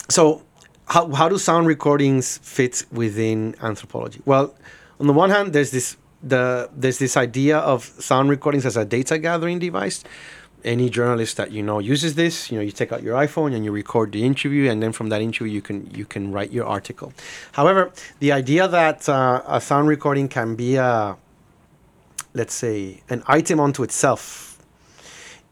so 0.08 0.42
how, 0.88 1.12
how 1.12 1.28
do 1.28 1.36
sound 1.36 1.66
recordings 1.66 2.38
fit 2.38 2.84
within 2.92 3.56
anthropology? 3.60 4.20
Well 4.24 4.54
on 5.00 5.06
the 5.06 5.12
one 5.12 5.30
hand 5.30 5.52
there's 5.52 5.72
this 5.72 5.96
the 6.22 6.70
there's 6.72 6.98
this 6.98 7.16
idea 7.16 7.58
of 7.58 7.84
sound 7.84 8.30
recordings 8.30 8.64
as 8.64 8.76
a 8.76 8.84
data 8.84 9.18
gathering 9.18 9.58
device 9.58 10.04
any 10.66 10.90
journalist 10.90 11.36
that 11.36 11.52
you 11.52 11.62
know 11.62 11.78
uses 11.78 12.14
this 12.16 12.50
you 12.50 12.58
know 12.58 12.62
you 12.62 12.72
take 12.72 12.92
out 12.92 13.02
your 13.02 13.16
iphone 13.26 13.54
and 13.54 13.64
you 13.64 13.72
record 13.72 14.12
the 14.12 14.24
interview 14.24 14.68
and 14.70 14.82
then 14.82 14.92
from 14.92 15.08
that 15.08 15.22
interview 15.22 15.52
you 15.52 15.62
can 15.62 15.88
you 15.94 16.04
can 16.04 16.32
write 16.32 16.50
your 16.52 16.66
article. 16.66 17.12
However 17.52 17.92
the 18.18 18.32
idea 18.32 18.68
that 18.68 19.08
uh, 19.08 19.42
a 19.46 19.60
sound 19.60 19.88
recording 19.88 20.28
can 20.28 20.56
be 20.56 20.76
a 20.76 21.16
let's 22.34 22.54
say 22.54 23.00
an 23.08 23.22
item 23.26 23.60
unto 23.60 23.82
itself 23.82 24.58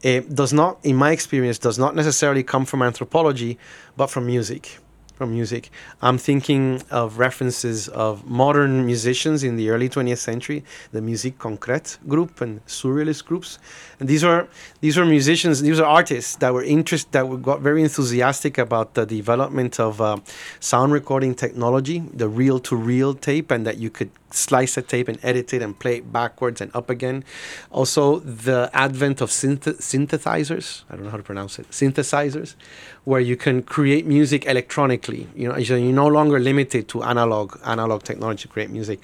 it 0.03 0.35
does 0.35 0.53
not 0.53 0.77
in 0.83 0.95
my 0.95 1.11
experience 1.11 1.57
does 1.57 1.79
not 1.79 1.95
necessarily 1.95 2.43
come 2.43 2.65
from 2.65 2.81
anthropology 2.81 3.57
but 3.97 4.07
from 4.07 4.25
music 4.27 4.77
from 5.15 5.31
music 5.31 5.69
i'm 6.01 6.17
thinking 6.17 6.81
of 6.91 7.17
references 7.17 7.87
of 7.89 8.25
modern 8.29 8.85
musicians 8.85 9.43
in 9.43 9.55
the 9.55 9.69
early 9.69 9.89
20th 9.89 10.17
century 10.17 10.63
the 10.91 11.01
musique 11.01 11.37
concrète 11.37 11.97
group 12.07 12.41
and 12.41 12.65
surrealist 12.65 13.25
groups. 13.25 13.59
And 13.99 14.09
these 14.09 14.23
are 14.23 14.47
these 14.81 14.97
were 14.97 15.05
musicians 15.05 15.61
these 15.61 15.79
are 15.79 15.85
artists 15.85 16.35
that 16.37 16.53
were 16.53 16.63
interest 16.63 17.11
that 17.11 17.27
were, 17.27 17.37
got 17.37 17.61
very 17.61 17.81
enthusiastic 17.81 18.57
about 18.57 18.93
the 18.93 19.05
development 19.05 19.79
of 19.79 20.01
uh, 20.01 20.17
sound 20.59 20.91
recording 20.91 21.33
technology 21.35 21.99
the 22.13 22.27
reel 22.27 22.59
to 22.59 22.75
reel 22.75 23.13
tape 23.13 23.51
and 23.51 23.65
that 23.65 23.77
you 23.77 23.89
could 23.89 24.09
slice 24.35 24.77
a 24.77 24.81
tape 24.81 25.07
and 25.07 25.17
edit 25.23 25.53
it 25.53 25.61
and 25.61 25.77
play 25.77 25.97
it 25.97 26.11
backwards 26.11 26.61
and 26.61 26.71
up 26.75 26.89
again. 26.89 27.23
Also, 27.71 28.19
the 28.19 28.69
advent 28.73 29.21
of 29.21 29.29
synth- 29.29 29.79
synthesizers. 29.79 30.83
I 30.89 30.95
don't 30.95 31.05
know 31.05 31.11
how 31.11 31.17
to 31.17 31.23
pronounce 31.23 31.59
it. 31.59 31.69
Synthesizers, 31.71 32.55
where 33.03 33.21
you 33.21 33.37
can 33.37 33.63
create 33.63 34.05
music 34.05 34.45
electronically. 34.45 35.27
You 35.35 35.49
know, 35.49 35.57
you're 35.57 35.79
no 35.79 36.07
longer 36.07 36.39
limited 36.39 36.87
to 36.89 37.03
analog 37.03 37.57
analog 37.65 38.03
technology 38.03 38.43
to 38.43 38.47
create 38.47 38.69
music. 38.69 38.99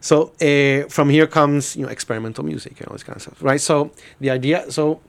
So 0.00 0.32
uh, 0.40 0.88
from 0.88 1.10
here 1.10 1.26
comes 1.26 1.76
you 1.76 1.84
know 1.84 1.90
experimental 1.90 2.44
music 2.44 2.80
and 2.80 2.88
all 2.88 2.94
this 2.94 3.02
kind 3.02 3.16
of 3.16 3.22
stuff, 3.22 3.42
right? 3.42 3.60
So 3.60 3.90
the 4.20 4.30
idea. 4.30 4.70
So 4.70 5.00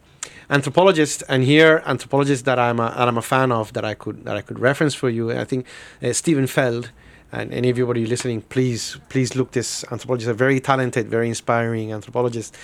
anthropologists 0.50 1.24
and 1.24 1.44
here 1.44 1.84
anthropologists 1.86 2.44
that 2.44 2.60
I'm 2.60 2.80
a, 2.80 2.94
that 2.98 3.08
I'm 3.08 3.18
a 3.18 3.22
fan 3.22 3.52
of 3.52 3.74
that 3.74 3.86
I 3.86 3.94
could 3.94 4.26
that 4.26 4.38
I 4.38 4.42
could 4.42 4.60
reference 4.60 4.96
for 4.96 5.10
you. 5.10 5.32
I 5.32 5.44
think 5.44 5.66
uh, 6.02 6.14
Steven 6.14 6.48
Feld 6.48 6.92
and 7.32 7.54
any 7.54 7.70
of 7.70 7.78
you 7.78 7.86
listening, 7.86 8.42
please 8.42 8.98
please 9.10 9.36
look 9.36 9.52
this 9.52 9.84
anthropologist, 9.92 10.30
a 10.30 10.34
very 10.34 10.60
talented, 10.60 11.10
very 11.10 11.28
inspiring 11.28 11.92
anthropologist. 11.92 12.56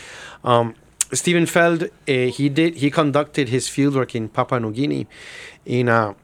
Um, 0.43 0.76
Steven 1.11 1.45
Feld, 1.45 1.84
uh, 1.84 1.88
he 2.07 2.49
did 2.49 2.76
he 2.76 2.89
conducted 2.89 3.49
his 3.49 3.68
fieldwork 3.68 4.16
in 4.16 4.30
Papua 4.30 4.59
New 4.59 4.72
Guinea, 4.72 5.07
in 5.66 5.89
a 5.89 6.16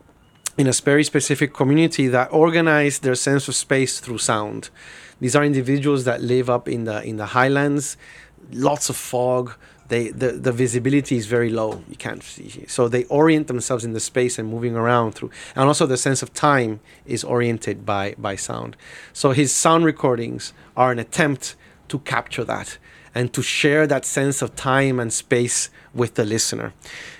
in 0.58 0.68
a 0.68 0.74
very 0.74 1.04
specific 1.04 1.54
community 1.54 2.08
that 2.08 2.32
organized 2.34 3.04
their 3.04 3.16
sense 3.16 3.48
of 3.48 3.56
space 3.56 4.00
through 4.00 4.18
sound. 4.18 4.70
These 5.22 5.36
are 5.36 5.44
individuals 5.44 6.06
that 6.06 6.22
live 6.22 6.50
up 6.50 6.68
in 6.68 6.86
the 6.86 7.04
in 7.04 7.18
the 7.18 7.28
highlands, 7.28 7.98
lots 8.52 8.90
of 8.90 8.96
fog. 8.96 9.54
They, 9.90 10.10
the, 10.10 10.32
the 10.32 10.52
visibility 10.52 11.18
is 11.18 11.26
very 11.26 11.50
low. 11.50 11.84
You 11.90 11.98
can't 11.98 12.24
see. 12.24 12.66
So 12.68 12.88
they 12.88 13.04
orient 13.06 13.48
themselves 13.48 13.84
in 13.84 13.94
the 13.94 14.00
space 14.00 14.40
and 14.40 14.50
moving 14.50 14.76
around 14.76 15.14
through. 15.14 15.32
And 15.56 15.68
also 15.68 15.86
the 15.86 15.98
sense 15.98 16.24
of 16.24 16.34
time 16.34 16.80
is 17.06 17.24
oriented 17.24 17.86
by, 17.86 18.16
by 18.18 18.36
sound. 18.36 18.78
So 19.14 19.32
his 19.32 19.52
sound 19.52 19.86
recordings 19.86 20.54
are 20.78 20.92
an 20.92 21.00
attempt 21.00 21.56
to 21.90 22.00
capture 22.00 22.44
that 22.46 22.78
and 23.16 23.34
to 23.34 23.42
share 23.42 23.88
that 23.88 24.06
sense 24.06 24.42
of 24.42 24.56
time 24.56 25.00
and 25.00 25.12
space 25.12 25.70
with 25.94 26.16
the 26.16 26.24
listener. 26.24 26.74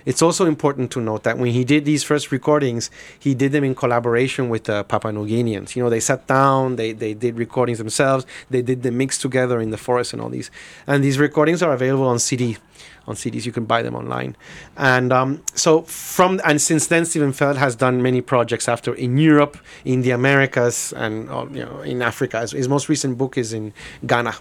It's 0.06 0.22
also 0.22 0.46
important 0.46 0.90
to 0.92 1.00
note 1.00 1.24
that 1.24 1.38
when 1.38 1.52
he 1.52 1.64
did 1.64 1.84
these 1.84 2.04
first 2.04 2.30
recordings, 2.30 2.90
he 3.18 3.34
did 3.34 3.52
them 3.52 3.64
in 3.64 3.74
collaboration 3.74 4.48
with 4.48 4.64
the 4.64 4.84
Papua 4.84 5.12
New 5.12 5.26
Guineans. 5.26 5.74
You 5.74 5.82
know, 5.82 5.90
they 5.90 6.00
sat 6.00 6.26
down, 6.26 6.76
they, 6.76 6.92
they 6.92 7.14
did 7.14 7.36
recordings 7.36 7.78
themselves, 7.78 8.24
they 8.48 8.62
did 8.62 8.82
the 8.82 8.90
mix 8.90 9.18
together 9.18 9.60
in 9.60 9.70
the 9.70 9.76
forest 9.76 10.12
and 10.12 10.22
all 10.22 10.28
these. 10.28 10.50
And 10.86 11.02
these 11.02 11.18
recordings 11.18 11.62
are 11.62 11.72
available 11.72 12.06
on 12.06 12.18
CD 12.18 12.58
on 13.06 13.14
CDs. 13.14 13.46
You 13.46 13.52
can 13.52 13.64
buy 13.64 13.82
them 13.82 13.94
online. 13.94 14.36
And 14.76 15.12
um, 15.12 15.42
so 15.54 15.82
from 15.82 16.40
and 16.44 16.60
since 16.60 16.86
then, 16.86 17.04
Steven 17.04 17.32
Feld 17.32 17.56
has 17.56 17.76
done 17.76 18.02
many 18.02 18.20
projects 18.20 18.68
after 18.68 18.94
in 18.94 19.18
Europe, 19.18 19.58
in 19.84 20.02
the 20.02 20.10
Americas, 20.10 20.92
and 20.96 21.28
uh, 21.30 21.46
you 21.50 21.64
know 21.64 21.80
in 21.80 22.02
Africa. 22.02 22.40
His, 22.40 22.68
most 22.68 22.88
recent 22.88 23.18
book 23.18 23.36
is 23.36 23.52
in 23.52 23.72
Ghana, 24.06 24.34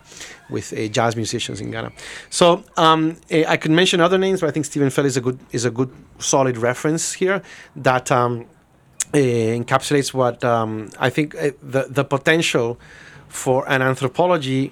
with 0.49 0.72
uh, 0.74 0.88
jazz 0.88 1.16
musicians 1.16 1.62
in 1.62 1.72
Ghana. 1.72 1.91
So 2.30 2.64
um, 2.78 3.18
eh, 3.30 3.43
I 3.47 3.57
could 3.57 3.72
mention 3.72 4.01
other 4.01 4.18
names, 4.18 4.41
but 4.41 4.47
I 4.47 4.51
think 4.51 4.66
Steven 4.66 4.89
Feld 4.89 5.07
is 5.07 5.18
a 5.18 5.22
good 5.22 5.39
is 5.51 5.66
a 5.66 5.72
good 5.72 5.91
solid 6.20 6.57
reference 6.57 7.14
here 7.14 7.41
that. 7.76 8.12
Um, 8.12 8.45
uh, 9.12 9.18
encapsulates 9.18 10.14
what 10.14 10.43
um, 10.43 10.88
I 10.99 11.10
think 11.10 11.34
uh, 11.34 11.49
the 11.64 11.88
the 11.89 12.03
potential 12.03 12.80
for 13.28 13.68
an 13.68 13.82
anthropology 13.82 14.72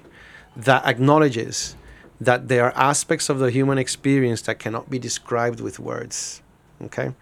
that 0.55 0.85
acknowledges 0.85 1.75
that 2.19 2.47
there 2.47 2.65
are 2.65 2.73
aspects 2.75 3.29
of 3.29 3.39
the 3.39 3.51
human 3.51 3.77
experience 3.77 4.41
that 4.43 4.59
cannot 4.59 4.89
be 4.89 4.99
described 4.99 5.59
with 5.59 5.79
words. 5.79 6.41
Okay? 6.81 7.13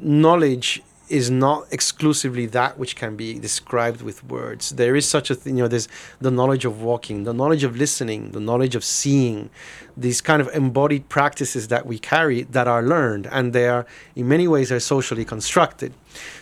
Knowledge 0.00 0.82
is 1.10 1.28
not 1.28 1.66
exclusively 1.72 2.46
that 2.46 2.78
which 2.78 2.94
can 2.94 3.16
be 3.16 3.34
described 3.38 4.00
with 4.00 4.22
words. 4.24 4.70
There 4.70 4.94
is 4.94 5.08
such 5.08 5.28
a 5.28 5.34
thing, 5.34 5.56
you 5.56 5.64
know, 5.64 5.68
there's 5.68 5.88
the 6.20 6.30
knowledge 6.30 6.64
of 6.64 6.80
walking, 6.80 7.24
the 7.24 7.34
knowledge 7.34 7.64
of 7.64 7.76
listening, 7.76 8.30
the 8.30 8.38
knowledge 8.38 8.76
of 8.76 8.84
seeing, 8.84 9.50
these 9.96 10.20
kind 10.20 10.40
of 10.40 10.48
embodied 10.54 11.08
practices 11.08 11.66
that 11.66 11.84
we 11.84 11.98
carry 11.98 12.42
that 12.42 12.68
are 12.68 12.82
learned 12.82 13.26
and 13.26 13.52
they 13.52 13.68
are, 13.68 13.86
in 14.14 14.28
many 14.28 14.46
ways, 14.46 14.70
are 14.70 14.78
socially 14.78 15.24
constructed. 15.24 15.92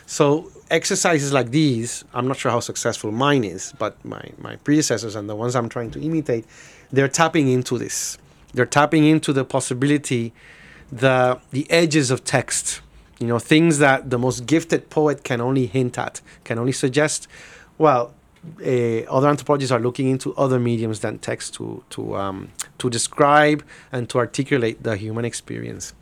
So 0.05 0.53
exercises 0.71 1.33
like 1.33 1.51
these, 1.51 2.05
I'm 2.13 2.29
not 2.29 2.37
sure 2.37 2.51
how 2.51 2.61
successful 2.61 3.11
mine 3.11 3.45
is, 3.45 3.73
but 3.79 4.05
my, 4.05 4.23
my 4.37 4.57
predecessors 4.57 5.17
and 5.17 5.31
the 5.31 5.35
ones 5.35 5.57
I'm 5.57 5.71
trying 5.71 5.91
to 5.93 6.01
imitate, 6.01 6.45
they're 6.93 7.09
tapping 7.09 7.49
into 7.49 7.79
this. 7.79 8.19
They're 8.55 8.67
tapping 8.67 9.05
into 9.05 9.33
the 9.33 9.45
possibility, 9.45 10.33
the 10.91 11.39
the 11.51 11.71
edges 11.71 12.11
of 12.11 12.25
text. 12.25 12.81
You 13.19 13.27
know, 13.27 13.39
things 13.39 13.79
that 13.79 14.11
the 14.11 14.19
most 14.19 14.47
gifted 14.47 14.91
poet 14.91 15.25
can 15.25 15.41
only 15.41 15.67
hint 15.67 15.99
at, 15.99 16.21
can 16.45 16.59
only 16.59 16.73
suggest. 16.73 17.27
Well, 17.77 18.15
uh, 18.65 19.01
other 19.11 19.29
anthropologists 19.29 19.73
are 19.73 19.81
looking 19.81 20.09
into 20.09 20.35
other 20.37 20.59
mediums 20.59 21.01
than 21.01 21.19
text 21.19 21.55
to 21.55 21.83
to 21.91 22.17
um, 22.17 22.49
to 22.79 22.89
describe 22.89 23.65
and 23.93 24.09
to 24.11 24.19
articulate 24.19 24.83
the 24.83 24.97
human 24.97 25.25
experience. 25.25 25.95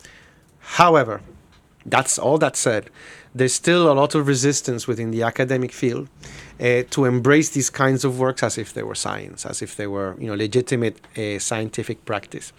However, 0.60 1.20
that's 1.84 2.18
all 2.18 2.38
that 2.38 2.56
said. 2.56 2.90
There's 3.36 3.52
still 3.52 3.92
a 3.92 3.94
lot 3.94 4.14
of 4.14 4.26
resistance 4.26 4.86
within 4.86 5.10
the 5.10 5.22
academic 5.22 5.72
field 5.72 6.08
uh, 6.58 6.82
to 6.90 7.04
embrace 7.04 7.50
these 7.50 7.70
kinds 7.70 8.04
of 8.04 8.18
works 8.18 8.42
as 8.42 8.56
if 8.56 8.72
they 8.72 8.82
were 8.82 8.94
science, 8.94 9.44
as 9.44 9.60
if 9.60 9.76
they 9.76 9.86
were 9.86 10.16
you 10.18 10.28
know 10.28 10.34
legitimate 10.34 10.96
uh, 11.18 11.38
scientific 11.38 12.04
practice. 12.04 12.52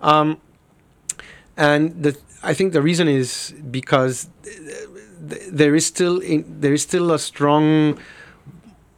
Um, 0.00 0.38
and 1.56 2.02
the, 2.02 2.18
I 2.42 2.54
think 2.54 2.72
the 2.72 2.82
reason 2.82 3.08
is 3.08 3.54
because 3.70 4.28
th- 4.42 5.48
there 5.50 5.74
is 5.74 5.86
still 5.86 6.18
in, 6.20 6.44
there 6.60 6.72
is 6.72 6.82
still 6.82 7.12
a 7.12 7.18
strong, 7.18 7.98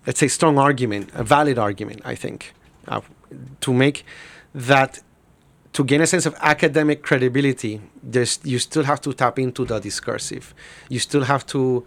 let's 0.07 0.20
say, 0.20 0.29
strong 0.29 0.59
argument, 0.59 1.11
a 1.14 1.25
valid 1.25 1.59
argument, 1.59 2.03
I 2.05 2.14
think, 2.14 2.55
uh, 2.89 3.01
to 3.61 3.73
make 3.73 4.05
that 4.55 5.01
to 5.73 5.85
gain 5.85 6.01
a 6.01 6.07
sense 6.07 6.27
of 6.27 6.35
academic 6.41 7.03
credibility, 7.03 7.81
there's 8.03 8.40
you 8.44 8.59
still 8.59 8.84
have 8.84 9.00
to 9.03 9.12
tap 9.12 9.38
into 9.38 9.64
the 9.64 9.78
discursive. 9.78 10.55
You 10.88 10.98
still 10.98 11.24
have 11.24 11.46
to 11.46 11.84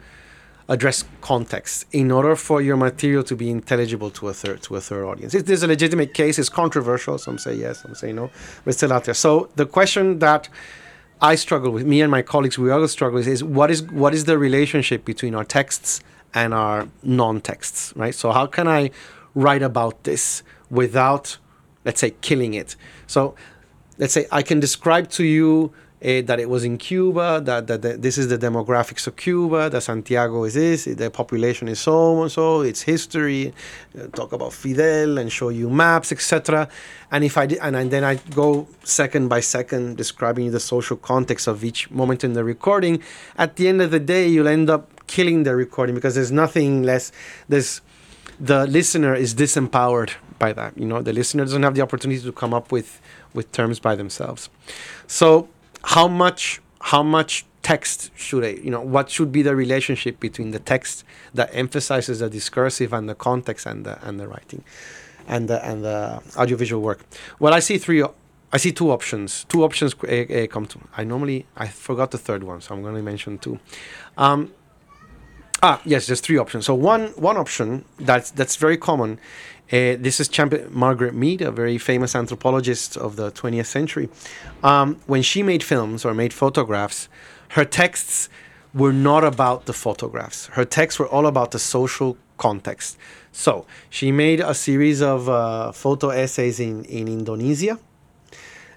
address 0.68 1.04
context 1.22 1.86
in 1.92 2.10
order 2.10 2.36
for 2.36 2.60
your 2.62 2.76
material 2.76 3.24
to 3.24 3.36
be 3.36 3.52
intelligible 3.52 4.10
to 4.10 4.30
a 4.30 4.34
third 4.34 4.64
to 4.64 4.76
a 4.76 4.82
third 4.82 5.06
audience. 5.06 5.36
If 5.36 5.46
there's 5.46 5.64
a 5.64 5.68
legitimate 5.68 6.14
case, 6.14 6.40
it's 6.40 6.50
controversial. 6.50 7.18
Some 7.18 7.38
say 7.38 7.56
yes, 7.56 7.82
some 7.82 7.96
say 7.96 8.14
no, 8.14 8.32
but 8.64 8.70
it's 8.70 8.78
still 8.78 8.94
out 8.94 9.04
there. 9.04 9.14
So 9.14 9.50
the 9.56 9.66
question 9.66 10.20
that 10.20 10.50
I 11.22 11.36
struggle 11.36 11.72
with, 11.72 11.86
me 11.86 12.02
and 12.02 12.12
my 12.12 12.22
colleagues, 12.22 12.58
we 12.58 12.72
all 12.72 12.88
struggle 12.88 13.16
with, 13.20 13.28
is 13.28 13.44
what 13.44 13.70
is 13.72 13.84
what 13.84 14.14
is 14.14 14.26
the 14.26 14.38
relationship 14.38 15.06
between 15.06 15.36
our 15.36 15.44
texts 15.44 16.02
and 16.34 16.54
our 16.54 16.88
non-texts, 17.04 17.94
right? 17.96 18.14
So 18.14 18.32
how 18.32 18.46
can 18.48 18.68
I 18.68 18.92
write 19.34 19.62
about 19.62 20.04
this 20.04 20.44
without, 20.70 21.38
let's 21.86 22.02
say, 22.02 22.12
killing 22.22 22.54
it? 22.54 22.76
So 23.08 23.36
let's 23.98 24.14
say 24.14 24.26
I 24.32 24.42
can 24.42 24.60
describe 24.60 25.10
to 25.12 25.24
you 25.24 25.72
uh, 26.06 26.22
that 26.22 26.40
it 26.40 26.48
was 26.48 26.64
in 26.64 26.78
Cuba, 26.78 27.42
that, 27.44 27.66
that, 27.66 27.82
that, 27.82 28.02
this 28.02 28.18
is 28.20 28.28
the 28.28 28.38
demographics 28.38 29.08
of 29.08 29.16
Cuba, 29.16 29.72
that 29.72 29.82
Santiago 29.82 30.44
is 30.44 30.54
this, 30.54 30.86
the 30.86 31.10
population 31.10 31.68
is 31.68 31.80
so 31.80 32.22
and 32.22 32.32
so, 32.32 32.62
its 32.62 32.84
history, 32.84 33.54
uh, 34.00 34.06
talk 34.08 34.32
about 34.32 34.54
Fidel 34.54 35.18
and 35.18 35.32
show 35.32 35.50
you 35.50 35.68
maps, 35.68 36.12
etc. 36.12 36.70
And 37.12 37.24
if 37.24 37.38
I 37.40 37.46
and, 37.46 37.76
and 37.76 37.90
then 37.90 38.04
I 38.04 38.16
go 38.36 38.68
second 38.84 39.30
by 39.30 39.40
second 39.40 39.98
describing 39.98 40.52
the 40.52 40.60
social 40.60 40.98
context 40.98 41.48
of 41.48 41.64
each 41.64 41.90
moment 41.90 42.24
in 42.24 42.34
the 42.34 42.44
recording, 42.44 43.02
at 43.38 43.56
the 43.56 43.68
end 43.68 43.82
of 43.82 43.90
the 43.90 44.00
day, 44.00 44.28
you'll 44.28 44.48
end 44.48 44.70
up 44.70 45.08
killing 45.08 45.42
the 45.42 45.56
recording 45.56 45.96
because 45.96 46.14
there's 46.14 46.32
nothing 46.32 46.84
less. 46.84 47.12
There's 47.50 47.82
the 48.40 48.68
listener 48.68 49.16
is 49.16 49.34
disempowered 49.34 50.12
by 50.38 50.54
that. 50.54 50.78
You 50.78 50.86
know, 50.86 51.02
the 51.02 51.14
listener 51.14 51.46
doesn't 51.46 51.64
have 51.64 51.74
the 51.74 51.82
opportunity 51.82 52.22
to 52.22 52.32
come 52.32 52.54
up 52.54 52.72
with 52.72 53.02
with 53.34 53.52
terms 53.52 53.80
by 53.80 53.96
themselves. 53.96 54.50
So 55.08 55.50
how 55.86 56.08
much 56.08 56.62
how 56.82 57.04
much 57.04 57.46
text 57.62 58.12
should 58.16 58.44
I, 58.44 58.50
you 58.66 58.70
know, 58.70 58.82
what 58.82 59.10
should 59.10 59.32
be 59.32 59.42
the 59.42 59.56
relationship 59.56 60.20
between 60.20 60.52
the 60.52 60.60
text 60.60 61.04
that 61.34 61.50
emphasizes 61.54 62.20
the 62.20 62.30
discursive 62.30 62.94
and 62.94 63.10
the 63.10 63.16
context 63.16 63.66
and 63.66 63.86
the 63.86 63.98
and 64.08 64.20
the 64.20 64.28
writing 64.28 64.64
and 65.28 65.48
the 65.48 65.64
and 65.66 65.84
the 65.84 66.22
audiovisual 66.38 66.82
work? 66.82 67.00
Well, 67.40 67.54
I 67.54 67.60
see 67.60 67.78
three. 67.78 68.04
I 68.54 68.58
see 68.58 68.72
two 68.72 68.92
options. 68.92 69.46
Two 69.46 69.64
options 69.64 69.94
uh, 69.96 70.48
come 70.50 70.66
to. 70.68 70.80
I 70.98 71.04
normally 71.04 71.46
I 71.56 71.68
forgot 71.68 72.12
the 72.12 72.18
third 72.18 72.44
one, 72.44 72.62
so 72.62 72.74
I'm 72.74 72.82
going 72.82 72.96
to 72.96 73.02
mention 73.02 73.38
two. 73.38 73.60
Um, 74.18 74.54
ah, 75.62 75.82
yes, 75.86 76.08
there's 76.08 76.22
three 76.22 76.38
options. 76.38 76.66
So 76.66 76.74
one 76.74 77.08
one 77.30 77.38
option 77.38 77.86
that's 78.00 78.32
that's 78.32 78.56
very 78.56 78.78
common 78.78 79.20
uh, 79.72 79.98
this 80.00 80.20
is 80.20 80.28
Champion 80.28 80.68
Margaret 80.72 81.16
Mead, 81.16 81.42
a 81.42 81.52
very 81.52 81.78
famous 81.80 82.16
anthropologist 82.16 82.98
of 82.98 83.16
the 83.16 83.32
20th 83.32 83.66
century. 83.66 84.10
Um, 84.64 84.98
when 85.08 85.24
she 85.24 85.42
made 85.42 85.64
films 85.64 86.06
or 86.06 86.14
made 86.14 86.34
photographs, 86.34 87.10
her 87.50 87.66
texts 87.66 88.30
were 88.76 88.94
not 88.94 89.24
about 89.24 89.66
the 89.66 89.74
photographs. 89.74 90.48
Her 90.48 90.66
texts 90.66 91.00
were 91.00 91.08
all 91.08 91.26
about 91.26 91.52
the 91.52 91.60
social 91.60 92.18
context. 92.38 92.98
So 93.32 93.66
she 93.90 94.12
made 94.12 94.40
a 94.40 94.54
series 94.54 95.02
of 95.02 95.30
uh, 95.30 95.72
photo 95.72 96.10
essays 96.10 96.60
in, 96.60 96.86
in 96.86 97.08
Indonesia. 97.08 97.80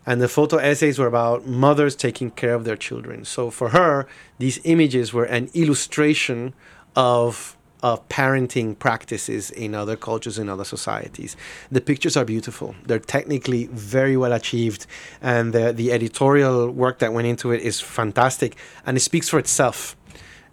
And 0.07 0.23
the 0.23 0.29
photo 0.29 0.57
essays 0.57 0.99
were 0.99 1.07
about 1.07 1.47
mothers 1.47 1.95
taking 1.95 2.31
care 2.31 2.55
of 2.55 2.65
their 2.65 2.77
children. 2.77 3.27
So 3.27 3.51
for 3.51 3.71
her, 3.71 4.07
these 4.39 4.59
images 4.65 5.13
were 5.13 5.25
an 5.25 5.51
illustration 5.53 6.55
of 6.97 7.58
of 7.83 8.07
parenting 8.09 8.79
practices 8.79 9.51
in 9.51 9.75
other 9.75 9.97
cultures 9.97 10.39
in 10.39 10.49
other 10.49 10.65
societies. 10.65 11.37
The 11.71 11.81
pictures 11.81 12.17
are 12.17 12.25
beautiful. 12.25 12.75
They're 12.85 12.99
technically 12.99 13.67
very 13.67 14.17
well 14.17 14.33
achieved, 14.33 14.87
and 15.23 15.53
the, 15.53 15.73
the 15.73 15.93
editorial 15.93 16.71
work 16.71 16.99
that 16.99 17.13
went 17.13 17.27
into 17.27 17.53
it 17.53 17.61
is 17.61 17.81
fantastic, 17.81 18.57
and 18.85 18.97
it 18.97 19.01
speaks 19.01 19.29
for 19.29 19.39
itself. 19.39 19.97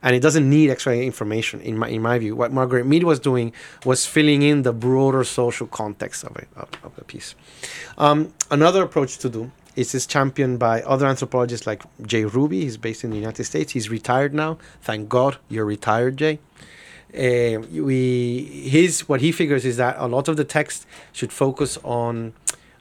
And 0.03 0.15
it 0.15 0.19
doesn't 0.19 0.47
need 0.47 0.69
extra 0.69 0.95
information, 0.95 1.61
in 1.61 1.79
my 1.79 1.87
in 1.89 2.01
my 2.03 2.19
view. 2.19 2.35
What 2.35 2.51
Margaret 2.51 2.85
Mead 2.85 3.03
was 3.05 3.19
doing 3.19 3.53
was 3.85 4.05
filling 4.05 4.43
in 4.43 4.61
the 4.61 4.71
broader 4.71 5.23
social 5.23 5.65
context 5.65 6.23
of 6.23 6.35
it 6.35 6.47
of, 6.55 6.69
of 6.83 6.95
the 6.95 7.03
piece. 7.03 7.33
Um, 7.97 8.31
another 8.51 8.83
approach 8.83 9.17
to 9.19 9.29
do 9.29 9.51
is 9.75 9.95
is 9.95 10.05
championed 10.05 10.59
by 10.59 10.83
other 10.83 11.07
anthropologists 11.07 11.65
like 11.65 11.81
Jay 12.05 12.23
Ruby. 12.23 12.61
He's 12.61 12.77
based 12.77 13.03
in 13.03 13.09
the 13.09 13.17
United 13.17 13.45
States. 13.45 13.71
He's 13.71 13.89
retired 13.89 14.31
now. 14.31 14.59
Thank 14.83 15.09
God 15.09 15.37
you're 15.49 15.65
retired, 15.65 16.17
Jay 16.17 16.37
uh, 17.15 17.59
we 17.71 18.69
his 18.69 19.07
what 19.07 19.21
he 19.21 19.31
figures 19.31 19.65
is 19.65 19.77
that 19.77 19.95
a 19.97 20.07
lot 20.07 20.27
of 20.27 20.37
the 20.37 20.43
text 20.43 20.85
should 21.11 21.31
focus 21.31 21.77
on 21.83 22.33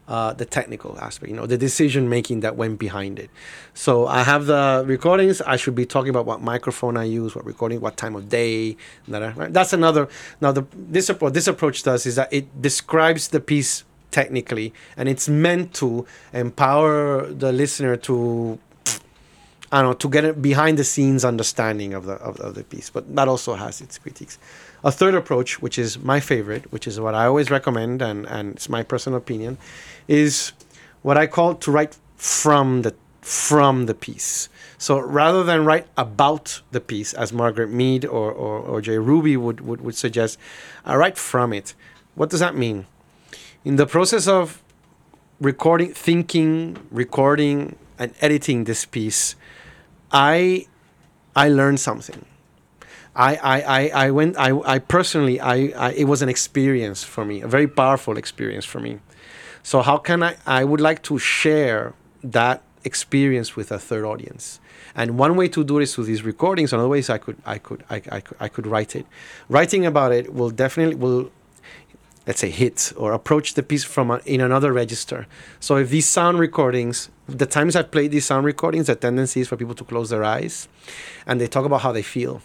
uh, 0.07 0.33
the 0.35 0.45
technical 0.45 0.99
aspect, 0.99 1.31
you 1.31 1.37
know, 1.37 1.47
the 1.47 1.57
decision 1.57 2.09
making 2.09 2.41
that 2.41 2.57
went 2.57 2.79
behind 2.79 3.19
it. 3.19 3.31
So 3.73 4.07
I 4.07 4.23
have 4.23 4.47
the 4.47 4.85
recordings. 4.87 5.41
I 5.43 5.57
should 5.57 5.75
be 5.75 5.87
talking 5.87 6.11
about 6.11 6.27
what 6.27 6.43
microphone 6.43 6.97
I 6.97 7.05
use, 7.05 7.35
what 7.35 7.47
recording, 7.47 7.81
what 7.81 7.97
time 7.97 8.15
of 8.15 8.29
day. 8.29 8.77
That's 9.09 9.73
another. 9.73 10.09
Now 10.41 10.53
the 10.53 10.67
this 10.75 11.09
what 11.09 11.33
this 11.35 11.49
approach 11.49 11.83
does 11.83 12.07
is 12.07 12.17
that 12.17 12.33
it 12.33 12.61
describes 12.61 13.29
the 13.29 13.41
piece 13.41 13.85
technically, 14.11 14.73
and 14.97 15.09
it's 15.09 15.29
meant 15.29 15.75
to 15.75 16.07
empower 16.33 17.27
the 17.27 17.51
listener 17.53 17.97
to 17.97 18.59
Don't 19.83 19.91
know, 19.91 19.93
to 19.95 20.09
get 20.09 20.25
a 20.25 20.33
behind 20.33 20.79
the 20.79 20.85
scenes 20.85 21.25
understanding 21.25 21.95
of 21.95 22.07
the 22.07 22.15
of, 22.15 22.39
of, 22.41 22.55
the 22.55 22.65
piece. 22.65 22.91
But 22.91 23.15
that 23.17 23.29
also 23.29 23.55
has 23.55 23.81
its 23.81 23.99
critiques. 23.99 24.39
A 24.85 24.93
third 24.93 25.15
approach, 25.15 25.61
which 25.61 25.79
is 25.79 25.99
my 25.99 26.21
favorite, 26.21 26.71
which 26.71 26.87
is 26.87 27.01
what 27.01 27.15
I 27.15 27.27
always 27.27 27.51
recommend, 27.51 28.03
and, 28.03 28.27
and 28.27 28.55
it's 28.55 28.69
my 28.69 28.83
personal 28.83 29.17
opinion, 29.17 29.59
is 30.07 30.53
what 31.03 31.17
I 31.17 31.27
call 31.27 31.55
to 31.55 31.71
write 31.71 31.97
from 32.17 32.83
the 32.83 32.95
from 33.21 33.87
the 33.87 33.95
piece. 33.95 34.49
So 34.77 34.99
rather 35.01 35.43
than 35.43 35.65
write 35.65 35.87
about 35.97 36.61
the 36.73 36.81
piece, 36.81 37.15
as 37.15 37.33
Margaret 37.33 37.71
Mead 37.71 38.05
or, 38.05 38.31
or, 38.31 38.59
or 38.59 38.81
Jay 38.83 38.99
Ruby 38.99 39.35
would, 39.35 39.63
would, 39.63 39.81
would 39.81 39.95
suggest, 39.95 40.39
I 40.85 40.95
write 40.97 41.17
from 41.17 41.55
it. 41.55 41.75
What 42.17 42.29
does 42.29 42.41
that 42.41 42.55
mean? 42.55 42.85
In 43.65 43.77
the 43.77 43.87
process 43.87 44.29
of 44.29 44.63
recording, 45.41 45.95
thinking, 45.95 46.77
recording, 46.91 47.77
and 47.99 48.13
editing 48.21 48.65
this 48.65 48.85
piece, 48.85 49.37
I 50.13 50.67
I 51.37 51.49
learned 51.49 51.81
something. 51.81 52.25
I, 53.17 53.37
I, 53.37 53.61
I, 53.61 54.07
I 54.07 54.11
went 54.11 54.37
I, 54.37 54.59
I 54.65 54.79
personally 54.81 55.41
I, 55.41 55.73
I 55.77 55.93
it 55.93 56.05
was 56.05 56.21
an 56.23 56.29
experience 56.29 57.05
for 57.05 57.25
me, 57.25 57.43
a 57.43 57.47
very 57.47 57.69
powerful 57.69 58.17
experience 58.17 58.65
for 58.65 58.81
me. 58.81 58.99
So 59.63 59.83
how 59.83 59.99
can 59.99 60.23
I 60.23 60.37
I 60.47 60.65
would 60.65 60.81
like 60.81 61.03
to 61.05 61.19
share 61.19 61.95
that 62.23 62.63
experience 62.85 63.57
with 63.57 63.73
a 63.73 63.79
third 63.79 64.05
audience. 64.05 64.61
And 64.95 65.19
one 65.19 65.37
way 65.37 65.49
to 65.49 65.65
do 65.65 65.81
this 65.81 65.95
through 65.95 66.05
these 66.05 66.23
recordings, 66.23 66.73
another 66.73 66.89
way 66.89 67.01
is 67.01 67.11
I 67.11 67.19
could 67.19 67.37
I 67.45 67.59
could 67.59 67.85
I, 67.91 67.97
I 68.11 68.21
could 68.21 68.37
I 68.41 68.49
could 68.49 68.67
write 68.67 68.95
it. 68.95 69.07
Writing 69.49 69.85
about 69.87 70.13
it 70.13 70.33
will 70.33 70.51
definitely 70.51 70.95
will 70.95 71.31
let's 72.27 72.41
say 72.41 72.51
hit 72.51 72.93
or 72.97 73.13
approach 73.13 73.55
the 73.55 73.63
piece 73.63 73.85
from 73.85 74.11
a, 74.11 74.21
in 74.25 74.41
another 74.41 74.73
register. 74.73 75.27
So 75.61 75.77
if 75.77 75.91
these 75.91 76.09
sound 76.09 76.39
recordings, 76.39 77.11
the 77.27 77.47
times 77.47 77.77
I've 77.77 77.91
played 77.91 78.11
these 78.11 78.25
sound 78.25 78.47
recordings, 78.47 78.87
the 78.87 78.95
tendency 78.95 79.41
is 79.41 79.49
for 79.49 79.57
people 79.57 79.75
to 79.75 79.85
close 79.85 80.11
their 80.11 80.25
eyes 80.25 80.69
and 81.27 81.41
they 81.41 81.47
talk 81.47 81.65
about 81.65 81.83
how 81.83 81.93
they 81.93 82.03
feel. 82.03 82.41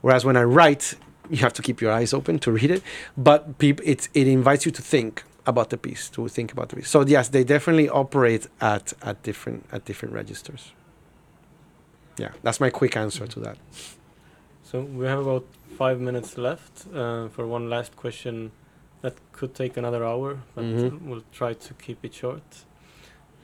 Whereas 0.00 0.24
when 0.24 0.36
I 0.36 0.44
write, 0.44 0.94
you 1.28 1.38
have 1.38 1.52
to 1.54 1.62
keep 1.62 1.80
your 1.80 1.92
eyes 1.92 2.12
open 2.12 2.38
to 2.40 2.52
read 2.52 2.70
it, 2.70 2.82
but 3.16 3.58
peop, 3.58 3.80
it, 3.84 4.08
it 4.14 4.26
invites 4.26 4.64
you 4.66 4.72
to 4.72 4.82
think 4.82 5.24
about 5.46 5.70
the 5.70 5.76
piece, 5.76 6.08
to 6.10 6.28
think 6.28 6.52
about 6.52 6.70
the 6.70 6.76
piece. 6.76 6.88
So 6.88 7.04
yes, 7.04 7.28
they 7.28 7.44
definitely 7.44 7.88
operate 7.88 8.46
at, 8.60 8.92
at 9.02 9.22
different 9.22 9.66
at 9.72 9.84
different 9.84 10.14
registers. 10.14 10.72
Yeah, 12.18 12.32
that's 12.42 12.60
my 12.60 12.70
quick 12.70 12.96
answer 12.96 13.26
to 13.26 13.40
that. 13.40 13.56
So 14.62 14.82
we 14.82 15.06
have 15.06 15.20
about 15.20 15.46
five 15.76 16.00
minutes 16.00 16.36
left 16.36 16.86
uh, 16.94 17.28
for 17.28 17.46
one 17.46 17.70
last 17.70 17.96
question 17.96 18.52
that 19.02 19.14
could 19.32 19.54
take 19.54 19.76
another 19.76 20.04
hour, 20.04 20.38
but 20.54 20.64
Mhm. 20.64 21.02
we'll 21.02 21.24
try 21.32 21.54
to 21.54 21.74
keep 21.74 22.04
it 22.04 22.14
short. 22.14 22.64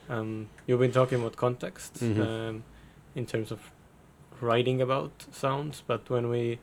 Um, 0.09 0.49
you've 0.67 0.81
been 0.81 0.93
talking 0.93 1.19
about 1.21 1.37
context 1.37 1.95
Mhm. 2.01 2.21
um, 2.21 2.63
in 3.15 3.27
terms 3.27 3.51
of 3.51 3.61
writing 4.41 4.81
about 4.83 5.27
sounds, 5.33 5.83
but 5.87 6.09
when 6.11 6.29
we 6.29 6.59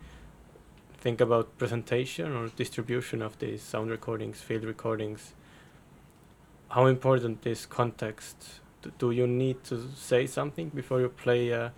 think 0.98 1.20
about 1.20 1.58
presentation 1.58 2.34
or 2.36 2.48
distribution 2.56 3.22
of 3.22 3.38
these 3.40 3.62
sound 3.62 3.90
recordings, 3.92 4.42
field 4.42 4.64
recordings, 4.64 5.34
how 6.70 6.86
important 6.86 7.46
is 7.46 7.66
context? 7.66 8.60
Do 9.00 9.12
you 9.12 9.28
need 9.28 9.64
to 9.66 9.76
say 9.96 10.28
something 10.28 10.70
before 10.70 11.00
you 11.02 11.10
play 11.10 11.50
a, 11.50 11.72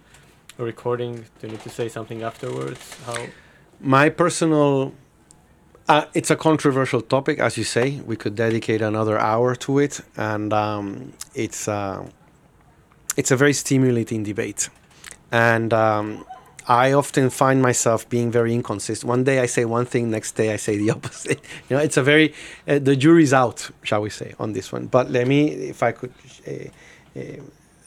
a 0.60 0.64
recording? 0.64 1.16
Do 1.40 1.48
you 1.48 1.50
need 1.54 1.62
to 1.62 1.70
say 1.70 1.88
something 1.90 2.24
afterwards? 2.24 2.98
How? 3.06 3.26
My 3.80 4.10
personal, 4.10 4.94
uh, 5.88 6.06
it's 6.14 6.32
a 6.32 6.36
controversial 6.36 7.02
topic, 7.02 7.40
as 7.40 7.58
you 7.58 7.64
say. 7.64 8.02
We 8.06 8.16
could 8.16 8.36
dedicate 8.36 8.82
another 8.82 9.20
hour 9.20 9.56
to 9.56 9.80
it, 9.80 10.02
and 10.18 10.52
um, 10.52 11.14
it's 11.36 11.68
uh, 11.68 12.08
it's 13.16 13.32
a 13.32 13.36
very 13.36 13.54
stimulating 13.54 14.24
debate. 14.24 14.70
And 15.32 15.74
um, 15.74 16.26
I 16.68 16.94
often 16.94 17.30
find 17.30 17.62
myself 17.62 18.10
being 18.10 18.32
very 18.32 18.54
inconsistent. 18.54 19.08
One 19.08 19.24
day 19.24 19.40
I 19.40 19.46
say 19.46 19.66
one 19.66 19.86
thing, 19.86 20.10
next 20.10 20.32
day 20.32 20.54
I 20.54 20.56
say 20.56 20.78
the 20.78 20.90
opposite. 20.96 21.40
you 21.70 21.78
know, 21.78 21.84
it's 21.84 21.98
a 21.98 22.04
very 22.04 22.34
uh, 22.68 22.80
the 22.80 22.96
jury's 22.96 23.34
out, 23.34 23.70
shall 23.84 24.02
we 24.02 24.10
say, 24.10 24.34
on 24.40 24.54
this 24.54 24.72
one. 24.72 24.88
But 24.88 25.12
let 25.12 25.28
me, 25.28 25.50
if 25.50 25.84
I 25.84 25.92
could, 25.92 26.14
uh, 26.48 27.20
uh, 27.20 27.22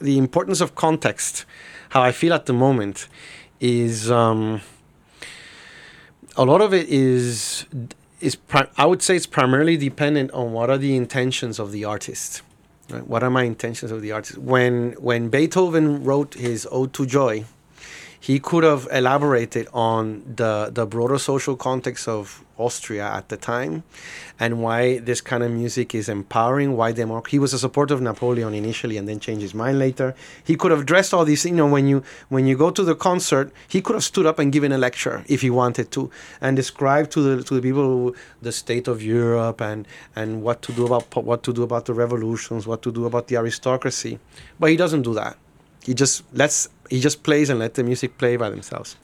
the 0.00 0.18
importance 0.18 0.60
of 0.60 0.74
context. 0.74 1.44
How 1.90 2.02
I 2.02 2.12
feel 2.12 2.32
at 2.34 2.46
the 2.46 2.52
moment 2.52 3.08
is. 3.60 4.08
Um, 4.10 4.60
a 6.38 6.44
lot 6.44 6.60
of 6.60 6.72
it 6.72 6.88
is 6.88 7.66
is 8.20 8.36
pri- 8.36 8.68
I 8.78 8.86
would 8.86 9.02
say 9.02 9.16
it's 9.16 9.26
primarily 9.26 9.76
dependent 9.76 10.30
on 10.30 10.52
what 10.52 10.70
are 10.70 10.78
the 10.78 10.96
intentions 10.96 11.58
of 11.58 11.72
the 11.72 11.84
artist. 11.84 12.42
Right? 12.88 13.06
What 13.06 13.22
are 13.22 13.30
my 13.30 13.42
intentions 13.42 13.90
of 13.90 14.00
the 14.00 14.12
artist? 14.12 14.38
When 14.38 14.92
when 14.92 15.28
Beethoven 15.28 16.04
wrote 16.04 16.34
his 16.34 16.66
Ode 16.70 16.92
to 16.94 17.04
Joy, 17.04 17.44
he 18.20 18.38
could 18.38 18.64
have 18.64 18.88
elaborated 18.92 19.68
on 19.72 20.22
the 20.36 20.70
the 20.72 20.86
broader 20.86 21.18
social 21.18 21.56
context 21.56 22.08
of 22.08 22.44
Austria 22.58 23.06
at 23.06 23.28
the 23.28 23.36
time, 23.36 23.84
and 24.40 24.60
why 24.60 24.98
this 24.98 25.20
kind 25.20 25.42
of 25.44 25.50
music 25.52 25.94
is 25.94 26.08
empowering. 26.08 26.76
Why 26.76 26.92
democ- 26.92 27.28
He 27.28 27.38
was 27.38 27.52
a 27.52 27.58
supporter 27.58 27.94
of 27.94 28.00
Napoleon 28.00 28.52
initially, 28.54 28.96
and 28.96 29.08
then 29.08 29.20
changed 29.20 29.42
his 29.42 29.54
mind 29.54 29.78
later. 29.78 30.14
He 30.42 30.56
could 30.56 30.72
have 30.72 30.80
addressed 30.80 31.14
all 31.14 31.24
these. 31.24 31.44
You 31.44 31.52
know, 31.52 31.68
when 31.68 31.86
you 31.86 32.02
when 32.28 32.46
you 32.46 32.56
go 32.56 32.70
to 32.70 32.82
the 32.82 32.96
concert, 32.96 33.52
he 33.68 33.80
could 33.80 33.94
have 33.94 34.04
stood 34.04 34.26
up 34.26 34.38
and 34.38 34.52
given 34.52 34.72
a 34.72 34.78
lecture 34.78 35.24
if 35.28 35.42
he 35.42 35.50
wanted 35.50 35.90
to, 35.92 36.10
and 36.40 36.56
described 36.56 37.12
to 37.12 37.20
the 37.22 37.42
to 37.44 37.54
the 37.54 37.62
people 37.62 38.14
the 38.42 38.52
state 38.52 38.88
of 38.88 39.02
Europe 39.02 39.60
and 39.60 39.86
and 40.16 40.42
what 40.42 40.62
to 40.62 40.72
do 40.72 40.86
about 40.86 41.04
what 41.24 41.42
to 41.44 41.52
do 41.52 41.62
about 41.62 41.84
the 41.86 41.94
revolutions, 41.94 42.66
what 42.66 42.82
to 42.82 42.90
do 42.90 43.06
about 43.06 43.28
the 43.28 43.36
aristocracy. 43.36 44.18
But 44.58 44.70
he 44.70 44.76
doesn't 44.76 45.02
do 45.02 45.14
that. 45.14 45.36
He 45.88 45.94
just 45.94 46.22
lets 46.34 46.68
he 46.90 47.00
just 47.00 47.22
plays 47.22 47.48
and 47.50 47.58
let 47.58 47.72
the 47.74 47.82
music 47.82 48.18
play 48.18 48.36
by 48.36 48.50
themselves. 48.50 48.96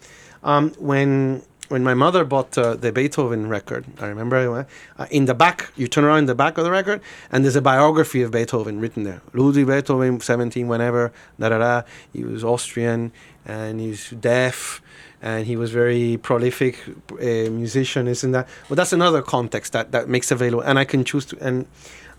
Um, 0.42 0.72
when 0.78 1.42
when 1.68 1.82
my 1.82 1.94
mother 1.94 2.24
bought 2.24 2.58
uh, 2.58 2.74
the 2.74 2.92
Beethoven 2.92 3.48
record, 3.48 3.86
I 3.98 4.06
remember 4.06 4.66
uh, 4.98 5.06
in 5.10 5.24
the 5.24 5.32
back, 5.32 5.72
you 5.76 5.88
turn 5.88 6.04
around 6.04 6.18
in 6.18 6.26
the 6.26 6.34
back 6.34 6.58
of 6.58 6.64
the 6.64 6.70
record, 6.70 7.00
and 7.32 7.42
there's 7.42 7.56
a 7.56 7.62
biography 7.62 8.20
of 8.20 8.32
Beethoven 8.32 8.80
written 8.80 9.04
there. 9.04 9.22
Ludwig 9.32 9.66
Beethoven, 9.66 10.20
17, 10.20 10.68
whenever, 10.68 11.10
da 11.40 11.48
da 11.48 11.58
da. 11.58 11.82
He 12.12 12.22
was 12.22 12.44
Austrian 12.44 13.12
and 13.46 13.80
he's 13.80 14.10
deaf 14.10 14.82
and 15.22 15.46
he 15.46 15.56
was 15.56 15.70
very 15.70 16.18
prolific 16.18 16.78
uh, 17.12 17.50
musician, 17.50 18.08
isn't 18.08 18.32
that? 18.32 18.46
Well, 18.68 18.76
that's 18.76 18.92
another 18.92 19.22
context 19.22 19.72
that, 19.72 19.90
that 19.92 20.06
makes 20.06 20.30
available, 20.30 20.62
and 20.62 20.78
I 20.78 20.84
can 20.84 21.02
choose 21.02 21.24
to. 21.26 21.38
And 21.40 21.66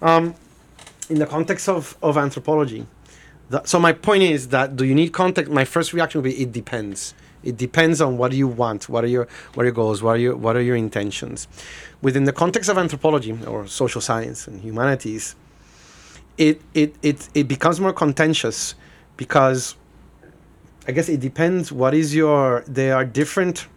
um, 0.02 0.34
in 1.08 1.20
the 1.20 1.28
context 1.28 1.70
of, 1.70 1.96
of 2.02 2.18
anthropology, 2.18 2.88
the, 3.50 3.64
so 3.64 3.80
my 3.80 3.94
point 3.94 4.24
is 4.24 4.50
that 4.50 4.76
do 4.76 4.86
you 4.86 4.96
need 4.96 5.10
context? 5.10 5.52
My 5.52 5.66
first 5.66 5.94
reaction 5.94 6.22
would 6.22 6.30
be 6.30 6.42
it 6.42 6.52
depends. 6.52 7.14
It 7.44 7.58
depends 7.58 8.02
on 8.02 8.18
what 8.18 8.34
you 8.34 8.48
want, 8.48 8.90
what 8.90 9.04
are 9.04 9.08
your 9.08 9.28
what 9.54 9.64
are 9.64 9.66
your 9.66 9.74
goals, 9.74 10.02
what 10.02 10.16
are 10.16 10.20
your 10.20 10.36
what 10.36 10.56
are 10.56 10.62
your 10.62 10.76
intentions. 10.76 11.48
Within 12.02 12.24
the 12.24 12.34
context 12.34 12.70
of 12.70 12.78
anthropology 12.78 13.38
or 13.46 13.68
social 13.68 14.02
science 14.02 14.48
and 14.48 14.62
humanities, 14.62 15.36
it 16.38 16.60
it 16.74 16.96
it, 17.04 17.30
it 17.36 17.48
becomes 17.48 17.80
more 17.80 17.94
contentious 17.94 18.74
because 19.16 19.76
I 20.88 20.92
guess 20.92 21.08
it 21.08 21.20
depends 21.20 21.72
what 21.72 21.94
is 21.94 22.16
your 22.16 22.64
there 22.68 22.96
are 22.96 23.06
different 23.06 23.68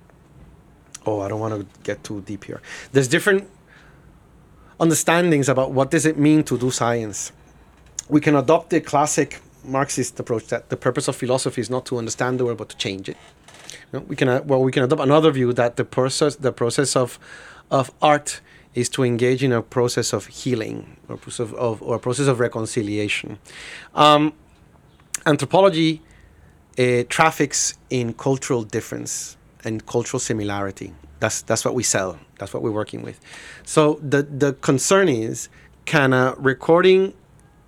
oh 1.04 1.20
I 1.20 1.28
don't 1.28 1.40
want 1.40 1.60
to 1.60 1.66
get 1.82 2.02
too 2.02 2.22
deep 2.22 2.44
here. 2.44 2.62
There's 2.92 3.08
different 3.08 3.50
understandings 4.80 5.48
about 5.50 5.72
what 5.72 5.90
does 5.90 6.06
it 6.06 6.18
mean 6.18 6.42
to 6.44 6.56
do 6.56 6.70
science. 6.70 7.32
We 8.08 8.22
can 8.22 8.34
adopt 8.34 8.70
the 8.70 8.80
classic 8.80 9.42
Marxist 9.68 10.18
approach 10.20 10.46
that 10.48 10.68
the 10.68 10.76
purpose 10.76 11.08
of 11.08 11.16
philosophy 11.16 11.60
is 11.60 11.70
not 11.70 11.86
to 11.86 11.98
understand 11.98 12.40
the 12.40 12.44
world 12.44 12.58
but 12.58 12.68
to 12.70 12.76
change 12.76 13.08
it. 13.08 13.16
You 13.92 14.00
know, 14.00 14.04
we 14.06 14.16
can 14.16 14.28
uh, 14.28 14.42
well 14.44 14.62
we 14.62 14.72
can 14.72 14.82
adopt 14.82 15.02
another 15.02 15.30
view 15.30 15.52
that 15.52 15.76
the 15.76 15.84
process 15.84 16.36
the 16.36 16.52
process 16.52 16.96
of 16.96 17.18
of 17.70 17.90
art 18.00 18.40
is 18.74 18.88
to 18.90 19.04
engage 19.04 19.42
in 19.42 19.52
a 19.52 19.62
process 19.62 20.12
of 20.12 20.26
healing 20.26 20.96
or 21.08 21.16
process 21.16 21.40
of, 21.40 21.54
of 21.54 21.82
or 21.82 21.96
a 21.96 21.98
process 21.98 22.26
of 22.26 22.40
reconciliation. 22.40 23.38
Um, 23.94 24.32
anthropology 25.26 26.02
uh, 26.78 27.02
traffics 27.08 27.74
in 27.90 28.14
cultural 28.14 28.62
difference 28.62 29.36
and 29.64 29.84
cultural 29.86 30.20
similarity. 30.20 30.92
That's 31.20 31.42
that's 31.42 31.64
what 31.64 31.74
we 31.74 31.82
sell. 31.82 32.18
That's 32.38 32.54
what 32.54 32.62
we're 32.62 32.70
working 32.70 33.02
with. 33.02 33.20
So 33.64 33.98
the 34.02 34.22
the 34.22 34.52
concern 34.54 35.08
is, 35.08 35.48
can 35.84 36.12
a 36.12 36.34
recording 36.38 37.14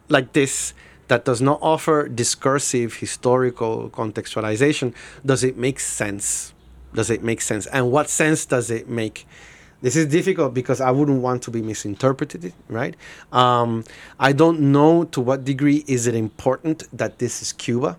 like 0.09 0.33
this 0.33 0.75
that 1.11 1.25
does 1.25 1.43
not 1.43 1.59
offer 1.61 2.09
discursive 2.09 2.95
historical 2.95 3.91
contextualization 3.91 4.95
does 5.27 5.43
it 5.43 5.57
make 5.57 5.81
sense? 5.81 6.55
Does 6.95 7.11
it 7.11 7.23
make 7.25 7.41
sense? 7.41 7.67
And 7.67 7.91
what 7.91 8.09
sense 8.09 8.47
does 8.47 8.71
it 8.71 8.89
make? 8.89 9.27
This 9.83 9.97
is 9.97 10.07
difficult 10.07 10.55
because 10.55 10.81
I 10.81 10.93
wouldn't 10.93 11.21
want 11.21 11.43
to 11.45 11.51
be 11.51 11.63
misinterpreted, 11.63 12.53
right? 12.69 12.95
Um, 13.33 13.83
I 14.21 14.33
don't 14.33 14.61
know 14.73 15.05
to 15.07 15.21
what 15.21 15.45
degree 15.45 15.85
is 15.89 16.07
it 16.07 16.15
important 16.15 16.87
that 16.97 17.19
this 17.19 17.43
is 17.43 17.53
Cuba. 17.53 17.99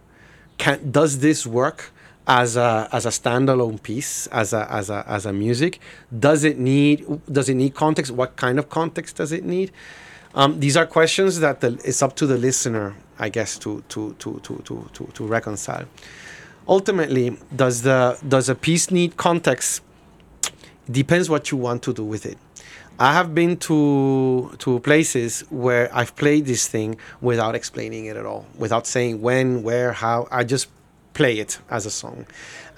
Can 0.58 0.92
does 0.92 1.20
this 1.20 1.46
work 1.46 1.92
as 2.28 2.56
a 2.56 2.88
as 2.94 3.06
a 3.06 3.10
standalone 3.10 3.82
piece, 3.84 4.28
as 4.28 4.54
a 4.54 4.72
as 4.72 4.90
a 4.90 5.04
as 5.06 5.26
a 5.26 5.34
music? 5.34 5.80
Does 6.18 6.46
it 6.46 6.58
need 6.58 7.06
does 7.30 7.50
it 7.50 7.56
need 7.56 7.74
context? 7.76 8.12
What 8.12 8.38
kind 8.38 8.58
of 8.58 8.70
context 8.70 9.18
does 9.18 9.34
it 9.34 9.44
need? 9.44 9.72
Um, 10.34 10.60
these 10.60 10.78
are 10.78 10.86
questions 10.86 11.40
that 11.40 11.62
the, 11.62 11.80
it's 11.84 12.02
up 12.02 12.16
to 12.18 12.26
the 12.26 12.38
listener, 12.38 12.96
I 13.20 13.30
guess, 13.30 13.58
to 13.60 13.84
to 13.90 14.14
to 14.20 14.40
to 14.44 14.62
to 14.64 14.90
to, 14.94 15.06
to 15.14 15.28
reconcile. 15.28 15.86
Ultimately, 16.68 17.38
does 17.56 17.82
the 17.82 18.18
does 18.28 18.50
a 18.50 18.56
piece 18.56 18.92
need 18.92 19.18
context? 19.18 19.82
Depends 20.90 21.30
what 21.30 21.52
you 21.52 21.58
want 21.58 21.84
to 21.84 21.94
do 21.94 22.04
with 22.04 22.26
it. 22.26 22.38
I 23.00 23.14
have 23.14 23.34
been 23.34 23.58
to 23.58 24.56
to 24.60 24.80
places 24.80 25.42
where 25.50 25.90
I've 25.94 26.16
played 26.16 26.46
this 26.46 26.68
thing 26.68 26.98
without 27.20 27.56
explaining 27.56 28.06
it 28.06 28.16
at 28.16 28.26
all, 28.26 28.46
without 28.58 28.88
saying 28.88 29.22
when, 29.22 29.64
where, 29.64 29.92
how. 29.92 30.28
I 30.32 30.44
just 30.44 30.68
play 31.14 31.40
it 31.40 31.60
as 31.70 31.86
a 31.86 31.92
song. 31.92 32.26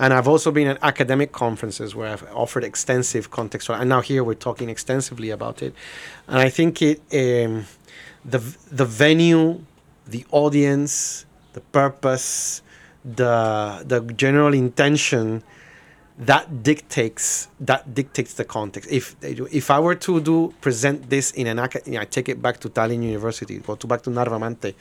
And 0.04 0.12
I've 0.12 0.28
also 0.28 0.52
been 0.52 0.68
at 0.68 0.80
academic 0.82 1.32
conferences 1.32 1.96
where 1.96 2.10
I've 2.10 2.26
offered 2.34 2.66
extensive 2.66 3.32
contextual. 3.32 3.80
And 3.80 3.88
now 3.88 4.02
here 4.02 4.22
we're 4.22 4.44
talking 4.50 4.68
extensively 4.68 5.30
about 5.30 5.62
it. 5.62 5.74
And 6.28 6.40
I 6.40 6.50
think 6.50 6.82
it 6.82 7.00
um, 7.14 7.66
the 8.26 8.40
the 8.70 8.84
venue, 8.84 9.64
the 10.06 10.26
audience, 10.32 11.26
the 11.54 11.62
purpose, 11.62 12.62
the 13.06 13.86
the 13.88 14.02
general 14.14 14.54
intention 14.54 15.42
that 16.26 16.64
dictates 16.64 17.48
that 17.60 17.94
dictates 17.94 18.34
the 18.34 18.46
context. 18.46 18.90
If 18.92 19.16
if 19.22 19.72
I 19.72 19.80
were 19.80 19.96
to 19.96 20.22
do 20.22 20.54
present 20.62 21.10
this 21.10 21.32
in 21.32 21.48
an 21.48 21.60
academic, 21.60 22.00
I 22.00 22.06
take 22.06 22.30
it 22.30 22.42
back 22.42 22.60
to 22.62 22.70
Tallinn 22.70 23.04
University, 23.04 23.58
go 23.58 23.76
to 23.76 23.88
back 23.88 24.02
to 24.04 24.10
Narva 24.10 24.38
maantee, 24.40 24.76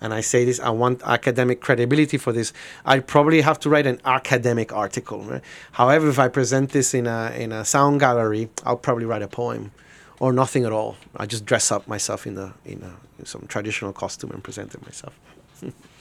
and 0.00 0.14
I 0.14 0.20
say 0.20 0.44
this, 0.44 0.60
I 0.60 0.70
want 0.70 1.02
academic 1.04 1.60
credibility 1.60 2.18
for 2.18 2.32
this. 2.32 2.52
I 2.84 3.00
probably 3.00 3.40
have 3.40 3.58
to 3.60 3.70
write 3.70 3.86
an 3.86 4.00
academic 4.04 4.72
article. 4.72 5.22
Right? 5.22 5.42
However, 5.72 6.08
if 6.08 6.18
I 6.18 6.28
present 6.28 6.70
this 6.70 6.94
in 6.94 7.06
a 7.06 7.32
in 7.36 7.52
a 7.52 7.64
sound 7.64 8.00
gallery, 8.00 8.48
I'll 8.64 8.76
probably 8.76 9.06
write 9.06 9.22
a 9.22 9.28
poem, 9.28 9.72
or 10.20 10.32
nothing 10.32 10.64
at 10.64 10.72
all. 10.72 10.96
I 11.16 11.26
just 11.26 11.44
dress 11.44 11.72
up 11.72 11.88
myself 11.88 12.26
in 12.26 12.38
a 12.38 12.54
in, 12.64 12.82
a, 12.82 12.96
in 13.18 13.26
some 13.26 13.46
traditional 13.48 13.92
costume 13.92 14.30
and 14.30 14.42
present 14.42 14.74
it 14.74 14.82
myself. 14.84 15.18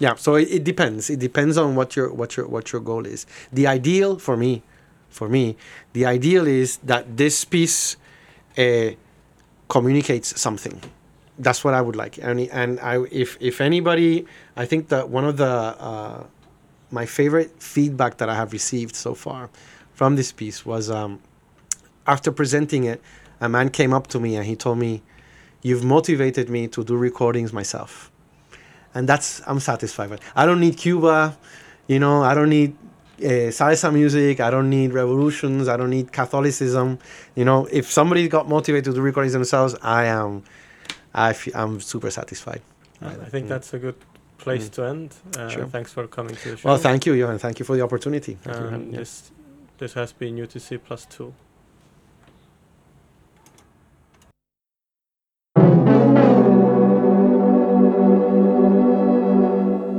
yeah 0.00 0.16
so 0.16 0.34
it, 0.34 0.48
it 0.50 0.64
depends. 0.64 1.08
It 1.10 1.20
depends 1.20 1.56
on 1.56 1.76
what 1.76 1.94
your 1.94 2.12
what 2.12 2.36
your 2.36 2.48
what 2.48 2.72
your 2.72 2.80
goal 2.80 3.06
is. 3.06 3.26
The 3.52 3.68
ideal 3.68 4.18
for 4.18 4.36
me 4.36 4.64
for 5.08 5.28
me 5.28 5.56
the 5.92 6.06
ideal 6.06 6.46
is 6.46 6.78
that 6.78 7.16
this 7.16 7.44
piece 7.44 7.96
uh, 8.58 8.90
communicates 9.68 10.40
something. 10.40 10.82
That's 11.38 11.62
what 11.64 11.74
i 11.74 11.80
would 11.80 11.96
like. 11.96 12.18
And 12.18 12.40
and 12.40 12.80
i 12.80 13.04
if 13.12 13.36
if 13.40 13.60
anybody 13.60 14.26
i 14.56 14.64
think 14.66 14.88
that 14.88 15.08
one 15.08 15.24
of 15.24 15.36
the 15.36 15.46
uh, 15.46 16.24
my 16.90 17.06
favorite 17.06 17.62
feedback 17.62 18.16
that 18.18 18.28
i 18.28 18.34
have 18.34 18.52
received 18.52 18.96
so 18.96 19.14
far 19.14 19.48
from 19.94 20.16
this 20.16 20.32
piece 20.32 20.66
was 20.66 20.90
um, 20.90 21.20
after 22.06 22.32
presenting 22.32 22.84
it 22.84 23.00
a 23.40 23.48
man 23.48 23.70
came 23.70 23.92
up 23.92 24.06
to 24.08 24.18
me 24.20 24.36
and 24.36 24.46
he 24.46 24.56
told 24.56 24.78
me 24.78 25.02
you've 25.62 25.84
motivated 25.84 26.48
me 26.48 26.66
to 26.68 26.82
do 26.84 26.96
recordings 26.96 27.52
myself 27.52 28.09
and 28.94 29.08
that's 29.08 29.40
I'm 29.46 29.60
satisfied 29.60 30.10
with. 30.10 30.20
I 30.34 30.46
don't 30.46 30.60
need 30.60 30.76
Cuba, 30.76 31.36
you 31.86 31.98
know. 31.98 32.22
I 32.22 32.34
don't 32.34 32.48
need 32.50 32.76
uh, 33.20 33.50
salsa 33.52 33.92
music. 33.92 34.40
I 34.40 34.50
don't 34.50 34.70
need 34.70 34.92
revolutions. 34.92 35.68
I 35.68 35.76
don't 35.76 35.90
need 35.90 36.12
Catholicism. 36.12 36.98
You 37.34 37.44
know, 37.44 37.66
if 37.70 37.90
somebody 37.90 38.28
got 38.28 38.48
motivated 38.48 38.84
to 38.86 38.92
do 38.94 39.00
recordings 39.00 39.32
themselves, 39.32 39.74
I 39.82 40.04
am, 40.06 40.42
I 41.14 41.30
f- 41.30 41.54
I'm 41.54 41.80
super 41.80 42.10
satisfied. 42.10 42.62
I 43.02 43.14
think 43.32 43.48
that's 43.48 43.72
a 43.74 43.78
good 43.78 43.96
place 44.38 44.68
Mm. 44.68 44.72
to 44.72 44.82
end. 44.84 45.14
Uh, 45.38 45.48
Sure. 45.48 45.66
Thanks 45.66 45.92
for 45.92 46.06
coming 46.06 46.34
to 46.36 46.50
the 46.50 46.56
show. 46.56 46.68
Well, 46.68 46.78
thank 46.78 47.06
you, 47.06 47.12
Johan. 47.14 47.38
Thank 47.38 47.58
you 47.58 47.64
for 47.66 47.76
the 47.76 47.82
opportunity. 47.82 48.36
Thank 48.42 48.56
you. 48.58 48.66
And 48.74 48.94
this 48.94 49.30
this 49.78 49.92
has 49.94 50.12
been 50.12 50.36
UTC 50.36 50.78
plus 50.78 51.06
two. 51.06 51.32